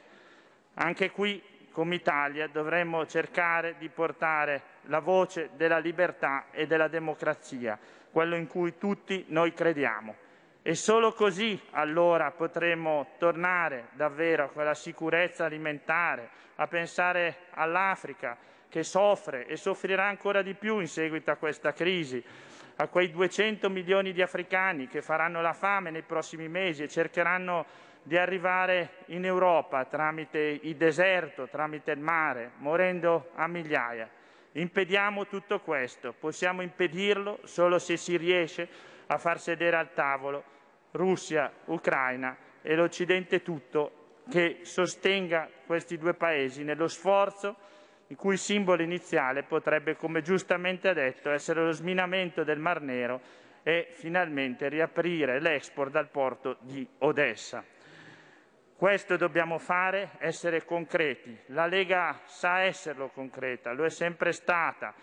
Anche 0.75 1.09
qui 1.09 1.41
come 1.77 1.93
Italia 1.93 2.47
dovremmo 2.47 3.05
cercare 3.05 3.75
di 3.77 3.87
portare 3.89 4.63
la 4.85 4.97
voce 4.97 5.51
della 5.57 5.77
libertà 5.77 6.45
e 6.49 6.65
della 6.65 6.87
democrazia, 6.87 7.77
quello 8.09 8.35
in 8.35 8.47
cui 8.47 8.79
tutti 8.79 9.25
noi 9.27 9.53
crediamo. 9.53 10.15
E 10.63 10.73
solo 10.73 11.13
così 11.13 11.61
allora 11.73 12.31
potremo 12.31 13.09
tornare 13.19 13.89
davvero 13.91 14.45
a 14.45 14.49
quella 14.49 14.73
sicurezza 14.73 15.45
alimentare, 15.45 16.29
a 16.55 16.65
pensare 16.65 17.41
all'Africa 17.51 18.35
che 18.67 18.81
soffre 18.81 19.45
e 19.45 19.55
soffrirà 19.55 20.07
ancora 20.07 20.41
di 20.41 20.55
più 20.55 20.79
in 20.79 20.87
seguito 20.87 21.29
a 21.29 21.35
questa 21.35 21.73
crisi, 21.73 22.23
a 22.77 22.87
quei 22.87 23.11
200 23.11 23.69
milioni 23.69 24.13
di 24.13 24.23
africani 24.23 24.87
che 24.87 25.03
faranno 25.03 25.41
la 25.41 25.53
fame 25.53 25.91
nei 25.91 26.01
prossimi 26.01 26.47
mesi 26.47 26.81
e 26.81 26.87
cercheranno 26.87 27.65
di 28.07 28.17
arrivare 28.17 29.03
in 29.07 29.25
Europa 29.25 29.83
tramite 29.83 30.39
il 30.39 30.77
deserto, 30.77 31.49
tramite 31.49 31.91
il 31.91 31.99
mare, 31.99 32.51
morendo 32.59 33.31
a 33.35 33.47
migliaia. 33.47 34.09
Impediamo 34.53 35.27
tutto 35.27 35.59
questo, 35.59 36.13
possiamo 36.17 36.61
impedirlo 36.61 37.39
solo 37.43 37.79
se 37.79 37.97
si 37.97 38.15
riesce 38.15 38.65
a 39.07 39.17
far 39.17 39.41
sedere 39.41 39.75
al 39.75 39.91
tavolo 39.93 40.41
Russia, 40.91 41.51
Ucraina 41.65 42.37
e 42.61 42.75
l'Occidente 42.75 43.41
tutto 43.41 44.21
che 44.29 44.59
sostenga 44.61 45.49
questi 45.65 45.97
due 45.97 46.13
paesi 46.13 46.63
nello 46.63 46.87
sforzo 46.87 47.57
il 48.07 48.15
cui 48.15 48.37
simbolo 48.37 48.83
iniziale 48.83 49.43
potrebbe, 49.43 49.97
come 49.97 50.21
giustamente 50.21 50.87
ha 50.87 50.93
detto, 50.93 51.29
essere 51.29 51.61
lo 51.61 51.71
sminamento 51.71 52.45
del 52.45 52.57
Mar 52.57 52.79
Nero 52.79 53.19
e 53.63 53.89
finalmente 53.91 54.69
riaprire 54.69 55.41
l'export 55.41 55.91
dal 55.91 56.07
porto 56.07 56.55
di 56.61 56.87
Odessa. 56.99 57.75
Questo 58.77 59.17
dobbiamo 59.17 59.57
fare, 59.57 60.11
essere 60.19 60.63
concreti. 60.63 61.35
La 61.47 61.65
Lega 61.65 62.19
sa 62.25 62.59
esserlo 62.59 63.07
concreta, 63.07 63.71
lo 63.71 63.83
è 63.83 63.89
sempre 63.89 64.31
stata. 64.31 64.93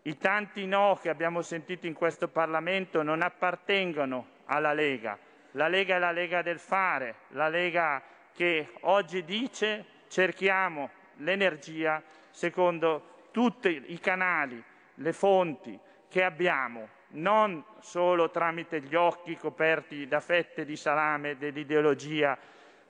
I 0.00 0.16
tanti 0.16 0.64
no 0.64 0.98
che 0.98 1.10
abbiamo 1.10 1.42
sentito 1.42 1.86
in 1.86 1.92
questo 1.92 2.28
Parlamento 2.28 3.02
non 3.02 3.20
appartengono 3.20 4.28
alla 4.46 4.72
Lega. 4.72 5.18
La 5.50 5.68
Lega 5.68 5.96
è 5.96 5.98
la 5.98 6.10
Lega 6.10 6.40
del 6.40 6.58
fare, 6.58 7.16
la 7.32 7.48
Lega 7.48 8.02
che 8.32 8.70
oggi 8.80 9.24
dice 9.24 9.84
cerchiamo 10.08 10.88
l'energia 11.16 12.02
secondo 12.30 13.26
tutti 13.30 13.84
i 13.88 14.00
canali, 14.00 14.64
le 14.94 15.12
fonti 15.12 15.78
che 16.08 16.24
abbiamo, 16.24 16.88
non 17.08 17.62
solo 17.80 18.30
tramite 18.30 18.80
gli 18.80 18.94
occhi 18.94 19.36
coperti 19.36 20.06
da 20.06 20.20
fette 20.20 20.64
di 20.64 20.76
salame 20.76 21.36
dell'ideologia, 21.36 22.38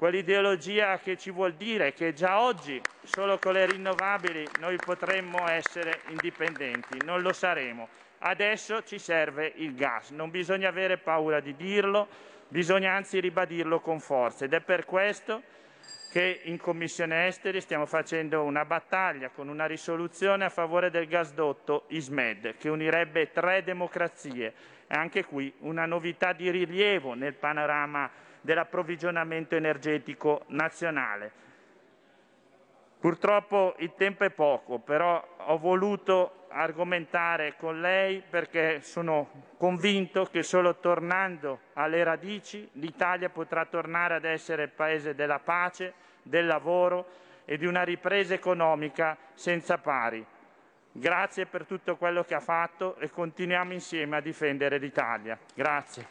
quell'ideologia 0.00 0.98
che 0.98 1.18
ci 1.18 1.30
vuol 1.30 1.52
dire 1.52 1.92
che 1.92 2.14
già 2.14 2.40
oggi 2.40 2.80
solo 3.02 3.36
con 3.38 3.52
le 3.52 3.66
rinnovabili 3.66 4.48
noi 4.58 4.76
potremmo 4.76 5.46
essere 5.46 6.00
indipendenti, 6.08 7.04
non 7.04 7.20
lo 7.20 7.34
saremo. 7.34 7.86
Adesso 8.20 8.82
ci 8.84 8.98
serve 8.98 9.52
il 9.56 9.74
gas, 9.74 10.08
non 10.08 10.30
bisogna 10.30 10.70
avere 10.70 10.96
paura 10.96 11.40
di 11.40 11.54
dirlo, 11.54 12.08
bisogna 12.48 12.94
anzi 12.94 13.20
ribadirlo 13.20 13.80
con 13.80 14.00
forza. 14.00 14.46
Ed 14.46 14.54
è 14.54 14.62
per 14.62 14.86
questo 14.86 15.42
che 16.10 16.40
in 16.44 16.56
Commissione 16.56 17.26
Esteri 17.26 17.60
stiamo 17.60 17.84
facendo 17.84 18.42
una 18.42 18.64
battaglia 18.64 19.28
con 19.28 19.48
una 19.48 19.66
risoluzione 19.66 20.46
a 20.46 20.48
favore 20.48 20.88
del 20.88 21.08
gasdotto 21.08 21.84
ISMED 21.88 22.56
che 22.56 22.70
unirebbe 22.70 23.32
tre 23.32 23.62
democrazie. 23.62 24.54
E 24.86 24.94
anche 24.94 25.26
qui 25.26 25.52
una 25.58 25.84
novità 25.84 26.32
di 26.32 26.50
rilievo 26.50 27.12
nel 27.12 27.34
panorama 27.34 28.10
dell'approvvigionamento 28.40 29.54
energetico 29.54 30.42
nazionale. 30.48 31.32
Purtroppo 33.00 33.74
il 33.78 33.94
tempo 33.96 34.24
è 34.24 34.30
poco, 34.30 34.78
però 34.78 35.26
ho 35.46 35.58
voluto 35.58 36.46
argomentare 36.50 37.54
con 37.56 37.80
lei 37.80 38.22
perché 38.28 38.80
sono 38.82 39.30
convinto 39.56 40.26
che 40.26 40.42
solo 40.42 40.76
tornando 40.76 41.60
alle 41.74 42.02
radici 42.02 42.68
l'Italia 42.72 43.30
potrà 43.30 43.64
tornare 43.64 44.14
ad 44.16 44.24
essere 44.24 44.64
il 44.64 44.70
paese 44.70 45.14
della 45.14 45.38
pace, 45.38 45.94
del 46.22 46.46
lavoro 46.46 47.18
e 47.44 47.56
di 47.56 47.66
una 47.66 47.82
ripresa 47.82 48.34
economica 48.34 49.16
senza 49.34 49.78
pari. 49.78 50.24
Grazie 50.92 51.46
per 51.46 51.66
tutto 51.66 51.96
quello 51.96 52.24
che 52.24 52.34
ha 52.34 52.40
fatto 52.40 52.96
e 52.96 53.10
continuiamo 53.10 53.72
insieme 53.72 54.16
a 54.16 54.20
difendere 54.20 54.78
l'Italia. 54.78 55.38
Grazie. 55.54 56.08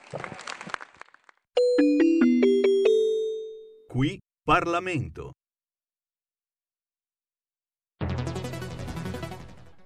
Qui 3.99 4.17
Parlamento. 4.41 5.31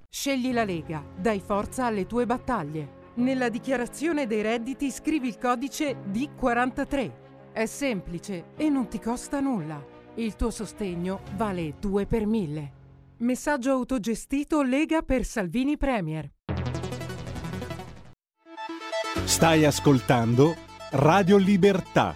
Scegli 0.07 0.52
la 0.52 0.64
Lega, 0.64 1.03
dai 1.18 1.40
forza 1.40 1.88
alle 1.88 2.06
tue 2.06 2.27
battaglie. 2.27 3.11
Nella 3.15 3.49
dichiarazione 3.49 4.27
dei 4.27 4.44
redditi 4.44 4.91
scrivi 4.91 5.30
il 5.30 5.40
codice 5.40 5.95
D43. 6.11 7.53
È 7.53 7.65
semplice 7.65 8.52
e 8.56 8.69
non 8.69 8.88
ti 8.88 8.99
costa 8.99 9.40
nulla. 9.40 9.84
Il 10.14 10.35
tuo 10.35 10.52
sostegno 10.52 11.22
vale 11.35 11.73
2 11.80 12.06
per 12.06 12.27
1000. 12.27 12.73
Messaggio 13.18 13.72
autogestito 13.72 14.61
Lega 14.61 15.02
per 15.02 15.26
Salvini 15.26 15.76
Premier. 15.76 16.30
Stai 19.26 19.65
ascoltando 19.65 20.56
Radio 20.91 21.38
Libertà, 21.38 22.15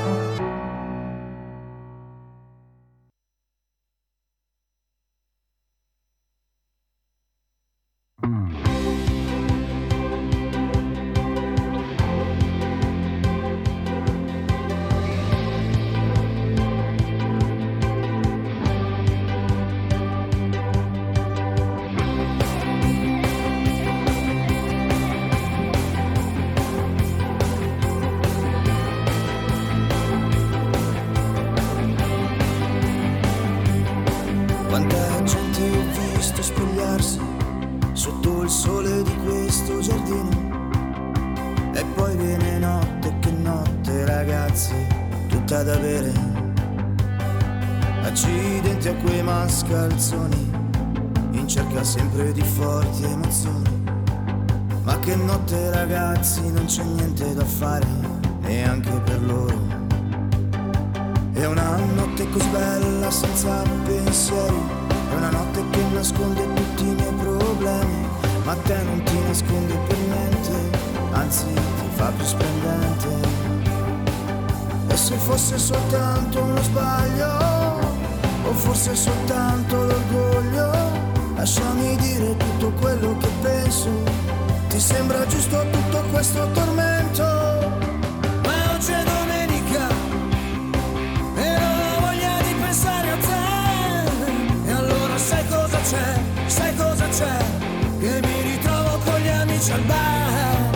Che 98.01 98.19
mi 98.19 98.41
ritrovo 98.41 98.97
con 99.05 99.19
gli 99.19 99.27
amici 99.27 99.71
al 99.71 99.81
bar. 99.81 100.71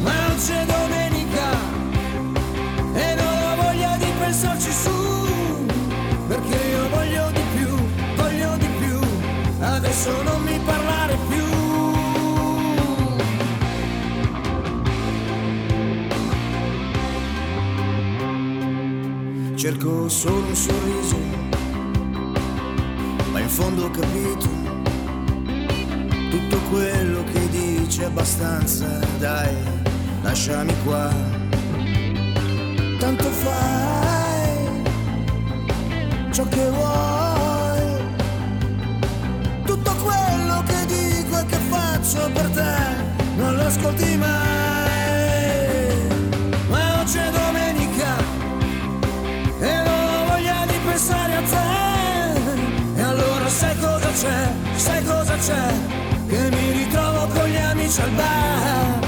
Ma 0.00 0.12
oggi 0.30 0.52
è 0.52 0.64
domenica 0.64 1.50
e 2.94 3.14
non 3.16 3.42
ho 3.42 3.62
voglia 3.62 3.96
di 3.96 4.06
pensarci 4.16 4.70
su. 4.70 5.66
Perché 6.28 6.54
io 6.54 6.88
voglio 6.88 7.30
di 7.32 7.40
più, 7.56 7.68
voglio 8.14 8.56
di 8.58 8.68
più. 8.78 9.00
Adesso 9.58 10.22
non 10.22 10.40
mi 10.44 10.60
parlare 10.64 11.18
più. 11.28 11.48
Cerco 19.56 20.08
solo 20.08 20.46
un 20.46 20.54
sorriso, 20.54 21.18
ma 23.32 23.40
in 23.40 23.48
fondo 23.48 23.86
ho 23.86 23.90
capito 23.90 24.59
tutto 26.30 26.58
quello 26.70 27.24
che 27.32 27.48
dici 27.48 28.02
è 28.02 28.04
abbastanza, 28.04 28.86
dai, 29.18 29.54
lasciami 30.22 30.72
qua. 30.84 31.12
Tanto 32.98 33.24
fai 33.24 34.82
ciò 36.30 36.44
che 36.48 36.70
vuoi, 36.70 38.04
tutto 39.64 39.94
quello 39.96 40.62
che 40.66 40.86
dico 40.86 41.38
e 41.38 41.46
che 41.46 41.58
faccio 41.68 42.30
per 42.32 42.48
te, 42.50 42.74
non 43.36 43.56
lo 43.56 43.62
ascolti 43.62 44.16
mai. 44.16 44.28
Ma 46.68 47.00
oggi 47.00 47.18
è 47.18 47.30
domenica 47.30 48.16
e 49.60 49.82
non 49.84 50.14
ho 50.14 50.24
voglia 50.28 50.64
di 50.66 50.78
pensare 50.86 51.34
a 51.34 51.42
te. 51.42 52.98
E 53.00 53.02
allora 53.02 53.48
sai 53.48 53.76
cosa 53.78 54.10
c'è, 54.12 54.52
sai 54.76 55.04
cosa 55.04 55.34
c'è, 55.36 55.74
comincia 57.90 58.04
il 58.04 58.12
bar, 58.12 58.98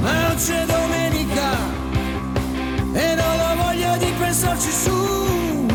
ma 0.00 0.28
non 0.28 0.36
c'è 0.36 0.64
domenica 0.64 1.50
e 2.92 3.14
non 3.16 3.40
ho 3.40 3.64
voglia 3.64 3.96
di 3.96 4.12
pensarci 4.16 4.70
su, 4.70 5.66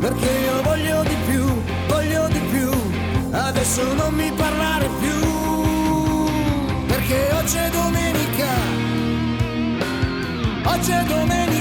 perché 0.00 0.26
io 0.26 0.62
voglio 0.62 1.02
di 1.02 1.16
più, 1.26 1.44
voglio 1.86 2.28
di 2.28 2.40
più, 2.50 2.70
adesso 3.32 3.92
non 3.92 4.14
mi 4.14 4.32
parlare 4.32 4.88
più, 5.00 6.26
perché 6.86 7.30
oggi 7.34 7.56
è 7.58 7.68
domenica, 7.70 8.52
oggi 10.64 10.90
è 10.90 11.04
domenica. 11.04 11.59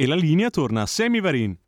E 0.00 0.06
la 0.06 0.14
linea 0.14 0.48
torna 0.48 0.82
a 0.82 0.86
Semi 0.86 1.18
Varin. 1.18 1.58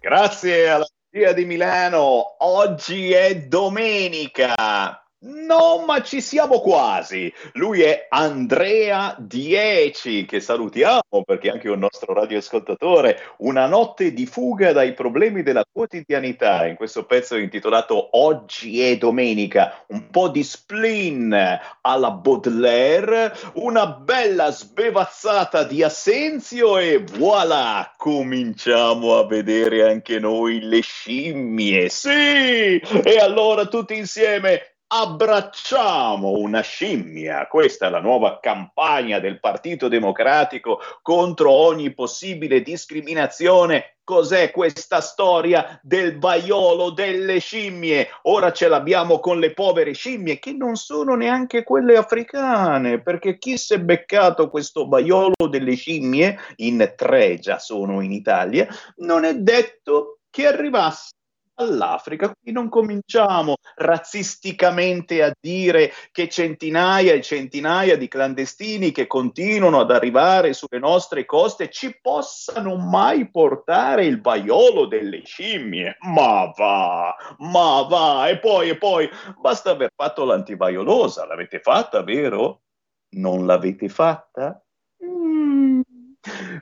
Grazie 0.00 0.70
alla 0.70 0.86
regia 1.08 1.32
di 1.32 1.44
Milano. 1.44 2.34
Oggi 2.44 3.12
è 3.12 3.46
domenica. 3.46 5.07
No, 5.20 5.82
ma 5.84 6.00
ci 6.00 6.20
siamo 6.20 6.60
quasi. 6.60 7.32
Lui 7.54 7.82
è 7.82 8.06
Andrea 8.08 9.16
Dieci, 9.18 10.24
che 10.24 10.38
salutiamo 10.38 11.24
perché 11.24 11.48
è 11.48 11.50
anche 11.50 11.68
un 11.68 11.80
nostro 11.80 12.14
radioascoltatore. 12.14 13.18
Una 13.38 13.66
notte 13.66 14.12
di 14.12 14.26
fuga 14.26 14.72
dai 14.72 14.92
problemi 14.92 15.42
della 15.42 15.64
quotidianità. 15.68 16.66
In 16.66 16.76
questo 16.76 17.04
pezzo 17.04 17.36
intitolato 17.36 18.10
Oggi 18.16 18.80
è 18.80 18.96
domenica, 18.96 19.84
un 19.88 20.08
po' 20.08 20.28
di 20.28 20.44
spleen 20.44 21.36
alla 21.80 22.10
Baudelaire, 22.12 23.34
una 23.54 23.88
bella 23.88 24.52
sbevazzata 24.52 25.64
di 25.64 25.82
Assenzio 25.82 26.78
e 26.78 27.02
voilà, 27.16 27.92
cominciamo 27.96 29.16
a 29.18 29.26
vedere 29.26 29.82
anche 29.90 30.20
noi 30.20 30.60
le 30.60 30.80
scimmie. 30.80 31.88
Sì! 31.88 32.78
E 32.78 33.18
allora 33.18 33.66
tutti 33.66 33.96
insieme 33.96 34.77
Abbracciamo 34.90 36.30
una 36.38 36.62
scimmia, 36.62 37.46
questa 37.46 37.88
è 37.88 37.90
la 37.90 38.00
nuova 38.00 38.38
campagna 38.40 39.18
del 39.18 39.38
Partito 39.38 39.86
Democratico 39.86 40.80
contro 41.02 41.50
ogni 41.50 41.92
possibile 41.92 42.62
discriminazione. 42.62 43.98
Cos'è 44.02 44.50
questa 44.50 45.02
storia 45.02 45.78
del 45.82 46.18
vaiolo 46.18 46.88
delle 46.88 47.38
scimmie? 47.38 48.08
Ora 48.22 48.50
ce 48.50 48.68
l'abbiamo 48.68 49.20
con 49.20 49.38
le 49.38 49.52
povere 49.52 49.92
scimmie 49.92 50.38
che 50.38 50.54
non 50.54 50.76
sono 50.76 51.14
neanche 51.16 51.64
quelle 51.64 51.98
africane, 51.98 53.02
perché 53.02 53.36
chi 53.36 53.58
si 53.58 53.74
è 53.74 53.80
beccato 53.80 54.48
questo 54.48 54.88
vaiolo 54.88 55.34
delle 55.50 55.74
scimmie, 55.74 56.38
in 56.56 56.94
tre 56.96 57.38
già 57.38 57.58
sono 57.58 58.00
in 58.00 58.12
Italia, 58.12 58.66
non 58.96 59.24
è 59.24 59.34
detto 59.34 60.20
che 60.30 60.46
arrivasse 60.46 61.16
all'Africa. 61.58 62.32
Quindi 62.32 62.58
non 62.58 62.68
cominciamo 62.68 63.56
razzisticamente 63.76 65.22
a 65.22 65.32
dire 65.38 65.92
che 66.12 66.28
centinaia 66.28 67.12
e 67.12 67.22
centinaia 67.22 67.96
di 67.96 68.08
clandestini 68.08 68.90
che 68.90 69.06
continuano 69.06 69.80
ad 69.80 69.90
arrivare 69.90 70.52
sulle 70.52 70.78
nostre 70.78 71.24
coste 71.24 71.70
ci 71.70 71.98
possano 72.00 72.76
mai 72.76 73.30
portare 73.30 74.06
il 74.06 74.20
vaiolo 74.20 74.86
delle 74.86 75.22
scimmie. 75.24 75.96
Ma 76.00 76.52
va, 76.56 77.14
ma 77.38 77.82
va. 77.82 78.28
E 78.28 78.38
poi, 78.38 78.70
e 78.70 78.76
poi, 78.76 79.08
basta 79.40 79.70
aver 79.70 79.90
fatto 79.94 80.24
l'antivaiolosa. 80.24 81.26
L'avete 81.26 81.60
fatta, 81.60 82.02
vero? 82.02 82.62
Non 83.10 83.46
l'avete 83.46 83.88
fatta? 83.88 84.62
Mm. 85.04 85.77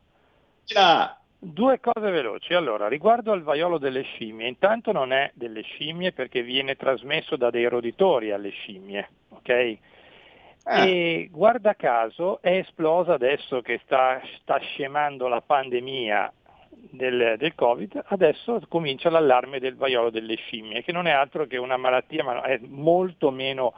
Ciao. 0.64 1.18
Due 1.44 1.78
cose 1.78 2.10
veloci. 2.10 2.54
Allora, 2.54 2.88
riguardo 2.88 3.30
al 3.30 3.42
vaiolo 3.42 3.76
delle 3.76 4.00
scimmie, 4.00 4.48
intanto 4.48 4.92
non 4.92 5.12
è 5.12 5.30
delle 5.34 5.60
scimmie 5.60 6.12
perché 6.12 6.42
viene 6.42 6.74
trasmesso 6.74 7.36
da 7.36 7.50
dei 7.50 7.68
roditori 7.68 8.32
alle 8.32 8.48
scimmie, 8.48 9.08
ok? 9.28 9.78
Ah. 10.64 10.86
E 10.86 11.28
guarda 11.30 11.74
caso 11.74 12.40
è 12.40 12.56
esplosa 12.56 13.12
adesso 13.12 13.60
che 13.60 13.78
sta, 13.84 14.22
sta 14.40 14.56
scemando 14.56 15.28
la 15.28 15.42
pandemia 15.42 16.32
del, 16.70 17.34
del 17.36 17.54
Covid, 17.54 18.04
adesso 18.06 18.62
comincia 18.66 19.10
l'allarme 19.10 19.60
del 19.60 19.76
vaiolo 19.76 20.08
delle 20.08 20.36
scimmie, 20.36 20.82
che 20.82 20.92
non 20.92 21.06
è 21.06 21.10
altro 21.10 21.46
che 21.46 21.58
una 21.58 21.76
malattia, 21.76 22.24
ma 22.24 22.40
è 22.40 22.58
molto 22.62 23.30
meno 23.30 23.74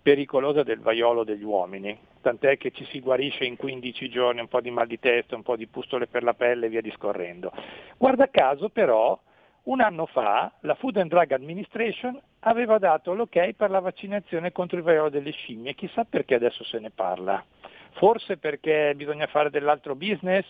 pericolosa 0.00 0.62
del 0.62 0.78
vaiolo 0.78 1.24
degli 1.24 1.42
uomini, 1.42 1.98
tant'è 2.20 2.56
che 2.56 2.70
ci 2.70 2.84
si 2.86 3.00
guarisce 3.00 3.44
in 3.44 3.56
15 3.56 4.08
giorni, 4.08 4.40
un 4.40 4.48
po' 4.48 4.60
di 4.60 4.70
mal 4.70 4.86
di 4.86 4.98
testa, 4.98 5.36
un 5.36 5.42
po' 5.42 5.56
di 5.56 5.66
pustole 5.66 6.06
per 6.06 6.22
la 6.22 6.34
pelle 6.34 6.66
e 6.66 6.68
via 6.68 6.80
discorrendo. 6.80 7.52
Guarda 7.96 8.28
caso 8.28 8.68
però, 8.68 9.18
un 9.62 9.80
anno 9.80 10.06
fa 10.06 10.52
la 10.60 10.74
Food 10.74 10.96
and 10.96 11.10
Drug 11.10 11.32
Administration 11.32 12.18
aveva 12.40 12.78
dato 12.78 13.12
l'ok 13.12 13.52
per 13.52 13.70
la 13.70 13.80
vaccinazione 13.80 14.52
contro 14.52 14.78
il 14.78 14.82
vaiolo 14.82 15.10
delle 15.10 15.32
scimmie, 15.32 15.74
chissà 15.74 16.04
perché 16.04 16.34
adesso 16.34 16.64
se 16.64 16.78
ne 16.78 16.90
parla. 16.90 17.44
Forse 17.92 18.38
perché 18.38 18.94
bisogna 18.96 19.26
fare 19.26 19.50
dell'altro 19.50 19.94
business 19.94 20.46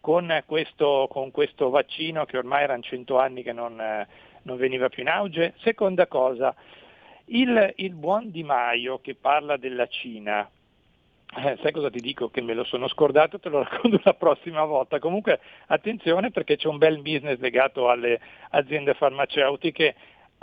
con 0.00 0.42
questo, 0.46 1.08
con 1.10 1.30
questo 1.30 1.70
vaccino 1.70 2.24
che 2.24 2.36
ormai 2.36 2.64
erano 2.64 2.82
100 2.82 3.18
anni 3.18 3.42
che 3.42 3.52
non, 3.52 4.06
non 4.42 4.56
veniva 4.56 4.88
più 4.88 5.02
in 5.02 5.08
auge. 5.08 5.54
Seconda 5.58 6.06
cosa, 6.06 6.54
il, 7.26 7.72
il 7.76 7.94
buon 7.94 8.30
Di 8.30 8.42
Maio 8.42 9.00
che 9.00 9.14
parla 9.14 9.56
della 9.56 9.86
Cina, 9.86 10.48
eh, 11.36 11.58
sai 11.62 11.72
cosa 11.72 11.90
ti 11.90 12.00
dico? 12.00 12.28
Che 12.28 12.42
me 12.42 12.54
lo 12.54 12.64
sono 12.64 12.88
scordato, 12.88 13.38
te 13.38 13.48
lo 13.48 13.62
racconto 13.64 14.00
la 14.04 14.14
prossima 14.14 14.64
volta. 14.64 14.98
Comunque 14.98 15.40
attenzione 15.66 16.30
perché 16.30 16.56
c'è 16.56 16.68
un 16.68 16.78
bel 16.78 17.00
business 17.00 17.38
legato 17.38 17.88
alle 17.88 18.20
aziende 18.50 18.94
farmaceutiche 18.94 19.94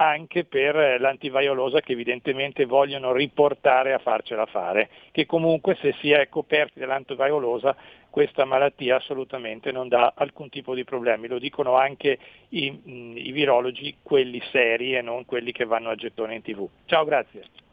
anche 0.02 0.45
per 0.45 0.99
l'antivaiolosa 0.99 1.82
che 1.82 1.91
evidentemente 1.91 2.66
vogliono 2.66 3.11
riportare 3.11 3.91
a 3.91 3.99
farcela 3.99 4.45
fare, 4.45 4.90
che 5.11 5.26
comunque 5.26 5.76
se 5.76 5.94
si 5.99 6.11
è 6.11 6.30
coperti 6.30 6.80
dall'antivaiolosa 6.80 7.76
questa 8.10 8.45
malattia 8.45 8.95
assolutamente 8.95 9.74
non 9.74 9.90
dà 9.90 10.14
alcun 10.16 10.49
tipo 10.49 10.74
di 10.74 10.86
problemi, 10.86 11.28
lo 11.28 11.38
dicono 11.38 11.76
anche 11.76 12.18
i, 12.49 12.72
mh, 12.72 13.18
i 13.18 13.32
virologi, 13.32 13.98
quelli 14.02 14.41
seri 14.52 14.95
e 14.95 15.02
non 15.02 15.26
quelli 15.26 15.52
che 15.52 15.66
vanno 15.66 15.90
a 15.90 15.95
gettone 15.95 16.36
in 16.36 16.41
tv. 16.41 16.68
Ciao, 16.86 17.03
grazie. 17.03 17.68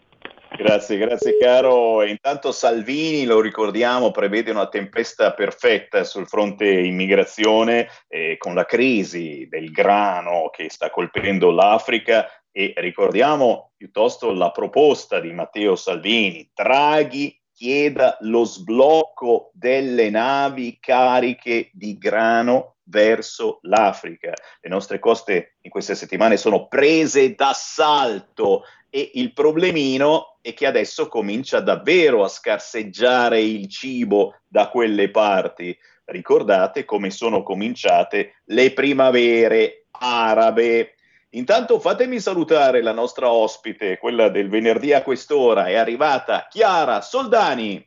Grazie, 0.48 0.96
grazie 0.96 1.36
caro. 1.38 2.02
Intanto 2.04 2.52
Salvini, 2.52 3.24
lo 3.24 3.40
ricordiamo, 3.40 4.10
prevede 4.10 4.50
una 4.50 4.68
tempesta 4.68 5.32
perfetta 5.32 6.04
sul 6.04 6.26
fronte 6.26 6.66
immigrazione 6.66 7.88
eh, 8.08 8.36
con 8.38 8.54
la 8.54 8.64
crisi 8.64 9.46
del 9.50 9.70
grano 9.70 10.48
che 10.50 10.70
sta 10.70 10.90
colpendo 10.90 11.50
l'Africa 11.50 12.26
e 12.50 12.72
ricordiamo 12.76 13.72
piuttosto 13.76 14.32
la 14.32 14.50
proposta 14.50 15.20
di 15.20 15.32
Matteo 15.32 15.76
Salvini, 15.76 16.50
Draghi 16.54 17.38
chieda 17.52 18.16
lo 18.20 18.44
sblocco 18.44 19.50
delle 19.52 20.10
navi 20.10 20.78
cariche 20.78 21.70
di 21.72 21.96
grano 21.96 22.76
verso 22.84 23.58
l'Africa. 23.62 24.32
Le 24.60 24.68
nostre 24.68 24.98
coste 24.98 25.56
in 25.62 25.70
queste 25.70 25.94
settimane 25.94 26.36
sono 26.36 26.68
prese 26.68 27.34
d'assalto 27.34 28.62
e 28.96 29.10
il 29.16 29.34
problemino 29.34 30.38
è 30.40 30.54
che 30.54 30.64
adesso 30.64 31.06
comincia 31.06 31.60
davvero 31.60 32.24
a 32.24 32.28
scarseggiare 32.28 33.42
il 33.42 33.68
cibo 33.68 34.40
da 34.48 34.70
quelle 34.70 35.10
parti. 35.10 35.76
Ricordate 36.06 36.86
come 36.86 37.10
sono 37.10 37.42
cominciate 37.42 38.36
le 38.46 38.72
primavere 38.72 39.84
arabe. 39.90 40.94
Intanto 41.30 41.78
fatemi 41.78 42.20
salutare 42.20 42.80
la 42.80 42.92
nostra 42.92 43.30
ospite, 43.30 43.98
quella 43.98 44.30
del 44.30 44.48
venerdì 44.48 44.94
a 44.94 45.02
quest'ora, 45.02 45.66
è 45.66 45.74
arrivata 45.74 46.46
Chiara 46.48 47.02
Soldani. 47.02 47.86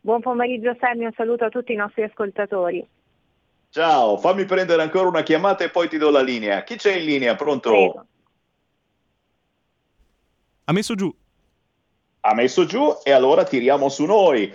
Buon 0.00 0.20
pomeriggio 0.20 0.76
Sammy, 0.78 1.06
un 1.06 1.12
saluto 1.16 1.46
a 1.46 1.48
tutti 1.48 1.72
i 1.72 1.76
nostri 1.76 2.04
ascoltatori. 2.04 2.86
Ciao, 3.68 4.16
fammi 4.16 4.44
prendere 4.44 4.82
ancora 4.82 5.08
una 5.08 5.24
chiamata 5.24 5.64
e 5.64 5.70
poi 5.70 5.88
ti 5.88 5.98
do 5.98 6.10
la 6.10 6.22
linea. 6.22 6.62
Chi 6.62 6.76
c'è 6.76 6.94
in 6.94 7.04
linea? 7.04 7.34
Pronto? 7.34 7.70
Prego. 7.70 8.06
Ha 10.64 10.72
messo 10.72 10.94
giù. 10.94 11.12
Ha 12.20 12.34
messo 12.34 12.66
giù 12.66 12.98
e 13.02 13.10
allora 13.10 13.44
tiriamo 13.44 13.88
su 13.88 14.04
noi. 14.04 14.52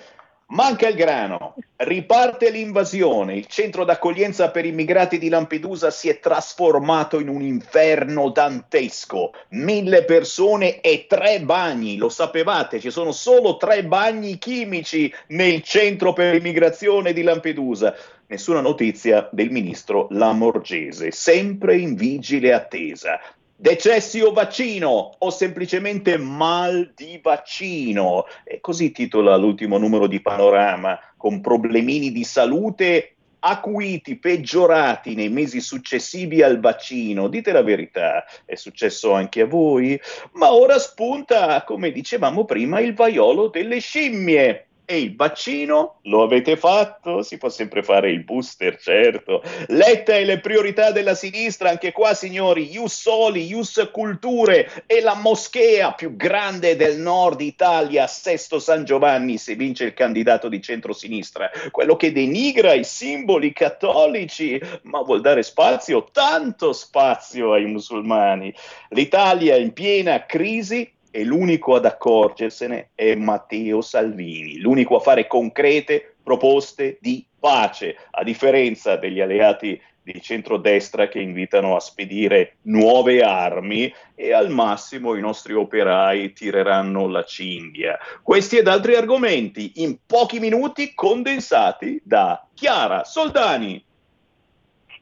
Manca 0.50 0.88
il 0.88 0.96
grano, 0.96 1.56
riparte 1.76 2.50
l'invasione, 2.50 3.36
il 3.36 3.48
centro 3.48 3.84
d'accoglienza 3.84 4.50
per 4.50 4.64
immigrati 4.64 5.18
di 5.18 5.28
Lampedusa 5.28 5.92
si 5.92 6.08
è 6.08 6.22
trasformato 6.22 7.20
in 7.20 7.28
un 7.28 7.42
inferno 7.42 8.30
dantesco, 8.30 9.34
mille 9.50 10.06
persone 10.06 10.80
e 10.80 11.06
tre 11.06 11.42
bagni, 11.42 11.98
lo 11.98 12.08
sapevate, 12.08 12.80
ci 12.80 12.92
sono 12.92 13.12
solo 13.12 13.58
tre 13.58 13.84
bagni 13.84 14.38
chimici 14.38 15.14
nel 15.28 15.62
centro 15.64 16.14
per 16.14 16.36
l'immigrazione 16.36 17.12
di 17.12 17.24
Lampedusa. 17.24 17.94
Nessuna 18.28 18.62
notizia 18.62 19.28
del 19.34 19.52
ministro 19.52 20.08
Lamorgese, 20.12 21.12
sempre 21.12 21.76
in 21.76 21.96
vigile 21.96 22.54
attesa. 22.54 23.20
Decessi 23.60 24.22
o 24.22 24.34
vaccino 24.34 25.16
o 25.18 25.30
semplicemente 25.32 26.16
mal 26.18 26.94
di 26.96 27.20
vaccino. 27.24 28.26
E 28.44 28.60
così 28.62 28.92
titola 28.92 29.36
l'ultimo 29.36 29.80
numero 29.80 30.06
di 30.06 30.22
Panorama, 30.22 31.00
con 31.18 31.42
problemini 31.42 32.12
di 32.12 32.24
salute 32.24 33.16
acuiti, 33.40 34.18
peggiorati 34.18 35.16
nei 35.16 35.30
mesi 35.30 35.60
successivi 35.60 36.44
al 36.44 36.60
vaccino. 36.60 37.28
Dite 37.30 37.52
la 37.52 37.64
verità, 37.64 38.26
è 38.46 38.54
successo 38.54 39.14
anche 39.14 39.42
a 39.42 39.46
voi? 39.48 40.00
Ma 40.34 40.54
ora 40.54 40.78
spunta, 40.78 41.64
come 41.64 41.92
dicevamo 41.92 42.46
prima, 42.46 42.80
il 42.80 42.94
vaiolo 42.94 43.48
delle 43.48 43.80
scimmie. 43.80 44.67
E 44.90 45.02
il 45.02 45.18
vaccino? 45.18 46.00
Lo 46.04 46.24
avete 46.24 46.56
fatto? 46.56 47.22
Si 47.22 47.38
può 47.38 47.50
sempre 47.50 47.84
fare 47.84 48.10
il 48.10 48.24
booster, 48.24 48.80
certo. 48.80 49.44
Letta 49.68 50.16
e 50.16 50.24
le 50.24 50.40
priorità 50.40 50.92
della 50.92 51.14
sinistra, 51.14 51.70
anche 51.70 51.92
qua 51.92 52.14
signori, 52.14 52.72
Ius 52.72 53.02
Soli, 53.02 53.48
Ius 53.48 53.90
Culture 53.92 54.86
e 54.86 55.02
la 55.02 55.16
moschea 55.16 55.92
più 55.92 56.16
grande 56.16 56.78
del 56.78 57.00
nord 57.00 57.42
Italia, 57.42 58.08
Sesto 58.08 58.60
San 58.60 58.86
Giovanni, 58.86 59.38
se 59.38 59.56
vince 59.56 59.84
il 59.84 59.94
candidato 59.94 60.48
di 60.48 60.62
centrosinistra, 60.62 61.52
quello 61.70 61.98
che 61.98 62.14
denigra 62.14 62.72
i 62.72 62.86
simboli 62.86 63.52
cattolici, 63.52 64.58
ma 64.84 65.02
vuol 65.02 65.20
dare 65.20 65.44
spazio, 65.44 66.08
tanto 66.14 66.72
spazio 66.72 67.52
ai 67.52 67.66
musulmani. 67.66 68.54
L'Italia 68.92 69.58
in 69.58 69.74
piena 69.74 70.26
crisi 70.26 70.90
e 71.12 71.24
l'unico 71.24 71.76
ad 71.76 71.86
accorgersene 71.86 72.90
è 72.96 73.16
Matteo 73.16 73.82
Salvini, 73.82 74.60
l'unico 74.60 74.98
a 74.98 75.00
fare 75.00 75.28
concrete 75.28 76.16
proposte 76.24 76.98
di 77.00 77.26
pace, 77.40 77.96
a 78.12 78.24
differenza 78.24 78.96
degli 78.98 79.22
alleati 79.22 79.80
di 80.12 80.22
centrodestra 80.22 81.10
che 81.10 81.20
invitano 81.20 81.76
a 81.76 81.82
spedire 81.82 82.58
nuove 82.64 83.22
armi 83.22 83.94
e 84.16 84.32
al 84.32 84.50
massimo 84.50 85.16
i 85.16 85.20
nostri 85.20 85.54
operai 85.54 86.32
tireranno 86.32 87.08
la 87.08 87.24
cinghia. 87.24 87.98
Questi 88.22 88.58
ed 88.58 88.68
altri 88.68 88.96
argomenti 88.96 89.74
in 89.76 89.98
pochi 90.06 90.40
minuti 90.40 90.94
condensati 90.94 92.00
da 92.04 92.46
Chiara 92.54 93.04
Soldani. 93.04 93.84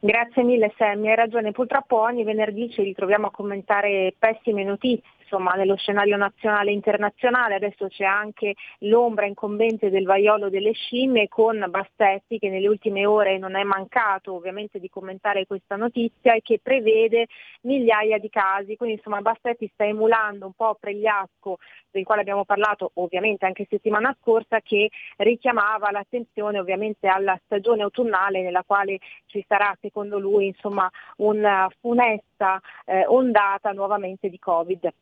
Grazie 0.00 0.42
mille 0.42 0.72
Sammy, 0.76 1.08
hai 1.08 1.16
ragione, 1.16 1.52
purtroppo 1.52 2.00
ogni 2.00 2.22
venerdì 2.24 2.70
ci 2.70 2.82
ritroviamo 2.82 3.28
a 3.28 3.30
commentare 3.30 4.12
pessime 4.18 4.64
notizie 4.64 5.08
insomma, 5.26 5.54
nello 5.54 5.76
scenario 5.76 6.16
nazionale 6.16 6.70
e 6.70 6.74
internazionale, 6.74 7.56
adesso 7.56 7.88
c'è 7.88 8.04
anche 8.04 8.54
l'ombra 8.80 9.26
incombente 9.26 9.90
del 9.90 10.04
vaiolo 10.04 10.48
delle 10.48 10.72
scimmie 10.72 11.28
con 11.28 11.66
Bastetti 11.68 12.38
che 12.38 12.48
nelle 12.48 12.68
ultime 12.68 13.04
ore 13.04 13.36
non 13.36 13.56
è 13.56 13.64
mancato 13.64 14.34
ovviamente 14.34 14.78
di 14.78 14.88
commentare 14.88 15.46
questa 15.46 15.74
notizia 15.74 16.34
e 16.34 16.42
che 16.42 16.60
prevede 16.62 17.26
migliaia 17.62 18.18
di 18.18 18.30
casi, 18.30 18.76
quindi 18.76 18.96
insomma 18.96 19.20
Bastetti 19.20 19.68
sta 19.74 19.84
emulando 19.84 20.46
un 20.46 20.52
po' 20.52 20.76
Pregliasco 20.78 21.58
del 21.90 22.04
quale 22.04 22.20
abbiamo 22.20 22.44
parlato 22.44 22.92
ovviamente 22.94 23.46
anche 23.46 23.66
settimana 23.68 24.16
scorsa 24.20 24.60
che 24.60 24.90
richiamava 25.16 25.90
l'attenzione 25.90 26.60
ovviamente 26.60 27.08
alla 27.08 27.38
stagione 27.44 27.82
autunnale 27.82 28.42
nella 28.42 28.62
quale 28.64 28.98
ci 29.26 29.44
sarà 29.48 29.76
secondo 29.80 30.18
lui 30.18 30.46
insomma 30.46 30.88
una 31.16 31.68
funesta 31.80 32.60
eh, 32.84 33.04
ondata 33.06 33.72
nuovamente 33.72 34.28
di 34.28 34.38
Covid 34.38 34.92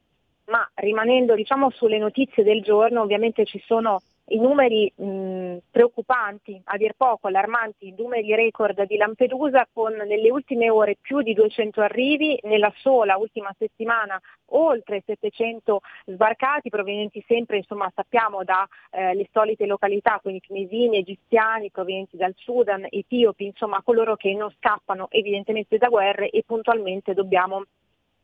ma 0.46 0.68
rimanendo 0.74 1.34
diciamo, 1.34 1.70
sulle 1.70 1.98
notizie 1.98 2.42
del 2.42 2.62
giorno, 2.62 3.02
ovviamente 3.02 3.44
ci 3.44 3.62
sono 3.64 4.00
i 4.28 4.38
numeri 4.38 4.90
mh, 4.94 5.56
preoccupanti, 5.70 6.58
a 6.64 6.76
dir 6.78 6.94
poco 6.96 7.26
allarmanti, 7.26 7.88
i 7.88 7.94
numeri 7.96 8.34
record 8.34 8.86
di 8.86 8.96
Lampedusa 8.96 9.68
con 9.70 9.92
nelle 9.92 10.30
ultime 10.30 10.70
ore 10.70 10.96
più 10.98 11.20
di 11.20 11.34
200 11.34 11.82
arrivi, 11.82 12.38
nella 12.44 12.72
sola 12.76 13.16
ultima 13.16 13.54
settimana 13.58 14.18
oltre 14.56 15.02
700 15.04 15.80
sbarcati 16.06 16.70
provenienti 16.70 17.22
sempre, 17.26 17.58
insomma 17.58 17.90
sappiamo, 17.94 18.44
dalle 18.44 19.20
eh, 19.20 19.28
solite 19.30 19.66
località, 19.66 20.18
quindi 20.22 20.40
tunisini, 20.40 20.98
egiziani, 20.98 21.70
provenienti 21.70 22.16
dal 22.16 22.34
Sudan, 22.36 22.86
etiopi, 22.88 23.44
insomma 23.44 23.82
coloro 23.82 24.16
che 24.16 24.32
non 24.32 24.50
scappano 24.56 25.08
evidentemente 25.10 25.76
da 25.76 25.88
guerre 25.88 26.30
e 26.30 26.44
puntualmente 26.46 27.12
dobbiamo 27.12 27.64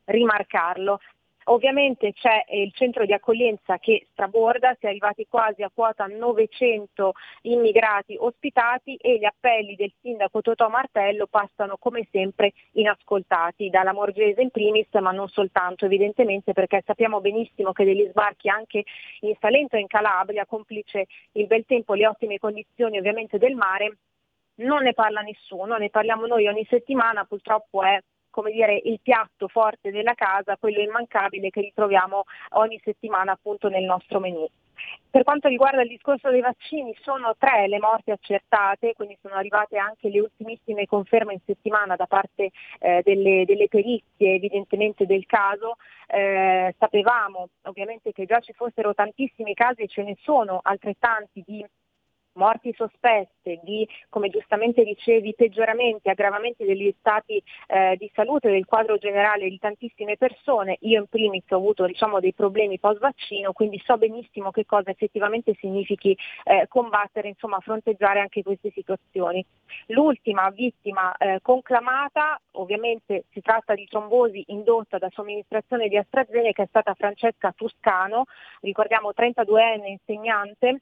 rimarcarlo. 0.05 0.99
Ovviamente 1.51 2.12
c'è 2.12 2.44
il 2.51 2.72
centro 2.72 3.05
di 3.05 3.12
accoglienza 3.12 3.78
che 3.78 4.06
straborda, 4.12 4.77
si 4.78 4.86
è 4.86 4.89
arrivati 4.89 5.27
quasi 5.28 5.62
a 5.62 5.70
quota 5.74 6.06
900 6.06 7.12
immigrati 7.43 8.16
ospitati 8.16 8.94
e 8.94 9.18
gli 9.18 9.24
appelli 9.24 9.74
del 9.74 9.93
sindaco 10.01 10.43
Totò 10.43 10.68
Martello 10.68 11.27
passano 11.27 11.77
come 11.77 12.06
sempre 12.12 12.52
inascoltati, 12.72 13.68
dalla 13.68 13.93
Morgese 13.93 14.43
in 14.43 14.51
primis, 14.51 14.86
ma 15.01 15.10
non 15.10 15.28
soltanto 15.28 15.86
evidentemente 15.86 16.52
perché 16.52 16.85
sappiamo 16.86 17.20
benissimo 17.20 17.72
che 17.72 17.85
degli 17.85 18.06
sbarchi 18.09 18.48
anche 18.48 18.85
in 19.22 19.35
Salento 19.40 19.74
e 19.74 19.81
in 19.81 19.89
Calabria, 19.89 20.47
complice 20.47 21.06
il 21.32 21.48
bel 21.48 21.64
tempo, 21.66 21.94
le 21.94 22.06
ottime 22.06 22.39
condizioni 22.39 22.97
ovviamente 22.97 23.39
del 23.39 23.56
mare, 23.56 23.97
non 24.60 24.82
ne 24.85 24.94
parla 24.94 25.20
nessuno, 25.20 25.77
ne 25.77 25.90
parliamo 25.90 26.27
noi 26.27 26.47
ogni 26.47 26.66
settimana, 26.68 27.24
purtroppo 27.24 27.82
è 27.82 27.98
come 28.31 28.51
dire, 28.52 28.81
il 28.85 29.01
piatto 29.02 29.48
forte 29.48 29.90
della 29.90 30.15
casa, 30.15 30.57
quello 30.57 30.81
immancabile 30.81 31.51
che 31.51 31.61
ritroviamo 31.61 32.24
ogni 32.51 32.81
settimana 32.82 33.32
appunto 33.32 33.69
nel 33.69 33.85
nostro 33.85 34.20
menù. 34.20 34.48
Per 35.11 35.24
quanto 35.24 35.48
riguarda 35.48 35.82
il 35.82 35.89
discorso 35.89 36.31
dei 36.31 36.40
vaccini, 36.40 36.97
sono 37.02 37.35
tre 37.36 37.66
le 37.66 37.78
morti 37.78 38.12
accertate, 38.12 38.94
quindi 38.94 39.19
sono 39.20 39.35
arrivate 39.35 39.77
anche 39.77 40.09
le 40.09 40.20
ultimissime 40.20 40.86
conferme 40.86 41.32
in 41.32 41.40
settimana 41.44 41.97
da 41.97 42.07
parte 42.07 42.51
eh, 42.78 43.02
delle, 43.05 43.44
delle, 43.44 43.66
perizie 43.69 44.35
evidentemente 44.35 45.07
del 45.07 45.27
caso. 45.27 45.77
Eh, 46.07 46.74
sapevamo 46.78 47.48
ovviamente 47.62 48.12
che 48.12 48.24
già 48.24 48.39
ci 48.40 48.52
fossero 48.52 48.94
tantissimi 48.94 49.52
casi 49.52 49.82
e 49.82 49.89
ce 49.89 50.02
ne 50.02 50.16
sono 50.23 50.61
altrettanti 50.62 51.43
di 51.44 51.65
morti 52.35 52.73
sospette, 52.74 53.61
di, 53.62 53.86
come 54.09 54.28
giustamente 54.28 54.85
dicevi, 54.85 55.35
peggioramenti, 55.35 56.09
aggravamenti 56.09 56.65
degli 56.65 56.94
stati 56.98 57.43
eh, 57.66 57.97
di 57.98 58.11
salute 58.15 58.51
del 58.51 58.65
quadro 58.65 58.97
generale 58.98 59.48
di 59.48 59.59
tantissime 59.59 60.16
persone. 60.16 60.77
Io 60.81 61.01
in 61.01 61.07
primis 61.07 61.44
ho 61.51 61.57
avuto 61.57 61.86
diciamo, 61.86 62.20
dei 62.20 62.32
problemi 62.35 62.78
post 62.78 63.01
vaccino, 63.01 63.52
quindi 63.52 63.81
so 63.85 63.97
benissimo 63.97 64.51
che 64.51 64.66
cosa 64.66 64.90
effettivamente 64.90 65.55
significhi 65.59 66.16
eh, 66.44 66.66
combattere, 66.69 67.28
insomma, 67.28 67.59
fronteggiare 67.61 68.20
anche 68.20 68.43
queste 68.43 68.70
situazioni. 68.70 69.44
L'ultima 69.86 70.51
vittima 70.51 71.15
eh, 71.16 71.39
conclamata, 71.43 72.40
ovviamente 72.52 73.24
si 73.31 73.40
tratta 73.40 73.74
di 73.74 73.86
trombosi 73.86 74.44
indotta 74.48 74.98
da 74.98 75.09
somministrazione 75.12 75.89
di 75.89 75.97
AstraZeneca, 75.97 76.62
è 76.62 76.66
stata 76.66 76.94
Francesca 76.94 77.52
Tuscano, 77.52 78.24
ricordiamo 78.61 79.12
32enne 79.16 79.86
insegnante 79.86 80.81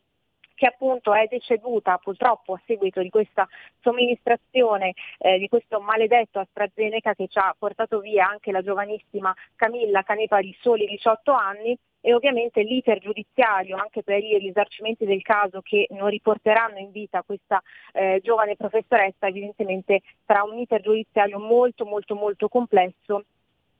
che 0.58 0.66
appunto 0.66 1.14
è 1.14 1.26
deceduta 1.30 1.98
purtroppo 1.98 2.54
a 2.54 2.60
seguito 2.66 3.00
di 3.00 3.10
questa 3.10 3.48
somministrazione 3.80 4.92
eh, 5.18 5.38
di 5.38 5.46
questo 5.48 5.80
maledetto 5.80 6.40
AstraZeneca 6.40 7.14
che 7.14 7.28
ci 7.28 7.38
ha 7.38 7.54
portato 7.56 8.00
via 8.00 8.28
anche 8.28 8.50
la 8.50 8.60
giovanissima 8.60 9.32
Camilla 9.54 10.02
Canepa 10.02 10.40
di 10.40 10.54
soli 10.60 10.84
18 10.86 11.30
anni 11.32 11.78
e 12.00 12.12
ovviamente 12.12 12.62
l'iter 12.62 12.98
giudiziario 12.98 13.76
anche 13.76 14.02
per 14.02 14.22
i 14.22 14.36
risarcimenti 14.38 15.04
del 15.04 15.22
caso 15.22 15.60
che 15.62 15.86
non 15.90 16.08
riporteranno 16.08 16.78
in 16.78 16.90
vita 16.90 17.22
questa 17.22 17.62
eh, 17.92 18.20
giovane 18.22 18.56
professoressa 18.56 19.28
evidentemente 19.28 20.00
sarà 20.26 20.42
un 20.42 20.58
iter 20.58 20.80
giudiziario 20.80 21.38
molto 21.38 21.84
molto 21.84 22.16
molto 22.16 22.48
complesso 22.48 23.24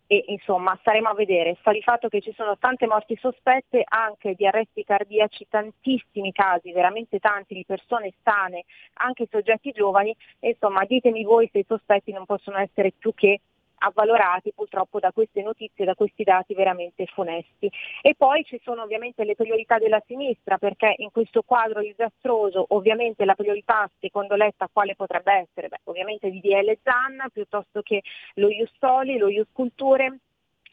e 0.08 0.24
insomma 0.28 0.76
staremo 0.80 1.10
a 1.10 1.14
vedere. 1.14 1.56
Sta 1.60 1.70
di 1.70 1.82
fatto 1.82 2.08
che 2.08 2.20
ci 2.20 2.32
sono 2.34 2.56
tante 2.58 2.86
morti 2.86 3.16
sospette 3.20 3.84
anche 3.86 4.34
di 4.34 4.46
arresti 4.46 4.82
cardiaci, 4.82 5.46
tantissimi 5.48 6.32
casi, 6.32 6.72
veramente 6.72 7.18
tanti 7.20 7.54
di 7.54 7.64
persone 7.64 8.12
sane, 8.22 8.64
anche 8.94 9.28
soggetti 9.30 9.70
giovani 9.70 10.16
insomma 10.40 10.84
ditemi 10.84 11.24
voi 11.24 11.48
se 11.52 11.58
i 11.58 11.64
sospetti 11.68 12.10
non 12.10 12.24
possono 12.24 12.58
essere 12.58 12.92
più 12.96 13.12
che 13.14 13.40
avvalorati 13.78 14.52
purtroppo 14.52 14.98
da 14.98 15.12
queste 15.12 15.42
notizie, 15.42 15.84
da 15.84 15.94
questi 15.94 16.24
dati 16.24 16.54
veramente 16.54 17.06
funesti. 17.06 17.70
E 18.02 18.14
poi 18.16 18.44
ci 18.44 18.60
sono 18.62 18.82
ovviamente 18.82 19.24
le 19.24 19.34
priorità 19.34 19.78
della 19.78 20.02
sinistra, 20.06 20.58
perché 20.58 20.94
in 20.98 21.10
questo 21.10 21.42
quadro 21.42 21.80
disastroso 21.80 22.64
ovviamente 22.68 23.24
la 23.24 23.34
priorità 23.34 23.90
secondo 24.00 24.34
Letta 24.34 24.68
quale 24.72 24.94
potrebbe 24.94 25.32
essere? 25.32 25.68
Beh, 25.68 25.80
ovviamente 25.84 26.30
DDL 26.30 26.78
Zan 26.82 27.26
piuttosto 27.32 27.82
che 27.82 28.02
lo 28.34 28.48
Ius 28.48 28.72
Soli, 28.78 29.18
lo 29.18 29.28
Ius 29.28 29.48
Culture. 29.52 30.18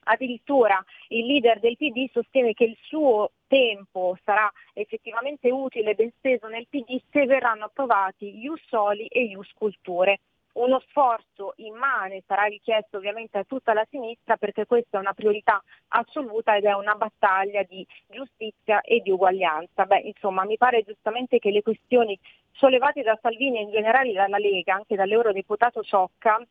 Addirittura 0.08 0.84
il 1.08 1.26
leader 1.26 1.60
del 1.60 1.78
PD 1.78 2.12
sostiene 2.12 2.54
che 2.54 2.66
il 2.66 2.78
suo 2.80 3.32
tempo 3.48 4.16
sarà 4.24 4.52
effettivamente 4.74 5.50
utile 5.50 5.92
e 5.92 5.96
ben 5.96 6.12
speso 6.18 6.48
nel 6.48 6.68
PD 6.70 7.02
se 7.10 7.26
verranno 7.26 7.66
approvati 7.66 8.38
Ius 8.38 8.62
Soli 8.68 9.08
e 9.08 9.24
Ius 9.24 9.52
Culture 9.54 10.20
uno 10.56 10.80
sforzo 10.88 11.54
immane 11.58 12.24
sarà 12.26 12.44
richiesto 12.44 12.98
ovviamente 12.98 13.38
a 13.38 13.44
tutta 13.44 13.74
la 13.74 13.86
sinistra 13.90 14.38
perché 14.38 14.66
questa 14.66 14.98
è 14.98 15.02
una 15.02 15.14
priorità 15.14 15.62
assoluta 15.90 16.56
ed 16.56 16.66
è 16.66 16.74
una 16.74 16.96
battaglia 16.96 17.64
di 17.64 17.86
giustizia 18.08 18.82
e 18.82 19.02
di 19.02 19.12
uguaglianza. 19.12 19.86
Beh, 19.86 20.00
insomma, 20.00 20.46
mi 20.46 20.58
pare 20.58 20.84
giustamente 20.84 21.40
che 21.40 21.52
le 21.52 21.62
questioni 21.62 22.18
sollevate 22.52 23.02
da 23.02 23.18
Salvini 23.22 23.58
e 23.58 23.62
in 23.64 23.72
generale 23.72 24.14
dalla 24.14 24.38
Lega, 24.38 24.76
anche 24.76 24.96
dall'eurodeputato 24.96 25.84
Ciocca, 25.84 26.42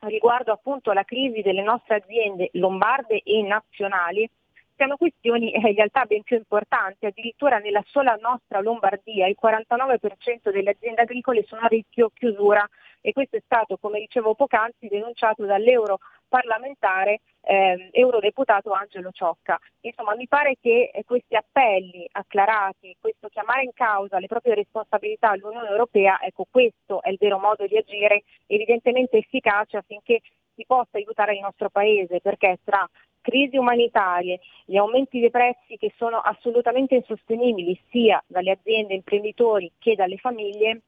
riguardo 0.00 0.52
appunto 0.52 0.90
alla 0.90 1.04
crisi 1.04 1.42
delle 1.42 1.62
nostre 1.62 1.96
aziende 1.96 2.50
lombarde 2.52 3.22
e 3.24 3.42
nazionali, 3.42 4.28
siano 4.76 4.96
questioni 4.96 5.50
eh, 5.52 5.70
in 5.70 5.74
realtà 5.74 6.04
ben 6.04 6.22
più 6.22 6.36
importanti. 6.36 7.06
Addirittura 7.06 7.58
nella 7.58 7.82
sola 7.86 8.16
nostra 8.20 8.60
Lombardia 8.60 9.26
il 9.26 9.36
49% 9.40 10.52
delle 10.52 10.70
aziende 10.70 11.02
agricole 11.02 11.42
sono 11.48 11.62
a 11.62 11.66
rischio 11.66 12.10
chiusura 12.14 12.66
e 13.00 13.12
questo 13.12 13.36
è 13.36 13.42
stato, 13.44 13.76
come 13.78 14.00
dicevo 14.00 14.34
poc'anzi, 14.34 14.88
denunciato 14.88 15.44
dall'europarlamentare 15.44 17.20
eh, 17.42 17.88
eurodeputato 17.92 18.72
Angelo 18.72 19.10
Ciocca. 19.10 19.58
Insomma, 19.80 20.14
mi 20.14 20.26
pare 20.26 20.56
che 20.60 20.90
eh, 20.92 21.04
questi 21.04 21.36
appelli 21.36 22.06
acclarati, 22.12 22.96
questo 23.00 23.28
chiamare 23.28 23.62
in 23.62 23.72
causa 23.72 24.18
le 24.18 24.26
proprie 24.26 24.54
responsabilità 24.54 25.30
all'Unione 25.30 25.68
Europea, 25.68 26.20
ecco 26.20 26.46
questo 26.50 27.02
è 27.02 27.10
il 27.10 27.16
vero 27.18 27.38
modo 27.38 27.66
di 27.66 27.76
agire 27.76 28.24
evidentemente 28.46 29.16
efficace 29.16 29.76
affinché 29.76 30.20
si 30.54 30.64
possa 30.66 30.98
aiutare 30.98 31.34
il 31.34 31.40
nostro 31.40 31.70
Paese, 31.70 32.20
perché 32.20 32.58
tra 32.64 32.88
crisi 33.20 33.56
umanitarie, 33.56 34.40
gli 34.64 34.76
aumenti 34.76 35.20
dei 35.20 35.30
prezzi 35.30 35.76
che 35.76 35.92
sono 35.96 36.18
assolutamente 36.18 36.94
insostenibili 36.94 37.78
sia 37.90 38.22
dalle 38.26 38.52
aziende, 38.52 38.94
imprenditori 38.94 39.70
che 39.78 39.94
dalle 39.94 40.16
famiglie, 40.16 40.80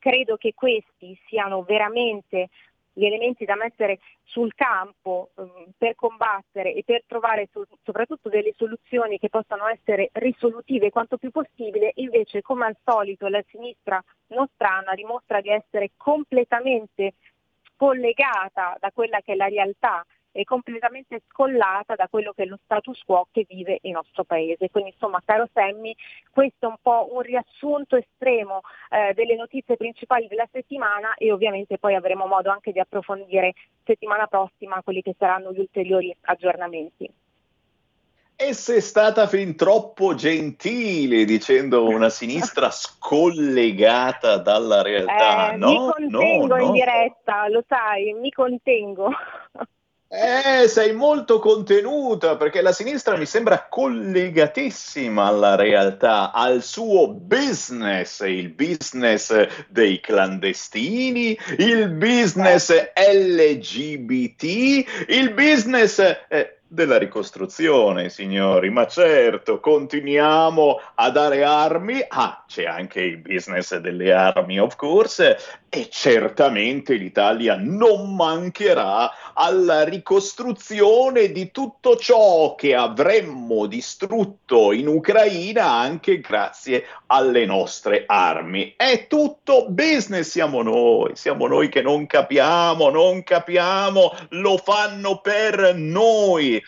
credo 0.00 0.36
che 0.36 0.54
questi 0.54 1.16
siano 1.28 1.62
veramente 1.62 2.48
gli 2.92 3.04
elementi 3.04 3.44
da 3.44 3.54
mettere 3.54 4.00
sul 4.24 4.52
campo 4.54 5.30
um, 5.34 5.66
per 5.78 5.94
combattere 5.94 6.74
e 6.74 6.82
per 6.84 7.04
trovare 7.06 7.48
so- 7.52 7.66
soprattutto 7.84 8.28
delle 8.28 8.52
soluzioni 8.56 9.18
che 9.18 9.28
possano 9.28 9.68
essere 9.68 10.10
risolutive 10.12 10.90
quanto 10.90 11.16
più 11.16 11.30
possibile, 11.30 11.92
invece 11.96 12.42
come 12.42 12.66
al 12.66 12.76
solito 12.84 13.28
la 13.28 13.42
sinistra 13.48 14.02
nostrana 14.28 14.94
dimostra 14.94 15.40
di 15.40 15.50
essere 15.50 15.92
completamente 15.96 17.14
scollegata 17.74 18.76
da 18.80 18.90
quella 18.92 19.20
che 19.20 19.32
è 19.32 19.36
la 19.36 19.46
realtà 19.46 20.04
è 20.32 20.44
completamente 20.44 21.22
scollata 21.28 21.94
da 21.94 22.08
quello 22.08 22.32
che 22.32 22.44
è 22.44 22.46
lo 22.46 22.58
status 22.64 23.02
quo 23.02 23.28
che 23.30 23.46
vive 23.48 23.78
il 23.82 23.92
nostro 23.92 24.24
paese. 24.24 24.70
Quindi 24.70 24.90
insomma, 24.90 25.22
caro 25.24 25.48
Semmi, 25.52 25.94
questo 26.30 26.66
è 26.66 26.68
un 26.68 26.76
po' 26.80 27.08
un 27.12 27.20
riassunto 27.20 27.96
estremo 27.96 28.60
eh, 28.90 29.12
delle 29.14 29.36
notizie 29.36 29.76
principali 29.76 30.28
della 30.28 30.48
settimana 30.50 31.14
e 31.14 31.32
ovviamente 31.32 31.78
poi 31.78 31.94
avremo 31.94 32.26
modo 32.26 32.50
anche 32.50 32.72
di 32.72 32.80
approfondire 32.80 33.54
settimana 33.84 34.26
prossima 34.26 34.82
quelli 34.82 35.02
che 35.02 35.14
saranno 35.18 35.52
gli 35.52 35.60
ulteriori 35.60 36.14
aggiornamenti. 36.22 37.10
E 38.42 38.54
sei 38.54 38.80
stata 38.80 39.26
fin 39.26 39.54
troppo 39.54 40.14
gentile 40.14 41.26
dicendo 41.26 41.86
una 41.86 42.08
sinistra 42.08 42.70
scollegata 42.72 44.38
dalla 44.38 44.80
realtà. 44.80 45.52
Eh, 45.52 45.56
no, 45.56 45.68
mi 45.68 45.76
contengo 45.76 46.46
no, 46.46 46.56
in 46.56 46.66
no. 46.68 46.72
diretta, 46.72 47.48
lo 47.48 47.62
sai, 47.68 48.14
mi 48.14 48.30
contengo. 48.30 49.10
Eh, 50.12 50.66
sei 50.66 50.92
molto 50.92 51.38
contenuta 51.38 52.36
perché 52.36 52.62
la 52.62 52.72
sinistra 52.72 53.16
mi 53.16 53.26
sembra 53.26 53.68
collegatissima 53.68 55.26
alla 55.26 55.54
realtà, 55.54 56.32
al 56.32 56.64
suo 56.64 57.12
business, 57.14 58.18
il 58.26 58.48
business 58.48 59.46
dei 59.68 60.00
clandestini, 60.00 61.38
il 61.58 61.90
business 61.90 62.74
LGBT, 62.92 64.42
il 65.06 65.32
business 65.32 66.00
eh, 66.28 66.59
della 66.72 66.98
ricostruzione, 66.98 68.10
signori. 68.10 68.70
Ma 68.70 68.86
certo, 68.86 69.58
continuiamo 69.58 70.80
a 70.94 71.10
dare 71.10 71.42
armi. 71.42 72.00
Ah, 72.06 72.44
c'è 72.46 72.64
anche 72.64 73.00
il 73.00 73.18
business 73.18 73.76
delle 73.76 74.12
armi, 74.12 74.60
of 74.60 74.76
course, 74.76 75.36
e 75.68 75.88
certamente 75.90 76.94
l'Italia 76.94 77.56
non 77.58 78.14
mancherà 78.14 79.32
alla 79.34 79.84
ricostruzione 79.84 81.32
di 81.32 81.50
tutto 81.50 81.96
ciò 81.96 82.54
che 82.54 82.74
avremmo 82.74 83.66
distrutto 83.66 84.72
in 84.72 84.86
Ucraina 84.86 85.70
anche 85.70 86.20
grazie 86.20 86.84
alle 87.06 87.46
nostre 87.46 88.04
armi. 88.06 88.74
È 88.76 89.06
tutto 89.08 89.66
business, 89.68 90.28
siamo 90.28 90.62
noi, 90.62 91.12
siamo 91.14 91.46
noi 91.46 91.68
che 91.68 91.82
non 91.82 92.06
capiamo, 92.06 92.90
non 92.90 93.22
capiamo, 93.24 94.12
lo 94.30 94.56
fanno 94.56 95.20
per 95.20 95.74
noi. 95.76 96.59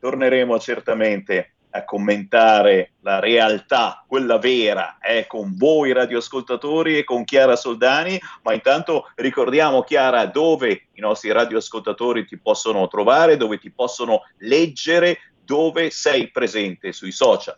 Torneremo 0.00 0.58
certamente 0.58 1.52
a 1.72 1.84
commentare 1.84 2.94
la 3.02 3.20
realtà, 3.20 4.04
quella 4.06 4.38
vera, 4.38 4.98
è 4.98 5.26
con 5.26 5.54
voi 5.56 5.92
radioascoltatori 5.92 6.98
e 6.98 7.04
con 7.04 7.24
Chiara 7.24 7.54
Soldani, 7.54 8.20
ma 8.42 8.52
intanto 8.54 9.10
ricordiamo 9.16 9.82
Chiara 9.82 10.26
dove 10.26 10.88
i 10.94 11.00
nostri 11.00 11.30
radioascoltatori 11.30 12.26
ti 12.26 12.38
possono 12.38 12.88
trovare, 12.88 13.36
dove 13.36 13.58
ti 13.58 13.70
possono 13.70 14.22
leggere, 14.38 15.18
dove 15.44 15.90
sei 15.90 16.30
presente 16.30 16.92
sui 16.92 17.12
social. 17.12 17.56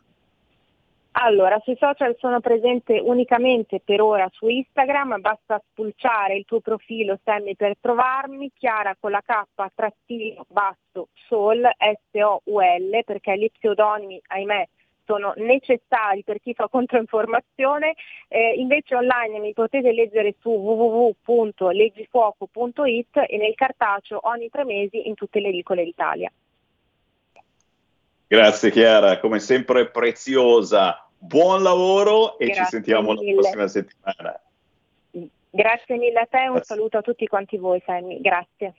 Allora, 1.14 1.60
sui 1.62 1.76
social 1.76 2.16
sono 2.18 2.40
presente 2.40 2.98
unicamente 2.98 3.82
per 3.84 4.01
ora 4.01 4.26
su 4.32 4.48
Instagram, 4.48 5.20
basta 5.20 5.62
spulciare 5.70 6.36
il 6.36 6.47
tuo 6.47 6.60
profilo 6.60 7.18
Sammy 7.22 7.55
per 7.55 7.76
trovarmi, 7.78 8.51
Chiara 8.56 8.97
con 8.98 9.10
la 9.10 9.20
K 9.20 9.43
trattino 9.74 10.47
basso 10.48 11.09
Sol, 11.28 11.68
S-O-U-L, 11.78 13.05
perché 13.05 13.36
gli 13.36 13.51
pseudonimi, 13.51 14.22
ahimè, 14.28 14.66
sono 15.05 15.34
necessari 15.36 16.24
per 16.24 16.40
chi 16.40 16.55
fa 16.55 16.66
controinformazione, 16.68 17.93
eh, 18.28 18.55
invece 18.56 18.94
online 18.94 19.39
mi 19.39 19.52
potete 19.52 19.93
leggere 19.93 20.36
su 20.40 20.48
www.leggifuoco.it 20.48 23.16
e 23.28 23.36
nel 23.36 23.55
cartaceo 23.55 24.18
ogni 24.22 24.48
tre 24.48 24.64
mesi 24.64 25.06
in 25.06 25.12
tutte 25.14 25.40
le 25.40 25.48
edicole 25.48 25.84
d'Italia. 25.84 26.32
Grazie 28.32 28.70
Chiara, 28.70 29.18
come 29.18 29.40
sempre 29.40 29.90
preziosa. 29.90 31.06
Buon 31.18 31.62
lavoro 31.62 32.38
e 32.38 32.46
Grazie 32.46 32.64
ci 32.64 32.70
sentiamo 32.70 33.12
mille. 33.12 33.34
la 33.34 33.40
prossima 33.40 33.68
settimana. 33.68 34.40
Grazie 35.50 35.98
mille 35.98 36.18
a 36.18 36.24
te, 36.24 36.48
un 36.48 36.62
saluto 36.62 36.96
a 36.96 37.02
tutti 37.02 37.26
quanti 37.26 37.59
voi 37.59 37.82
Sammy, 37.84 38.22
grazie. 38.22 38.72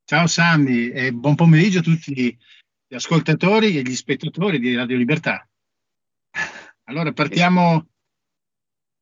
Ciao 0.10 0.26
Sammy 0.26 0.90
e 0.90 1.14
buon 1.14 1.36
pomeriggio 1.36 1.78
a 1.78 1.84
tutti 1.84 2.36
gli 2.88 2.96
ascoltatori 2.96 3.78
e 3.78 3.84
gli 3.84 3.94
spettatori 3.94 4.58
di 4.58 4.74
Radio 4.74 4.98
Libertà. 4.98 5.48
Allora 6.86 7.12
partiamo, 7.12 7.90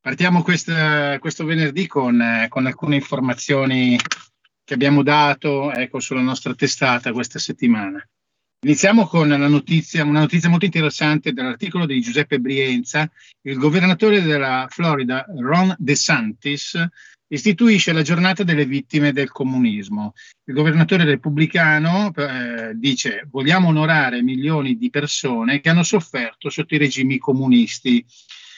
partiamo 0.01 0.41
questa, 0.41 1.17
questo 1.19 1.45
venerdì 1.45 1.87
con, 1.87 2.45
con, 2.49 2.65
alcune 2.65 2.95
informazioni 2.97 3.97
che 4.65 4.73
abbiamo 4.73 5.01
dato 5.01 5.71
ecco, 5.71 6.01
sulla 6.01 6.19
nostra 6.19 6.53
testata 6.53 7.13
questa 7.13 7.39
settimana. 7.39 8.05
Iniziamo 8.65 9.07
con 9.07 9.29
notizia, 9.29 10.03
una 10.03 10.19
notizia 10.19 10.49
molto 10.49 10.65
interessante 10.65 11.31
dell'articolo 11.31 11.85
di 11.85 12.01
Giuseppe 12.01 12.41
Brienza. 12.41 13.09
Il 13.43 13.55
governatore 13.55 14.21
della 14.21 14.67
Florida, 14.69 15.25
Ron 15.37 15.73
DeSantis, 15.79 16.85
istituisce 17.29 17.91
la 17.91 18.01
giornata 18.01 18.43
delle 18.43 18.65
vittime 18.65 19.11
del 19.11 19.31
comunismo. 19.31 20.13
Il 20.45 20.53
governatore 20.53 21.03
repubblicano 21.03 22.13
eh, 22.15 22.71
dice 22.75 23.27
vogliamo 23.29 23.67
onorare 23.67 24.21
milioni 24.21 24.77
di 24.77 24.89
persone 24.89 25.59
che 25.59 25.69
hanno 25.69 25.83
sofferto 25.83 26.49
sotto 26.49 26.75
i 26.75 26.77
regimi 26.79 27.17
comunisti. 27.17 28.05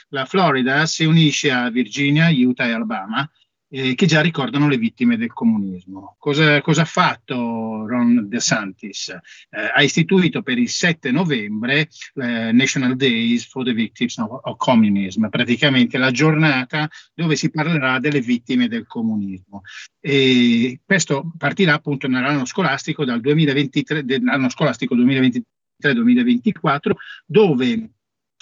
La 0.09 0.25
Florida 0.25 0.85
si 0.85 1.05
unisce 1.05 1.51
a 1.51 1.69
Virginia, 1.69 2.29
Utah 2.29 2.67
e 2.67 2.71
Alabama 2.71 3.29
eh, 3.69 3.93
che 3.95 4.05
già 4.05 4.21
ricordano 4.21 4.67
le 4.67 4.77
vittime 4.77 5.17
del 5.17 5.31
comunismo. 5.31 6.15
Cosa, 6.17 6.61
cosa 6.61 6.81
ha 6.81 6.85
fatto 6.85 7.85
Ron 7.87 8.27
DeSantis? 8.27 9.09
Eh, 9.09 9.71
ha 9.73 9.81
istituito 9.81 10.41
per 10.41 10.57
il 10.57 10.69
7 10.69 11.11
novembre 11.11 11.89
eh, 12.15 12.51
National 12.51 12.95
Days 12.95 13.45
for 13.45 13.63
the 13.63 13.73
Victims 13.73 14.17
of, 14.17 14.57
Communism, 14.57 15.27
praticamente 15.27 15.97
la 15.97 16.11
giornata 16.11 16.89
dove 17.13 17.35
si 17.35 17.49
parlerà 17.51 17.99
delle 17.99 18.21
vittime 18.21 18.67
del 18.67 18.87
comunismo. 18.87 19.61
E 19.99 20.79
questo 20.83 21.31
partirà 21.37 21.73
appunto 21.75 22.07
nell'anno 22.07 22.45
scolastico 22.45 23.05
dal 23.05 23.21
2023, 23.21 24.03
dell'anno 24.03 24.49
scolastico 24.49 24.95
2023-2024, 24.95 26.91
dove 27.25 27.91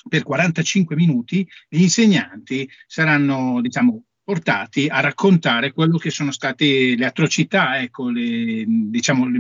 per 0.08 0.24
45 0.24 0.96
minuti 0.96 1.46
gli 1.68 1.82
insegnanti 1.82 2.70
saranno, 2.86 3.60
diciamo, 3.62 4.04
portati 4.28 4.88
a 4.90 5.00
raccontare 5.00 5.72
quello 5.72 5.98
che 5.98 6.10
sono 6.10 6.34
state 6.34 6.98
le 6.98 7.06
atrocità, 7.06 7.80
ecco, 7.80 8.10
le, 8.10 8.66
diciamo, 8.68 9.26
le, 9.26 9.40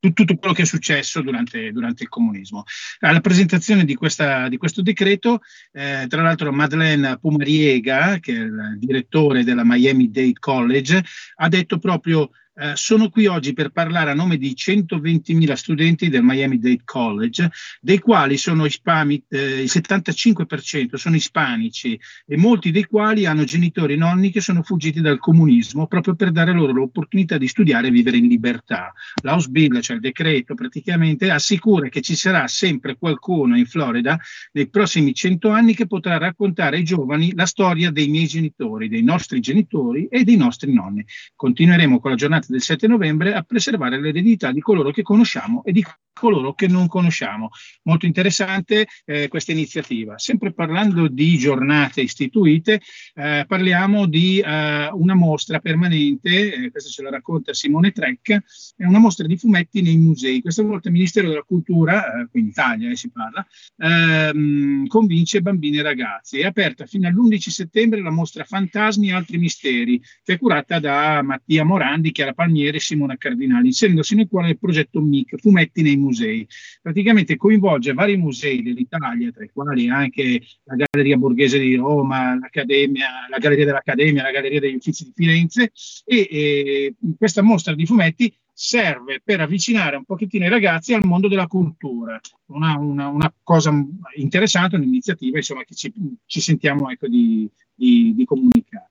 tutto 0.00 0.34
quello 0.36 0.54
che 0.54 0.62
è 0.62 0.64
successo 0.64 1.20
durante, 1.20 1.70
durante, 1.72 2.04
il 2.04 2.08
comunismo. 2.08 2.64
Alla 3.00 3.20
presentazione 3.20 3.84
di, 3.84 3.94
questa, 3.94 4.48
di 4.48 4.56
questo 4.56 4.80
decreto, 4.80 5.40
eh, 5.72 6.06
tra 6.08 6.22
l'altro 6.22 6.50
Madeleine 6.50 7.18
Pumariega, 7.18 8.18
che 8.18 8.32
è 8.32 8.38
il 8.38 8.78
direttore 8.78 9.44
della 9.44 9.62
Miami 9.62 10.10
Dade 10.10 10.38
College, 10.38 11.04
ha 11.34 11.48
detto 11.48 11.78
proprio 11.78 12.30
eh, 12.58 12.72
sono 12.74 13.08
qui 13.08 13.26
oggi 13.26 13.52
per 13.52 13.70
parlare 13.70 14.10
a 14.10 14.14
nome 14.14 14.36
di 14.36 14.50
120.000 14.50 15.52
studenti 15.52 16.08
del 16.08 16.22
Miami 16.22 16.58
Dade 16.58 16.80
College, 16.84 17.50
dei 17.80 18.00
quali 18.00 18.36
sono 18.36 18.64
ispani, 18.64 19.22
eh, 19.28 19.62
il 19.62 19.70
75% 19.72 20.96
sono 20.96 21.14
ispanici 21.14 21.98
e 22.26 22.36
molti 22.36 22.72
dei 22.72 22.84
quali 22.84 23.26
hanno 23.26 23.44
genitori 23.44 23.92
e 23.92 23.96
nonni 23.96 24.30
che 24.30 24.40
sono 24.40 24.62
fuggiti 24.62 25.00
dal 25.00 25.18
comunismo 25.18 25.86
proprio 25.86 26.16
per 26.16 26.32
dare 26.32 26.52
loro 26.52 26.72
l'opportunità 26.72 27.38
di 27.38 27.46
studiare 27.46 27.88
e 27.88 27.90
vivere 27.90 28.16
in 28.16 28.26
libertà. 28.26 28.92
L'House 29.22 29.48
Bill, 29.48 29.78
cioè 29.80 29.96
il 29.96 30.02
decreto, 30.02 30.54
praticamente 30.54 31.30
assicura 31.30 31.88
che 31.88 32.00
ci 32.00 32.16
sarà 32.16 32.48
sempre 32.48 32.96
qualcuno 32.96 33.56
in 33.56 33.66
Florida 33.66 34.18
nei 34.52 34.68
prossimi 34.68 35.14
100 35.14 35.48
anni 35.50 35.74
che 35.74 35.86
potrà 35.86 36.18
raccontare 36.18 36.76
ai 36.76 36.84
giovani 36.84 37.32
la 37.36 37.46
storia 37.46 37.92
dei 37.92 38.08
miei 38.08 38.26
genitori, 38.26 38.88
dei 38.88 39.02
nostri 39.02 39.38
genitori 39.38 40.08
e 40.08 40.24
dei 40.24 40.36
nostri 40.36 40.72
nonni. 40.72 41.04
Continueremo 41.36 42.00
con 42.00 42.10
la 42.10 42.16
giornata 42.16 42.46
del 42.48 42.62
7 42.62 42.86
novembre 42.86 43.34
a 43.34 43.42
preservare 43.42 44.00
l'eredità 44.00 44.52
di 44.52 44.60
coloro 44.60 44.90
che 44.90 45.02
conosciamo 45.02 45.62
e 45.64 45.72
di 45.72 45.84
coloro 46.18 46.52
che 46.52 46.66
non 46.66 46.88
conosciamo. 46.88 47.50
Molto 47.84 48.04
interessante 48.06 48.86
eh, 49.04 49.28
questa 49.28 49.52
iniziativa. 49.52 50.18
Sempre 50.18 50.52
parlando 50.52 51.08
di 51.08 51.38
giornate 51.38 52.00
istituite, 52.00 52.80
eh, 53.14 53.44
parliamo 53.46 54.06
di 54.06 54.40
eh, 54.40 54.88
una 54.92 55.14
mostra 55.14 55.60
permanente, 55.60 56.52
eh, 56.52 56.70
questa 56.70 56.90
ce 56.90 57.02
la 57.02 57.10
racconta 57.10 57.54
Simone 57.54 57.92
Trek, 57.92 58.42
è 58.76 58.84
una 58.84 58.98
mostra 58.98 59.26
di 59.26 59.36
fumetti 59.36 59.80
nei 59.80 59.96
musei. 59.96 60.42
Questa 60.42 60.62
volta 60.62 60.88
il 60.88 60.94
Ministero 60.94 61.28
della 61.28 61.42
Cultura, 61.42 62.20
eh, 62.20 62.28
qui 62.30 62.40
in 62.40 62.46
Italia 62.48 62.90
eh, 62.90 62.96
si 62.96 63.10
parla, 63.10 63.46
ehm, 63.78 64.86
convince 64.88 65.40
bambini 65.40 65.78
e 65.78 65.82
ragazzi. 65.82 66.40
È 66.40 66.46
aperta 66.46 66.86
fino 66.86 67.06
all'11 67.06 67.48
settembre 67.48 68.02
la 68.02 68.10
mostra 68.10 68.44
Fantasmi 68.44 69.08
e 69.08 69.12
altri 69.12 69.38
misteri, 69.38 70.00
che 70.24 70.34
è 70.34 70.38
curata 70.38 70.80
da 70.80 71.22
Mattia 71.22 71.64
Morandi, 71.64 72.10
Chiara 72.10 72.34
Palmieri 72.38 72.76
e 72.76 72.80
Simona 72.80 73.16
Cardinali, 73.16 73.66
inserendosi 73.66 74.14
nel 74.14 74.28
cuore 74.28 74.46
del 74.46 74.58
progetto 74.60 75.00
MIC, 75.00 75.40
Fumetti 75.40 75.82
nei 75.82 75.96
musei. 75.96 76.46
Praticamente 76.80 77.34
coinvolge 77.34 77.92
vari 77.94 78.16
musei 78.16 78.62
dell'Italia, 78.62 79.32
tra 79.32 79.42
i 79.42 79.50
quali 79.52 79.88
anche 79.88 80.40
la 80.62 80.76
Galleria 80.76 81.16
Borghese 81.16 81.58
di 81.58 81.74
Roma, 81.74 82.38
la 82.38 82.48
Galleria 82.48 83.64
dell'Accademia, 83.64 84.22
la 84.22 84.30
Galleria 84.30 84.60
degli 84.60 84.76
Uffizi 84.76 85.02
di 85.02 85.12
Firenze 85.16 85.72
e, 86.04 86.28
e 86.30 86.94
questa 87.18 87.42
mostra 87.42 87.74
di 87.74 87.84
fumetti 87.86 88.32
serve 88.52 89.20
per 89.22 89.40
avvicinare 89.40 89.96
un 89.96 90.04
pochettino 90.04 90.44
i 90.44 90.48
ragazzi 90.48 90.94
al 90.94 91.04
mondo 91.04 91.26
della 91.26 91.48
cultura. 91.48 92.20
Una, 92.46 92.78
una, 92.78 93.08
una 93.08 93.34
cosa 93.42 93.72
interessante, 94.14 94.76
un'iniziativa 94.76 95.38
insomma, 95.38 95.64
che 95.64 95.74
ci, 95.74 95.92
ci 96.24 96.40
sentiamo 96.40 96.88
ecco, 96.88 97.08
di, 97.08 97.50
di, 97.74 98.14
di 98.14 98.24
comunicare. 98.24 98.87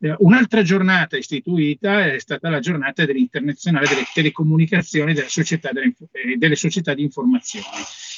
Eh, 0.00 0.14
un'altra 0.18 0.62
giornata 0.62 1.16
istituita 1.16 2.06
è 2.06 2.18
stata 2.18 2.48
la 2.48 2.60
giornata 2.60 3.04
dell'internazionale 3.04 3.88
delle 3.88 4.06
telecomunicazioni 4.12 5.14
delle 5.14 5.28
società, 5.28 5.70
delle, 5.72 5.94
eh, 6.12 6.36
delle 6.36 6.56
società 6.56 6.94
di 6.94 7.02
informazione. 7.02 7.66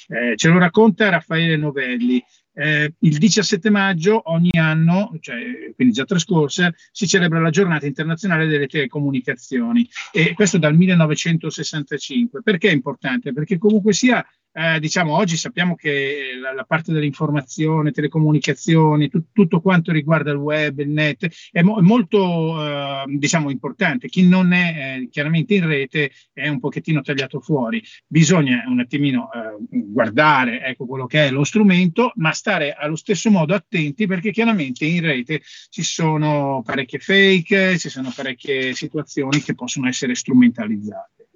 Eh, 0.08 0.36
ce 0.36 0.48
lo 0.48 0.58
racconta 0.58 1.08
Raffaele 1.08 1.56
Novelli. 1.56 2.22
Eh, 2.52 2.92
il 2.98 3.18
17 3.18 3.70
maggio 3.70 4.22
ogni 4.24 4.50
anno, 4.58 5.16
cioè, 5.20 5.72
quindi 5.74 5.94
già 5.94 6.04
trascorsa, 6.04 6.72
si 6.90 7.06
celebra 7.06 7.38
la 7.38 7.50
giornata 7.50 7.86
internazionale 7.86 8.46
delle 8.46 8.66
telecomunicazioni 8.66 9.88
e 10.12 10.34
questo 10.34 10.58
dal 10.58 10.74
1965. 10.76 12.42
Perché 12.42 12.68
è 12.68 12.72
importante? 12.72 13.32
Perché 13.32 13.56
comunque 13.56 13.92
sia 13.92 14.24
eh, 14.52 14.80
diciamo 14.80 15.14
oggi 15.14 15.36
sappiamo 15.36 15.76
che 15.76 16.32
la, 16.40 16.52
la, 16.52 16.64
parte 16.64 16.92
dell'informazione, 16.92 17.92
telecomunicazioni, 17.92 19.08
tu, 19.08 19.26
tutto 19.32 19.60
quanto 19.60 19.92
riguarda 19.92 20.32
il 20.32 20.38
web, 20.38 20.78
il 20.80 20.88
net, 20.88 21.28
è, 21.52 21.62
mo, 21.62 21.80
molto 21.80 22.60
eh, 22.60 23.04
diciamo 23.06 23.50
importante. 23.50 24.08
Chi 24.08 24.26
non 24.26 24.52
è 24.52 24.98
eh, 25.02 25.08
chiaramente 25.08 25.54
in 25.54 25.66
rete 25.66 26.10
è 26.32 26.48
un 26.48 26.58
pochettino 26.58 27.00
tagliato 27.00 27.40
fuori. 27.40 27.82
Bisogna 28.06 28.64
un 28.66 28.80
attimino 28.80 29.30
eh, 29.32 29.56
guardare 29.70 30.62
ecco, 30.64 30.86
quello 30.86 31.06
che 31.06 31.26
è 31.26 31.30
lo 31.30 31.44
strumento, 31.44 32.12
ma 32.16 32.32
stare 32.32 32.72
allo 32.72 32.96
stesso 32.96 33.30
modo 33.30 33.54
attenti 33.54 34.06
perché 34.06 34.32
chiaramente 34.32 34.84
in 34.84 35.00
rete 35.02 35.42
ci 35.68 35.82
sono 35.82 36.62
parecchie 36.64 36.98
fake, 36.98 37.78
ci 37.78 37.88
sono 37.88 38.12
parecchie 38.14 38.74
situazioni 38.74 39.40
che 39.40 39.54
possono 39.54 39.86
essere 39.86 40.14
strumentalizzate. 40.14 41.28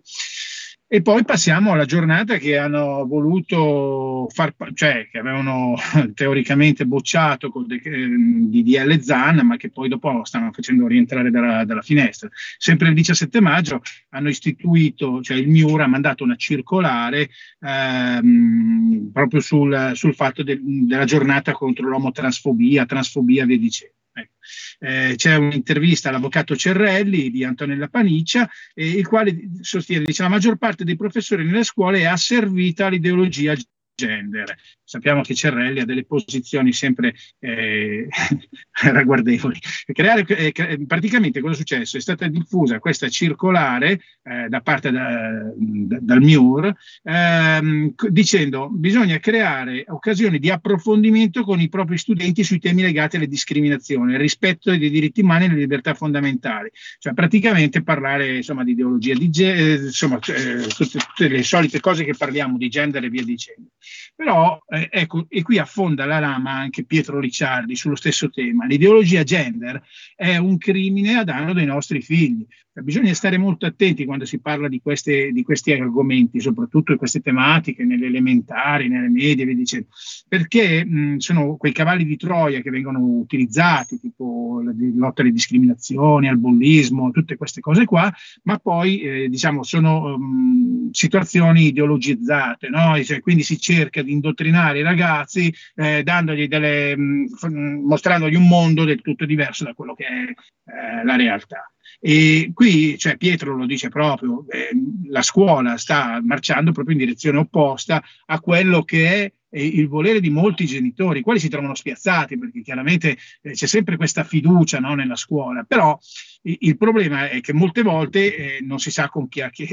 E 0.95 1.03
poi 1.03 1.25
passiamo 1.25 1.73
alla 1.73 1.87
giornata 1.87 2.37
che 2.37 2.57
hanno 2.57 3.05
voluto 3.05 4.29
far, 4.33 4.55
cioè 4.75 5.09
che 5.11 5.19
avevano 5.19 5.75
teoricamente 6.15 6.87
bocciato 6.87 7.51
con 7.51 7.67
de, 7.67 7.81
di 7.83 8.63
DL 8.63 9.01
Zan, 9.01 9.45
ma 9.45 9.57
che 9.57 9.71
poi 9.71 9.89
dopo 9.89 10.23
stanno 10.23 10.53
facendo 10.53 10.87
rientrare 10.87 11.33
dalla, 11.33 11.65
dalla, 11.65 11.83
finestra. 11.83 12.29
Sempre 12.59 12.91
il 12.91 12.95
17 12.95 13.41
maggio 13.41 13.83
hanno 14.11 14.29
istituito, 14.29 15.21
cioè 15.21 15.37
il 15.37 15.49
MIUR 15.49 15.81
ha 15.81 15.89
mandato 15.89 16.23
una 16.23 16.37
circolare 16.37 17.29
ehm, 17.59 19.11
proprio 19.13 19.41
sul, 19.41 19.91
sul 19.95 20.15
fatto 20.15 20.45
de, 20.45 20.61
della 20.63 21.07
giornata 21.07 21.51
contro 21.51 21.89
l'omotransfobia, 21.89 22.87
transfobia 22.87 23.45
via 23.45 23.59
dicendo. 23.59 23.95
Ecco. 24.17 24.33
Eh, 24.79 25.15
c'è 25.17 25.35
un'intervista 25.35 26.09
all'avvocato 26.09 26.55
Cerrelli 26.55 27.31
di 27.31 27.43
Antonella 27.43 27.89
Paniccia, 27.89 28.49
eh, 28.73 28.89
il 28.89 29.07
quale 29.09 29.37
sostiene 29.61 30.05
che 30.05 30.23
la 30.23 30.29
maggior 30.29 30.57
parte 30.57 30.85
dei 30.85 30.97
professori 30.97 31.45
nelle 31.45 31.65
scuole 31.65 32.01
è 32.01 32.05
asservita 32.05 32.87
all'ideologia 32.87 33.55
gender. 33.95 34.55
Sappiamo 34.83 35.23
che 35.23 35.35
Cerrelli 35.35 35.81
ha 35.81 35.85
delle 35.85 36.05
posizioni 36.05 36.73
sempre 36.73 37.15
eh, 37.39 38.07
ragguardevoli. 38.83 39.59
Creare, 39.93 40.25
eh, 40.27 40.85
praticamente 40.87 41.41
cosa 41.41 41.55
è 41.55 41.57
successo? 41.57 41.97
È 41.97 42.01
stata 42.01 42.27
diffusa 42.27 42.79
questa 42.79 43.09
circolare 43.09 44.01
eh, 44.23 44.49
da 44.49 44.61
parte 44.61 44.91
da, 44.91 45.53
da, 45.57 45.99
dal 46.01 46.21
MIUR 46.21 46.75
ehm, 47.03 47.95
dicendo 48.09 48.69
bisogna 48.71 49.19
creare 49.19 49.85
occasioni 49.89 50.39
di 50.39 50.51
approfondimento 50.51 51.43
con 51.45 51.61
i 51.61 51.69
propri 51.69 51.97
studenti 51.99 52.43
sui 52.45 52.59
temi 52.59 52.83
legati 52.83 53.17
alle 53.17 53.29
discriminazioni, 53.29 54.15
al 54.15 54.21
rispetto 54.21 54.71
dei 54.71 54.91
diritti 54.91 55.21
umani 55.21 55.45
e 55.45 55.49
alle 55.49 55.59
libertà 55.59 55.95
fondamentali. 55.95 56.71
Cioè 56.99 57.15
praticamente 57.15 57.83
parlare 57.83 58.37
insomma, 58.37 58.65
di 58.65 58.73
ideologia 58.73 59.15
di 59.15 59.31
genere, 59.31 59.73
eh, 59.73 59.85
insomma 59.87 60.19
eh, 60.19 60.67
tutte, 60.69 60.99
tutte 60.99 61.29
le 61.29 61.43
solite 61.43 61.81
cose 61.81 62.05
che 62.05 62.15
parliamo 62.15 62.59
di 62.59 62.69
gender 62.69 63.05
e 63.05 63.09
via 63.09 63.25
dicendo. 63.25 63.69
Però, 64.15 64.63
eh, 64.69 64.89
ecco, 64.91 65.27
e 65.29 65.43
qui 65.43 65.59
affonda 65.59 66.05
la 66.05 66.19
lama 66.19 66.53
anche 66.53 66.85
Pietro 66.85 67.21
Ricciardi 67.21 67.77
sullo 67.77 67.97
stesso 67.97 68.31
tema. 68.31 68.67
L'ideologia 68.67 69.23
gender 69.23 69.83
è 70.15 70.37
un 70.37 70.59
crimine 70.59 71.19
a 71.19 71.25
danno 71.25 71.53
dei 71.53 71.67
nostri 71.67 72.01
figli. 72.01 72.47
Bisogna 72.83 73.15
stare 73.15 73.39
molto 73.39 73.67
attenti 73.67 74.05
quando 74.05 74.25
si 74.25 74.41
parla 74.41 74.67
di, 74.67 74.81
queste, 74.83 75.31
di 75.31 75.45
questi 75.45 75.73
argomenti, 75.73 76.41
soprattutto 76.41 76.91
di 76.91 76.99
queste 76.99 77.21
tematiche, 77.21 77.85
nelle 77.85 78.07
elementari, 78.07 78.89
nelle 78.89 79.09
medie, 79.09 79.47
dicendo, 79.55 79.87
perché 80.27 80.85
mh, 80.85 81.19
sono 81.19 81.57
quei 81.57 81.73
cavalli 81.73 82.05
di 82.05 82.17
Troia 82.17 82.61
che 82.61 82.71
vengono 82.71 82.99
utilizzati, 82.99 84.01
tipo 84.01 84.61
la 84.65 84.73
lotta 84.97 85.23
alle 85.23 85.31
discriminazioni, 85.31 86.29
al 86.29 86.39
bullismo, 86.39 87.13
tutte 87.13 87.37
queste 87.37 87.61
cose 87.61 87.85
qua, 87.85 88.13
ma 88.43 88.59
poi 88.59 89.01
eh, 89.01 89.29
diciamo 89.29 89.63
sono 89.63 90.15
um, 90.15 90.91
situazioni 90.91 91.67
ideologizzate, 91.67 92.69
no? 92.71 93.01
cioè, 93.05 93.21
quindi 93.21 93.45
si 93.45 93.57
cerca 93.59 94.03
di 94.03 94.11
indottrinare 94.11 94.81
i 94.81 94.83
ragazzi 94.83 95.55
eh, 95.77 96.03
delle, 96.03 96.97
mh, 96.97 97.83
mostrandogli 97.85 98.35
un 98.35 98.49
mondo 98.49 98.85
del 98.85 99.01
tutto 99.01 99.25
diverso 99.25 99.63
da 99.63 99.75
quello 99.75 99.95
che 99.95 100.05
è 100.05 100.25
eh, 100.71 101.05
la 101.05 101.15
realtà. 101.15 101.69
E 102.01 102.51
qui 102.55 102.99
cioè, 102.99 103.17
Pietro 103.17 103.57
lo 103.57 103.67
dice 103.67 103.89
proprio, 103.89 104.45
eh, 104.49 104.71
la 105.09 105.23
scuola 105.23 105.77
sta 105.77 106.21
marciando 106.23 106.73
proprio 106.73 106.95
in 106.95 107.05
direzione 107.05 107.39
opposta 107.39 108.03
a 108.27 108.41
quello 108.41 108.83
che 108.85 109.09
è 109.09 109.33
il 109.57 109.87
volere 109.87 110.21
di 110.21 110.31
molti 110.31 110.67
genitori, 110.67 111.21
i 111.21 111.23
quali 111.23 111.39
si 111.39 111.49
trovano 111.49 111.75
spiazzati 111.75 112.39
perché 112.39 112.61
chiaramente 112.63 113.17
eh, 113.43 113.53
c'è 113.53 113.67
sempre 113.67 113.97
questa 113.97 114.25
fiducia 114.25 114.81
no, 114.81 114.95
nella 114.95 115.17
scuola, 115.17 115.63
però 115.63 115.99
il 116.45 116.77
problema 116.77 117.29
è 117.29 117.41
che 117.41 117.53
molte 117.53 117.83
volte 117.83 118.37
eh, 118.37 118.59
non 118.63 118.79
si 118.79 118.91
sa 118.91 119.09
con 119.09 119.29
chi, 119.29 119.41
a 119.41 119.49
chi, 119.51 119.67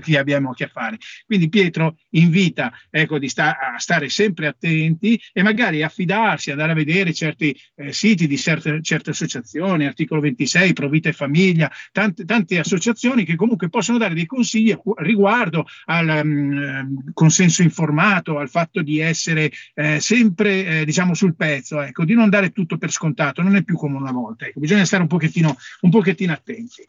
chi, 0.00 0.16
abbiamo 0.16 0.50
a 0.50 0.54
che 0.54 0.68
fare. 0.68 0.98
Quindi 1.24 1.48
Pietro 1.48 1.96
invita 2.10 2.72
ecco, 2.90 3.18
sta, 3.28 3.58
a 3.58 3.78
stare 3.78 4.08
sempre 4.08 4.46
attenti 4.46 5.20
e 5.32 5.42
magari 5.42 5.82
affidarsi, 5.82 6.50
andare 6.50 6.72
a 6.72 6.74
vedere 6.74 7.12
certi 7.12 7.56
eh, 7.76 7.92
siti 7.92 8.26
di 8.26 8.36
certe, 8.36 8.80
certe, 8.82 9.10
associazioni, 9.10 9.86
articolo 9.86 10.20
26, 10.20 10.72
Provita 10.72 11.08
e 11.08 11.12
Famiglia, 11.12 11.70
tante, 11.90 12.24
tante, 12.24 12.58
associazioni 12.58 13.24
che 13.24 13.36
comunque 13.36 13.68
possono 13.68 13.98
dare 13.98 14.14
dei 14.14 14.26
consigli 14.26 14.76
riguardo 14.96 15.66
al 15.86 16.20
um, 16.22 17.12
consenso 17.12 17.62
informato, 17.62 18.38
al 18.38 18.50
fatto 18.50 18.82
di 18.82 18.98
essere 18.98 19.50
eh, 19.74 20.00
sempre 20.00 20.80
eh, 20.80 20.84
diciamo 20.84 21.14
sul 21.14 21.34
pezzo, 21.34 21.80
ecco, 21.80 22.04
di 22.04 22.14
non 22.14 22.28
dare 22.28 22.50
tutto 22.50 22.76
per 22.76 22.90
scontato, 22.90 23.42
non 23.42 23.56
è 23.56 23.62
più 23.62 23.76
come 23.76 23.96
una 23.96 24.12
volta, 24.12 24.46
ecco, 24.46 24.60
bisogna 24.60 24.84
stare 24.84 25.02
un 25.02 25.08
pochettino, 25.08 25.56
un 25.80 25.90
pochettino 25.94 26.32
attenti. 26.32 26.84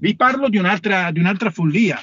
Vi 0.00 0.16
parlo 0.16 0.48
di 0.48 0.56
un'altra, 0.56 1.12
di 1.12 1.20
un'altra 1.20 1.50
follia, 1.50 2.00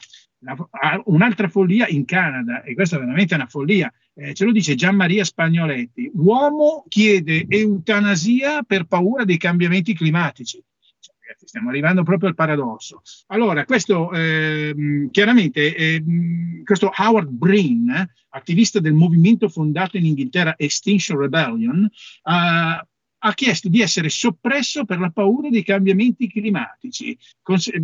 un'altra 1.05 1.49
follia 1.49 1.87
in 1.87 2.05
Canada, 2.05 2.63
e 2.63 2.73
questa 2.73 2.95
è 2.95 2.99
veramente 2.99 3.35
una 3.35 3.47
follia. 3.47 3.91
Eh, 4.13 4.33
ce 4.33 4.45
lo 4.45 4.53
dice 4.53 4.75
Gian 4.75 4.95
Maria 4.95 5.25
Spagnoletti. 5.25 6.09
Uomo 6.13 6.85
chiede 6.87 7.45
eutanasia 7.49 8.63
per 8.63 8.85
paura 8.85 9.25
dei 9.25 9.37
cambiamenti 9.37 9.93
climatici. 9.93 10.63
Cioè, 10.99 11.35
stiamo 11.43 11.69
arrivando 11.69 12.03
proprio 12.03 12.29
al 12.29 12.35
paradosso. 12.35 13.01
Allora, 13.27 13.65
questo 13.65 14.11
eh, 14.13 15.09
chiaramente, 15.11 15.75
eh, 15.75 16.03
questo 16.63 16.91
Howard 16.95 17.29
Breen, 17.29 18.09
attivista 18.29 18.79
del 18.79 18.93
movimento 18.93 19.49
fondato 19.49 19.97
in 19.97 20.05
Inghilterra 20.05 20.55
Extinction 20.57 21.19
Rebellion, 21.19 21.89
uh, 22.23 22.85
ha 23.25 23.33
chiesto 23.33 23.69
di 23.69 23.81
essere 23.81 24.09
soppresso 24.09 24.85
per 24.85 24.99
la 24.99 25.09
paura 25.09 25.49
dei 25.49 25.63
cambiamenti 25.63 26.29
climatici. 26.29 27.17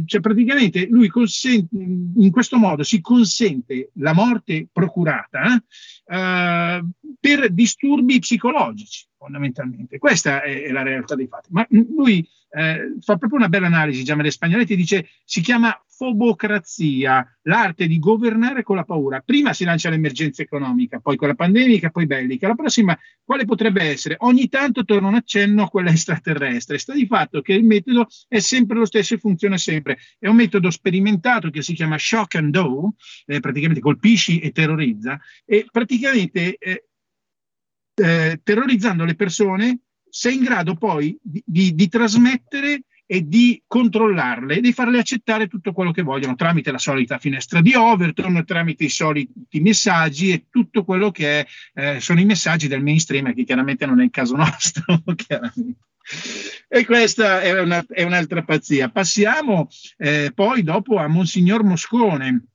cioè 0.06 0.20
praticamente 0.22 0.86
lui 0.88 1.08
consente, 1.08 1.76
in 1.76 2.30
questo 2.32 2.58
modo 2.58 2.84
si 2.84 3.02
consente 3.02 3.90
la 3.96 4.14
morte 4.14 4.68
procurata 4.72 5.62
eh, 6.06 6.86
per 7.20 7.52
disturbi 7.52 8.20
psicologici 8.20 9.08
fondamentalmente. 9.18 9.98
Questa 9.98 10.44
è, 10.44 10.64
è, 10.64 10.72
la 10.72 10.84
realtà 10.84 11.16
dei 11.16 11.28
fatti. 11.28 11.50
Ma 11.52 11.66
lui 11.70 12.28
eh, 12.52 12.98
fa 13.00 13.16
proprio 13.18 13.40
una 13.40 13.50
bella 13.50 13.68
analisi, 13.68 14.04
Giamele 14.04 14.30
Spagnoletti 14.30 14.76
dice 14.76 15.08
si 15.24 15.42
chiama 15.42 15.76
fobocrazia, 16.02 17.24
l'arte 17.44 17.86
di 17.86 18.00
governare 18.00 18.64
con 18.64 18.76
la 18.76 18.84
paura. 18.84 19.22
Prima 19.22 19.54
si 19.54 19.64
lancia 19.64 19.92
l'emergenza 19.92 20.42
economica, 20.42 21.00
poi 21.00 21.16
quella 21.16 21.36
pandemica, 21.36 21.92
poi 21.92 22.08
bellica. 22.08 22.48
La 22.48 22.56
prossima 22.56 22.98
quale 23.24 23.46
potrebbe 23.46 23.84
essere? 23.84 24.16
Ogni 24.22 24.50
tanto 24.50 24.84
torna 24.84 25.10
un 25.10 25.14
accenno 25.14 25.62
a 25.62 25.70
quella 25.70 25.92
extraterrestre. 25.92 26.80
Sta 26.80 26.94
di 26.94 27.06
fatto 27.06 27.42
che 27.42 27.54
il 27.54 27.64
metodo 27.64 28.08
è 28.28 28.40
sempre 28.40 28.80
lo 28.80 28.86
stesso 28.86 29.14
e 29.14 29.20
funziona 29.20 29.58
sempre. 29.58 30.00
È 30.18 30.28
un 30.28 30.38
metodo 30.38 30.72
sperimentato 30.72 31.52
che 31.52 31.62
si 31.62 31.76
chiama 31.76 32.00
shock 32.00 32.34
and 32.34 32.56
awe, 32.56 32.90
eh, 33.28 33.40
praticamente 33.40 33.80
colpisci 33.80 34.40
e 34.40 34.52
terrorizza, 34.52 35.20
e 35.46 35.68
praticamente 35.72 36.58
eh, 36.58 36.86
eh, 37.94 38.40
terrorizzando 38.42 39.06
le 39.06 39.14
persone, 39.14 39.80
sei 40.12 40.36
in 40.36 40.44
grado 40.44 40.76
poi 40.76 41.18
di, 41.22 41.42
di, 41.46 41.74
di 41.74 41.88
trasmettere 41.88 42.84
e 43.12 43.28
di 43.28 43.62
controllarle 43.68 44.56
e 44.56 44.62
di 44.62 44.72
farle 44.72 45.00
accettare 45.00 45.48
tutto 45.48 45.74
quello 45.74 45.92
che 45.92 46.02
vogliono 46.02 46.36
tramite 46.36 46.72
la 46.72 46.78
solita 46.78 47.18
finestra 47.18 47.60
di 47.60 47.74
Overton, 47.74 48.46
tramite 48.46 48.86
i 48.86 48.90
soliti 48.90 49.60
messaggi 49.60 50.32
e 50.32 50.46
tutto 50.50 50.86
quello 50.86 51.12
che 51.12 51.42
è, 51.42 51.46
eh, 51.74 52.00
sono 52.00 52.22
i 52.22 52.26
messaggi 52.26 52.70
del 52.70 52.82
mainstream, 52.82 53.34
che 53.34 53.44
chiaramente 53.44 53.86
non 53.86 54.00
è 54.00 54.06
il 54.06 54.12
caso 54.12 54.38
nostro. 54.38 55.04
e 56.70 56.86
questa 56.86 57.42
è, 57.42 57.60
una, 57.60 57.84
è, 57.86 58.04
un'altra 58.04 58.44
pazzia. 58.44 58.90
Passiamo 58.90 59.68
eh, 59.98 60.32
poi 60.34 60.64
dopo 60.64 60.98
a 60.98 61.08
Monsignor 61.08 61.64
Moscone 61.64 62.51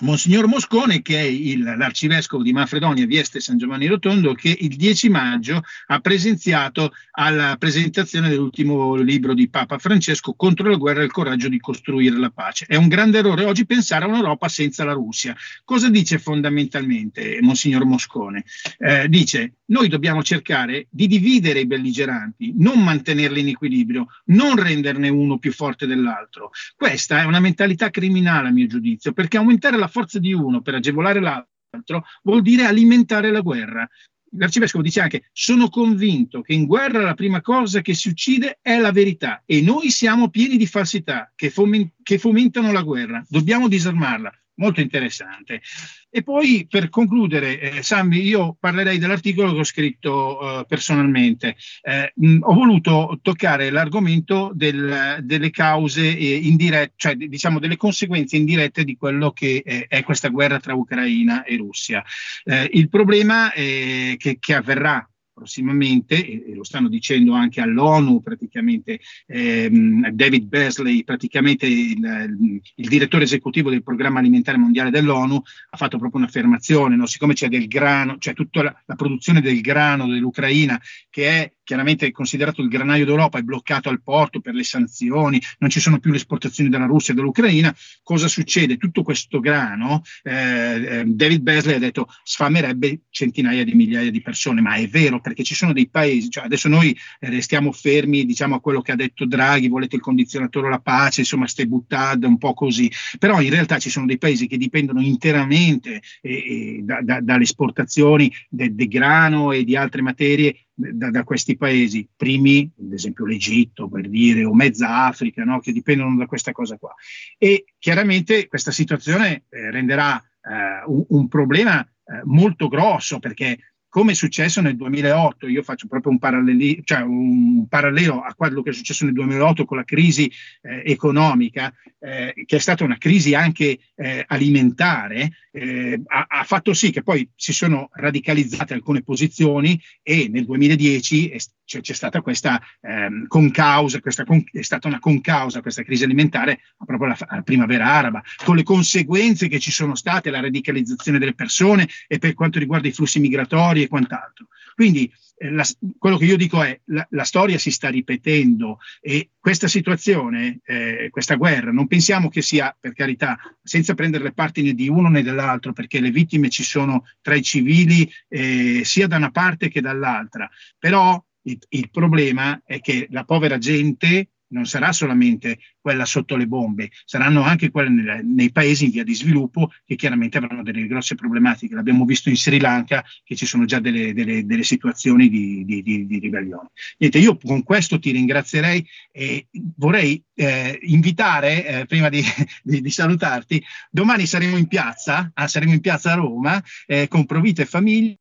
Monsignor 0.00 0.46
Moscone, 0.48 1.02
che 1.02 1.18
è 1.18 1.22
il, 1.22 1.62
l'arcivescovo 1.62 2.42
di 2.42 2.52
Manfredonia, 2.52 3.06
Vieste 3.06 3.40
San 3.40 3.58
Giovanni 3.58 3.86
Rotondo, 3.86 4.32
che 4.32 4.56
il 4.58 4.74
10 4.74 5.10
maggio 5.10 5.62
ha 5.86 6.00
presenziato 6.00 6.92
alla 7.12 7.56
presentazione 7.58 8.28
dell'ultimo 8.28 8.96
libro 8.96 9.34
di 9.34 9.48
Papa 9.48 9.78
Francesco 9.78 10.32
contro 10.34 10.68
la 10.70 10.76
guerra 10.76 11.02
e 11.02 11.04
il 11.04 11.12
coraggio 11.12 11.48
di 11.48 11.60
costruire 11.60 12.16
la 12.16 12.30
pace. 12.30 12.64
È 12.66 12.74
un 12.74 12.88
grande 12.88 13.18
errore 13.18 13.44
oggi 13.44 13.66
pensare 13.66 14.04
a 14.04 14.08
un'Europa 14.08 14.48
senza 14.48 14.82
la 14.82 14.92
Russia. 14.92 15.36
Cosa 15.62 15.88
dice 15.88 16.18
fondamentalmente 16.18 17.38
Monsignor 17.40 17.84
Moscone? 17.84 18.44
Eh, 18.78 19.08
dice 19.08 19.56
noi 19.72 19.88
dobbiamo 19.88 20.22
cercare 20.22 20.86
di 20.90 21.06
dividere 21.06 21.60
i 21.60 21.66
belligeranti, 21.66 22.52
non 22.56 22.82
mantenerli 22.82 23.40
in 23.40 23.48
equilibrio, 23.48 24.06
non 24.26 24.56
renderne 24.56 25.08
uno 25.08 25.38
più 25.38 25.50
forte 25.52 25.86
dell'altro. 25.86 26.50
Questa 26.76 27.22
è 27.22 27.24
una 27.24 27.40
mentalità 27.40 27.88
criminale 27.88 28.48
a 28.48 28.52
mio 28.52 28.66
giudizio, 28.66 29.12
perché 29.12 29.38
aumentare 29.38 29.78
la 29.78 29.81
forza 29.88 30.18
di 30.18 30.32
uno 30.32 30.60
per 30.62 30.74
agevolare 30.74 31.20
l'altro 31.20 32.04
vuol 32.22 32.42
dire 32.42 32.64
alimentare 32.64 33.30
la 33.30 33.40
guerra. 33.40 33.88
L'arcivescovo 34.34 34.82
dice 34.82 35.00
anche, 35.00 35.28
sono 35.32 35.68
convinto 35.68 36.40
che 36.40 36.54
in 36.54 36.64
guerra 36.64 37.02
la 37.02 37.14
prima 37.14 37.42
cosa 37.42 37.82
che 37.82 37.92
si 37.92 38.08
uccide 38.08 38.58
è 38.62 38.78
la 38.78 38.90
verità 38.90 39.42
e 39.44 39.60
noi 39.60 39.90
siamo 39.90 40.30
pieni 40.30 40.56
di 40.56 40.66
falsità 40.66 41.30
che, 41.34 41.50
foment- 41.50 41.92
che 42.02 42.18
fomentano 42.18 42.72
la 42.72 42.82
guerra. 42.82 43.22
Dobbiamo 43.28 43.68
disarmarla, 43.68 44.32
molto 44.56 44.80
interessante. 44.80 45.62
E 46.10 46.22
poi 46.22 46.66
per 46.68 46.88
concludere, 46.88 47.58
eh, 47.58 47.82
Sammy, 47.82 48.20
io 48.20 48.56
parlerei 48.58 48.98
dell'articolo 48.98 49.52
che 49.52 49.60
ho 49.60 49.64
scritto 49.64 50.60
eh, 50.60 50.66
personalmente. 50.66 51.56
Eh, 51.82 52.12
mh, 52.14 52.38
ho 52.42 52.52
voluto 52.52 53.18
toccare 53.22 53.70
l'argomento 53.70 54.50
del, 54.54 55.20
delle 55.22 55.50
cause 55.50 56.02
eh, 56.02 56.34
indirette, 56.34 56.92
cioè 56.96 57.14
diciamo 57.14 57.58
delle 57.58 57.76
conseguenze 57.76 58.36
indirette 58.36 58.84
di 58.84 58.96
quello 58.96 59.32
che 59.32 59.62
eh, 59.64 59.86
è 59.88 60.02
questa 60.02 60.28
guerra 60.28 60.60
tra 60.60 60.74
Ucraina 60.74 61.44
e 61.44 61.56
Russia. 61.56 62.04
Eh, 62.44 62.68
il 62.74 62.88
problema 62.88 63.50
che, 63.52 64.36
che 64.38 64.54
avverrà 64.54 65.06
prossimamente, 65.32 66.14
e, 66.14 66.54
lo 66.54 66.64
stanno 66.64 66.88
dicendo 66.88 67.32
anche 67.32 67.60
all'ONU 67.60 68.22
praticamente, 68.22 69.00
ehm, 69.26 70.10
David 70.10 70.44
Beasley, 70.46 71.04
praticamente 71.04 71.66
il, 71.66 72.60
il, 72.74 72.88
direttore 72.88 73.24
esecutivo 73.24 73.70
del 73.70 73.82
programma 73.82 74.18
alimentare 74.18 74.58
mondiale 74.58 74.90
dell'ONU, 74.90 75.40
ha 75.70 75.76
fatto 75.76 75.98
proprio 75.98 76.20
un'affermazione, 76.20 76.96
no? 76.96 77.06
siccome 77.06 77.34
c'è 77.34 77.48
del 77.48 77.66
grano, 77.66 78.18
c'è 78.18 78.34
tutta 78.34 78.62
la, 78.62 78.82
la 78.84 78.94
produzione 78.94 79.40
del 79.40 79.60
grano 79.60 80.06
dell'Ucraina 80.06 80.80
che 81.08 81.28
è 81.28 81.52
chiaramente 81.64 82.10
considerato 82.10 82.62
il 82.62 82.68
granaio 82.68 83.04
d'Europa, 83.04 83.38
è 83.38 83.42
bloccato 83.42 83.88
al 83.88 84.02
porto 84.02 84.40
per 84.40 84.54
le 84.54 84.64
sanzioni, 84.64 85.40
non 85.58 85.70
ci 85.70 85.80
sono 85.80 85.98
più 85.98 86.10
le 86.10 86.16
esportazioni 86.16 86.70
dalla 86.70 86.86
Russia 86.86 87.12
e 87.12 87.16
dall'Ucraina, 87.16 87.74
cosa 88.02 88.28
succede? 88.28 88.76
Tutto 88.76 89.02
questo 89.02 89.40
grano, 89.40 90.02
eh, 90.22 91.00
eh, 91.00 91.04
David 91.06 91.42
Beasley 91.42 91.76
ha 91.76 91.78
detto, 91.78 92.08
sfamerebbe 92.22 93.02
centinaia 93.10 93.64
di 93.64 93.74
migliaia 93.74 94.10
di 94.10 94.20
persone, 94.20 94.60
ma 94.60 94.74
è 94.74 94.88
vero 94.88 95.20
perché 95.20 95.42
ci 95.42 95.54
sono 95.54 95.72
dei 95.72 95.88
paesi, 95.88 96.30
cioè 96.30 96.44
adesso 96.44 96.68
noi 96.68 96.96
restiamo 97.20 97.72
fermi 97.72 98.24
diciamo 98.24 98.56
a 98.56 98.60
quello 98.60 98.80
che 98.80 98.92
ha 98.92 98.96
detto 98.96 99.26
Draghi, 99.26 99.68
volete 99.68 99.96
il 99.96 100.02
condizionatore 100.02 100.66
alla 100.66 100.80
pace, 100.80 101.20
insomma 101.20 101.46
ste 101.46 101.66
buttate 101.66 102.26
un 102.26 102.38
po' 102.38 102.54
così, 102.54 102.90
però 103.18 103.40
in 103.40 103.50
realtà 103.50 103.78
ci 103.78 103.90
sono 103.90 104.06
dei 104.06 104.18
paesi 104.18 104.46
che 104.46 104.56
dipendono 104.56 105.00
interamente 105.00 106.02
eh, 106.20 106.32
eh 106.32 106.80
da, 106.82 107.00
da, 107.02 107.20
dalle 107.20 107.44
esportazioni 107.44 108.32
del 108.48 108.74
de 108.74 108.86
grano 108.88 109.52
e 109.52 109.64
di 109.64 109.76
altre 109.76 110.02
materie 110.02 110.66
da, 110.74 111.10
da, 111.10 111.24
questi 111.24 111.56
paesi, 111.56 112.08
primi, 112.14 112.70
ad 112.80 112.92
esempio 112.92 113.26
l'Egitto 113.26 113.88
per 113.88 114.08
dire, 114.08 114.44
o 114.44 114.54
mezza 114.54 115.06
Africa, 115.06 115.44
no? 115.44 115.60
che 115.60 115.72
dipendono 115.72 116.16
da 116.16 116.26
questa 116.26 116.52
cosa 116.52 116.76
qua. 116.76 116.94
E 117.38 117.64
chiaramente 117.78 118.48
questa 118.48 118.70
situazione 118.70 119.44
eh, 119.48 119.70
renderà 119.70 120.16
eh, 120.18 120.84
un, 120.86 121.04
un, 121.08 121.28
problema 121.28 121.82
eh, 121.82 122.22
molto 122.24 122.68
grosso 122.68 123.18
perché 123.18 123.58
come 123.92 124.12
è 124.12 124.14
successo 124.14 124.62
nel 124.62 124.74
2008, 124.74 125.48
io 125.48 125.62
faccio 125.62 125.86
proprio 125.86 126.12
un, 126.12 126.18
paralleli, 126.18 126.80
cioè 126.82 127.02
un 127.02 127.68
parallelo 127.68 128.22
a 128.22 128.32
quello 128.32 128.62
che 128.62 128.70
è 128.70 128.72
successo 128.72 129.04
nel 129.04 129.12
2008 129.12 129.66
con 129.66 129.76
la 129.76 129.84
crisi 129.84 130.32
eh, 130.62 130.82
economica, 130.86 131.70
eh, 131.98 132.32
che 132.46 132.56
è 132.56 132.58
stata 132.58 132.84
una 132.84 132.96
crisi 132.96 133.34
anche 133.34 133.80
eh, 133.94 134.24
alimentare, 134.26 135.32
eh, 135.52 136.00
ha, 136.06 136.26
ha, 136.28 136.44
fatto 136.44 136.72
sì 136.72 136.90
che 136.90 137.02
poi 137.02 137.28
si 137.36 137.52
sono 137.52 137.90
radicalizzate 137.92 138.72
alcune 138.72 139.02
posizioni 139.02 139.80
e 140.02 140.28
nel 140.28 140.46
2010 140.46 141.28
è, 141.28 141.36
c'è, 141.64 141.80
c'è, 141.80 141.92
stata 141.92 142.22
questa 142.22 142.60
ehm, 142.80 143.26
concausa, 143.26 144.00
questa 144.00 144.24
con, 144.24 144.42
è 144.50 144.62
stata 144.62 144.88
una 144.88 144.98
concausa 144.98 145.60
questa 145.60 145.82
crisi 145.82 146.04
alimentare 146.04 146.60
proprio 146.84 147.08
alla, 147.08 147.16
alla 147.28 147.42
primavera 147.42 147.86
araba, 147.86 148.22
con 148.44 148.56
le 148.56 148.62
conseguenze 148.62 149.48
che 149.48 149.58
ci 149.58 149.70
sono 149.70 149.94
state, 149.94 150.30
la 150.30 150.40
radicalizzazione 150.40 151.18
delle 151.18 151.34
persone 151.34 151.86
e 152.08 152.18
per 152.18 152.32
quanto 152.32 152.58
riguarda 152.58 152.88
i 152.88 152.92
flussi 152.92 153.20
migratori 153.20 153.82
e 153.82 153.88
quant'altro. 153.88 154.48
Quindi 154.74 155.12
la, 155.50 155.64
quello 155.98 156.16
che 156.16 156.24
io 156.24 156.36
dico 156.36 156.62
è 156.62 156.78
la, 156.86 157.06
la 157.10 157.24
storia 157.24 157.58
si 157.58 157.70
sta 157.70 157.88
ripetendo 157.88 158.78
e 159.00 159.30
questa 159.38 159.68
situazione, 159.68 160.60
eh, 160.64 161.08
questa 161.10 161.34
guerra, 161.34 161.72
non 161.72 161.86
pensiamo 161.86 162.28
che 162.28 162.42
sia, 162.42 162.76
per 162.78 162.92
carità, 162.92 163.38
senza 163.62 163.94
prendere 163.94 164.24
le 164.24 164.32
parti 164.32 164.62
né 164.62 164.72
di 164.72 164.88
uno 164.88 165.08
né 165.08 165.22
dell'altro, 165.22 165.72
perché 165.72 166.00
le 166.00 166.10
vittime 166.10 166.48
ci 166.48 166.62
sono 166.62 167.06
tra 167.20 167.34
i 167.34 167.42
civili 167.42 168.10
eh, 168.28 168.82
sia 168.84 169.06
da 169.06 169.16
una 169.16 169.30
parte 169.30 169.68
che 169.68 169.80
dall'altra, 169.80 170.48
però 170.78 171.22
il, 171.42 171.58
il 171.70 171.90
problema 171.90 172.60
è 172.64 172.80
che 172.80 173.08
la 173.10 173.24
povera 173.24 173.58
gente 173.58 174.28
non 174.52 174.66
sarà 174.66 174.92
solamente 174.92 175.58
quella 175.80 176.04
sotto 176.04 176.36
le 176.36 176.46
bombe, 176.46 176.90
saranno 177.04 177.42
anche 177.42 177.70
quelle 177.70 177.88
nei, 177.88 178.24
nei 178.24 178.52
paesi 178.52 178.84
in 178.84 178.90
via 178.90 179.04
di 179.04 179.14
sviluppo 179.14 179.70
che 179.84 179.96
chiaramente 179.96 180.38
avranno 180.38 180.62
delle 180.62 180.86
grosse 180.86 181.14
problematiche. 181.14 181.74
L'abbiamo 181.74 182.04
visto 182.04 182.28
in 182.28 182.36
Sri 182.36 182.60
Lanka 182.60 183.04
che 183.24 183.34
ci 183.34 183.46
sono 183.46 183.64
già 183.64 183.80
delle, 183.80 184.12
delle, 184.14 184.44
delle 184.46 184.62
situazioni 184.62 185.28
di, 185.28 185.64
di, 185.64 185.82
di, 185.82 186.06
di, 186.06 186.18
ribellione. 186.18 186.70
Niente, 186.98 187.18
io 187.18 187.36
con 187.36 187.62
questo 187.62 187.98
ti 187.98 188.10
ringrazierei 188.10 188.86
e 189.10 189.48
vorrei 189.76 190.22
eh, 190.34 190.78
invitare, 190.82 191.66
eh, 191.66 191.86
prima 191.86 192.08
di, 192.08 192.22
salutarti, 192.90 193.62
domani 193.90 194.26
saremo 194.26 194.56
in 194.56 194.68
piazza, 194.68 195.30
ah, 195.34 195.48
saremo 195.48 195.72
in 195.72 195.80
piazza 195.80 196.12
a 196.12 196.16
Roma 196.16 196.62
eh, 196.86 197.08
con 197.08 197.26
Provita 197.26 197.62
e 197.62 197.66
Famiglia 197.66 198.14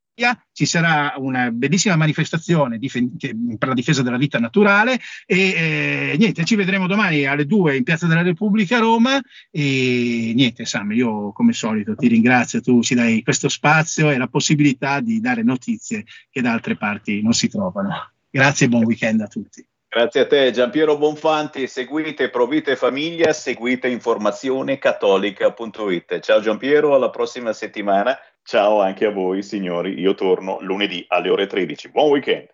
ci 0.52 0.66
sarà 0.66 1.14
una 1.18 1.52
bellissima 1.52 1.96
manifestazione 1.96 2.80
per 2.80 3.68
la 3.68 3.74
difesa 3.74 4.02
della 4.02 4.18
vita 4.18 4.40
naturale 4.40 5.00
e 5.26 5.40
eh, 5.40 6.16
niente, 6.18 6.46
ci 6.46 6.56
vedremo 6.56 6.88
domani 6.88 7.26
alle 7.26 7.46
2 7.46 7.78
in 7.78 7.84
Piazza 7.84 8.08
della 8.08 8.22
Repubblica 8.22 8.78
a 8.78 8.80
Roma 8.80 9.22
e 9.50 10.32
niente 10.36 10.66
Sam, 10.66 10.92
io 10.92 11.32
come 11.32 11.54
solito 11.54 11.96
ti 11.96 12.08
ringrazio, 12.08 12.62
tu 12.62 12.82
ci 12.82 12.96
dai 12.96 13.24
questo 13.24 13.50
spazio 13.50 14.12
e 14.12 14.18
la 14.18 14.28
possibilità 14.28 15.00
di 15.00 15.20
dare 15.20 15.44
notizie 15.44 16.06
che 16.30 16.42
da 16.42 16.52
altre 16.52 16.76
parti 16.76 17.22
non 17.22 17.34
si 17.34 17.50
trovano. 17.50 18.12
Grazie 18.30 18.68
e 18.68 18.70
buon 18.70 18.86
weekend 18.86 19.22
a 19.22 19.28
tutti. 19.28 19.66
Grazie 19.94 20.22
a 20.22 20.28
te 20.28 20.52
Giampiero 20.52 20.98
Bonfanti, 20.98 21.68
seguite 21.68 22.30
Provite 22.30 22.78
Famiglia, 22.78 23.34
seguite 23.34 23.90
informazionecattolica.it. 23.90 26.20
Ciao 26.22 26.40
Giampiero, 26.40 26.96
alla 26.96 27.10
prossima 27.10 27.52
settimana. 27.52 28.18
Ciao 28.44 28.82
anche 28.82 29.06
a 29.06 29.12
voi 29.12 29.44
signori, 29.44 30.00
io 30.00 30.16
torno 30.16 30.58
lunedì 30.62 31.06
alle 31.08 31.30
ore 31.30 31.48
13. 31.48 31.90
Buon 31.92 32.10
weekend! 32.10 32.48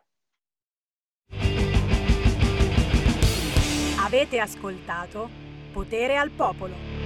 Avete 3.99 4.39
ascoltato 4.39 5.29
Potere 5.71 6.17
al 6.17 6.29
Popolo. 6.29 6.96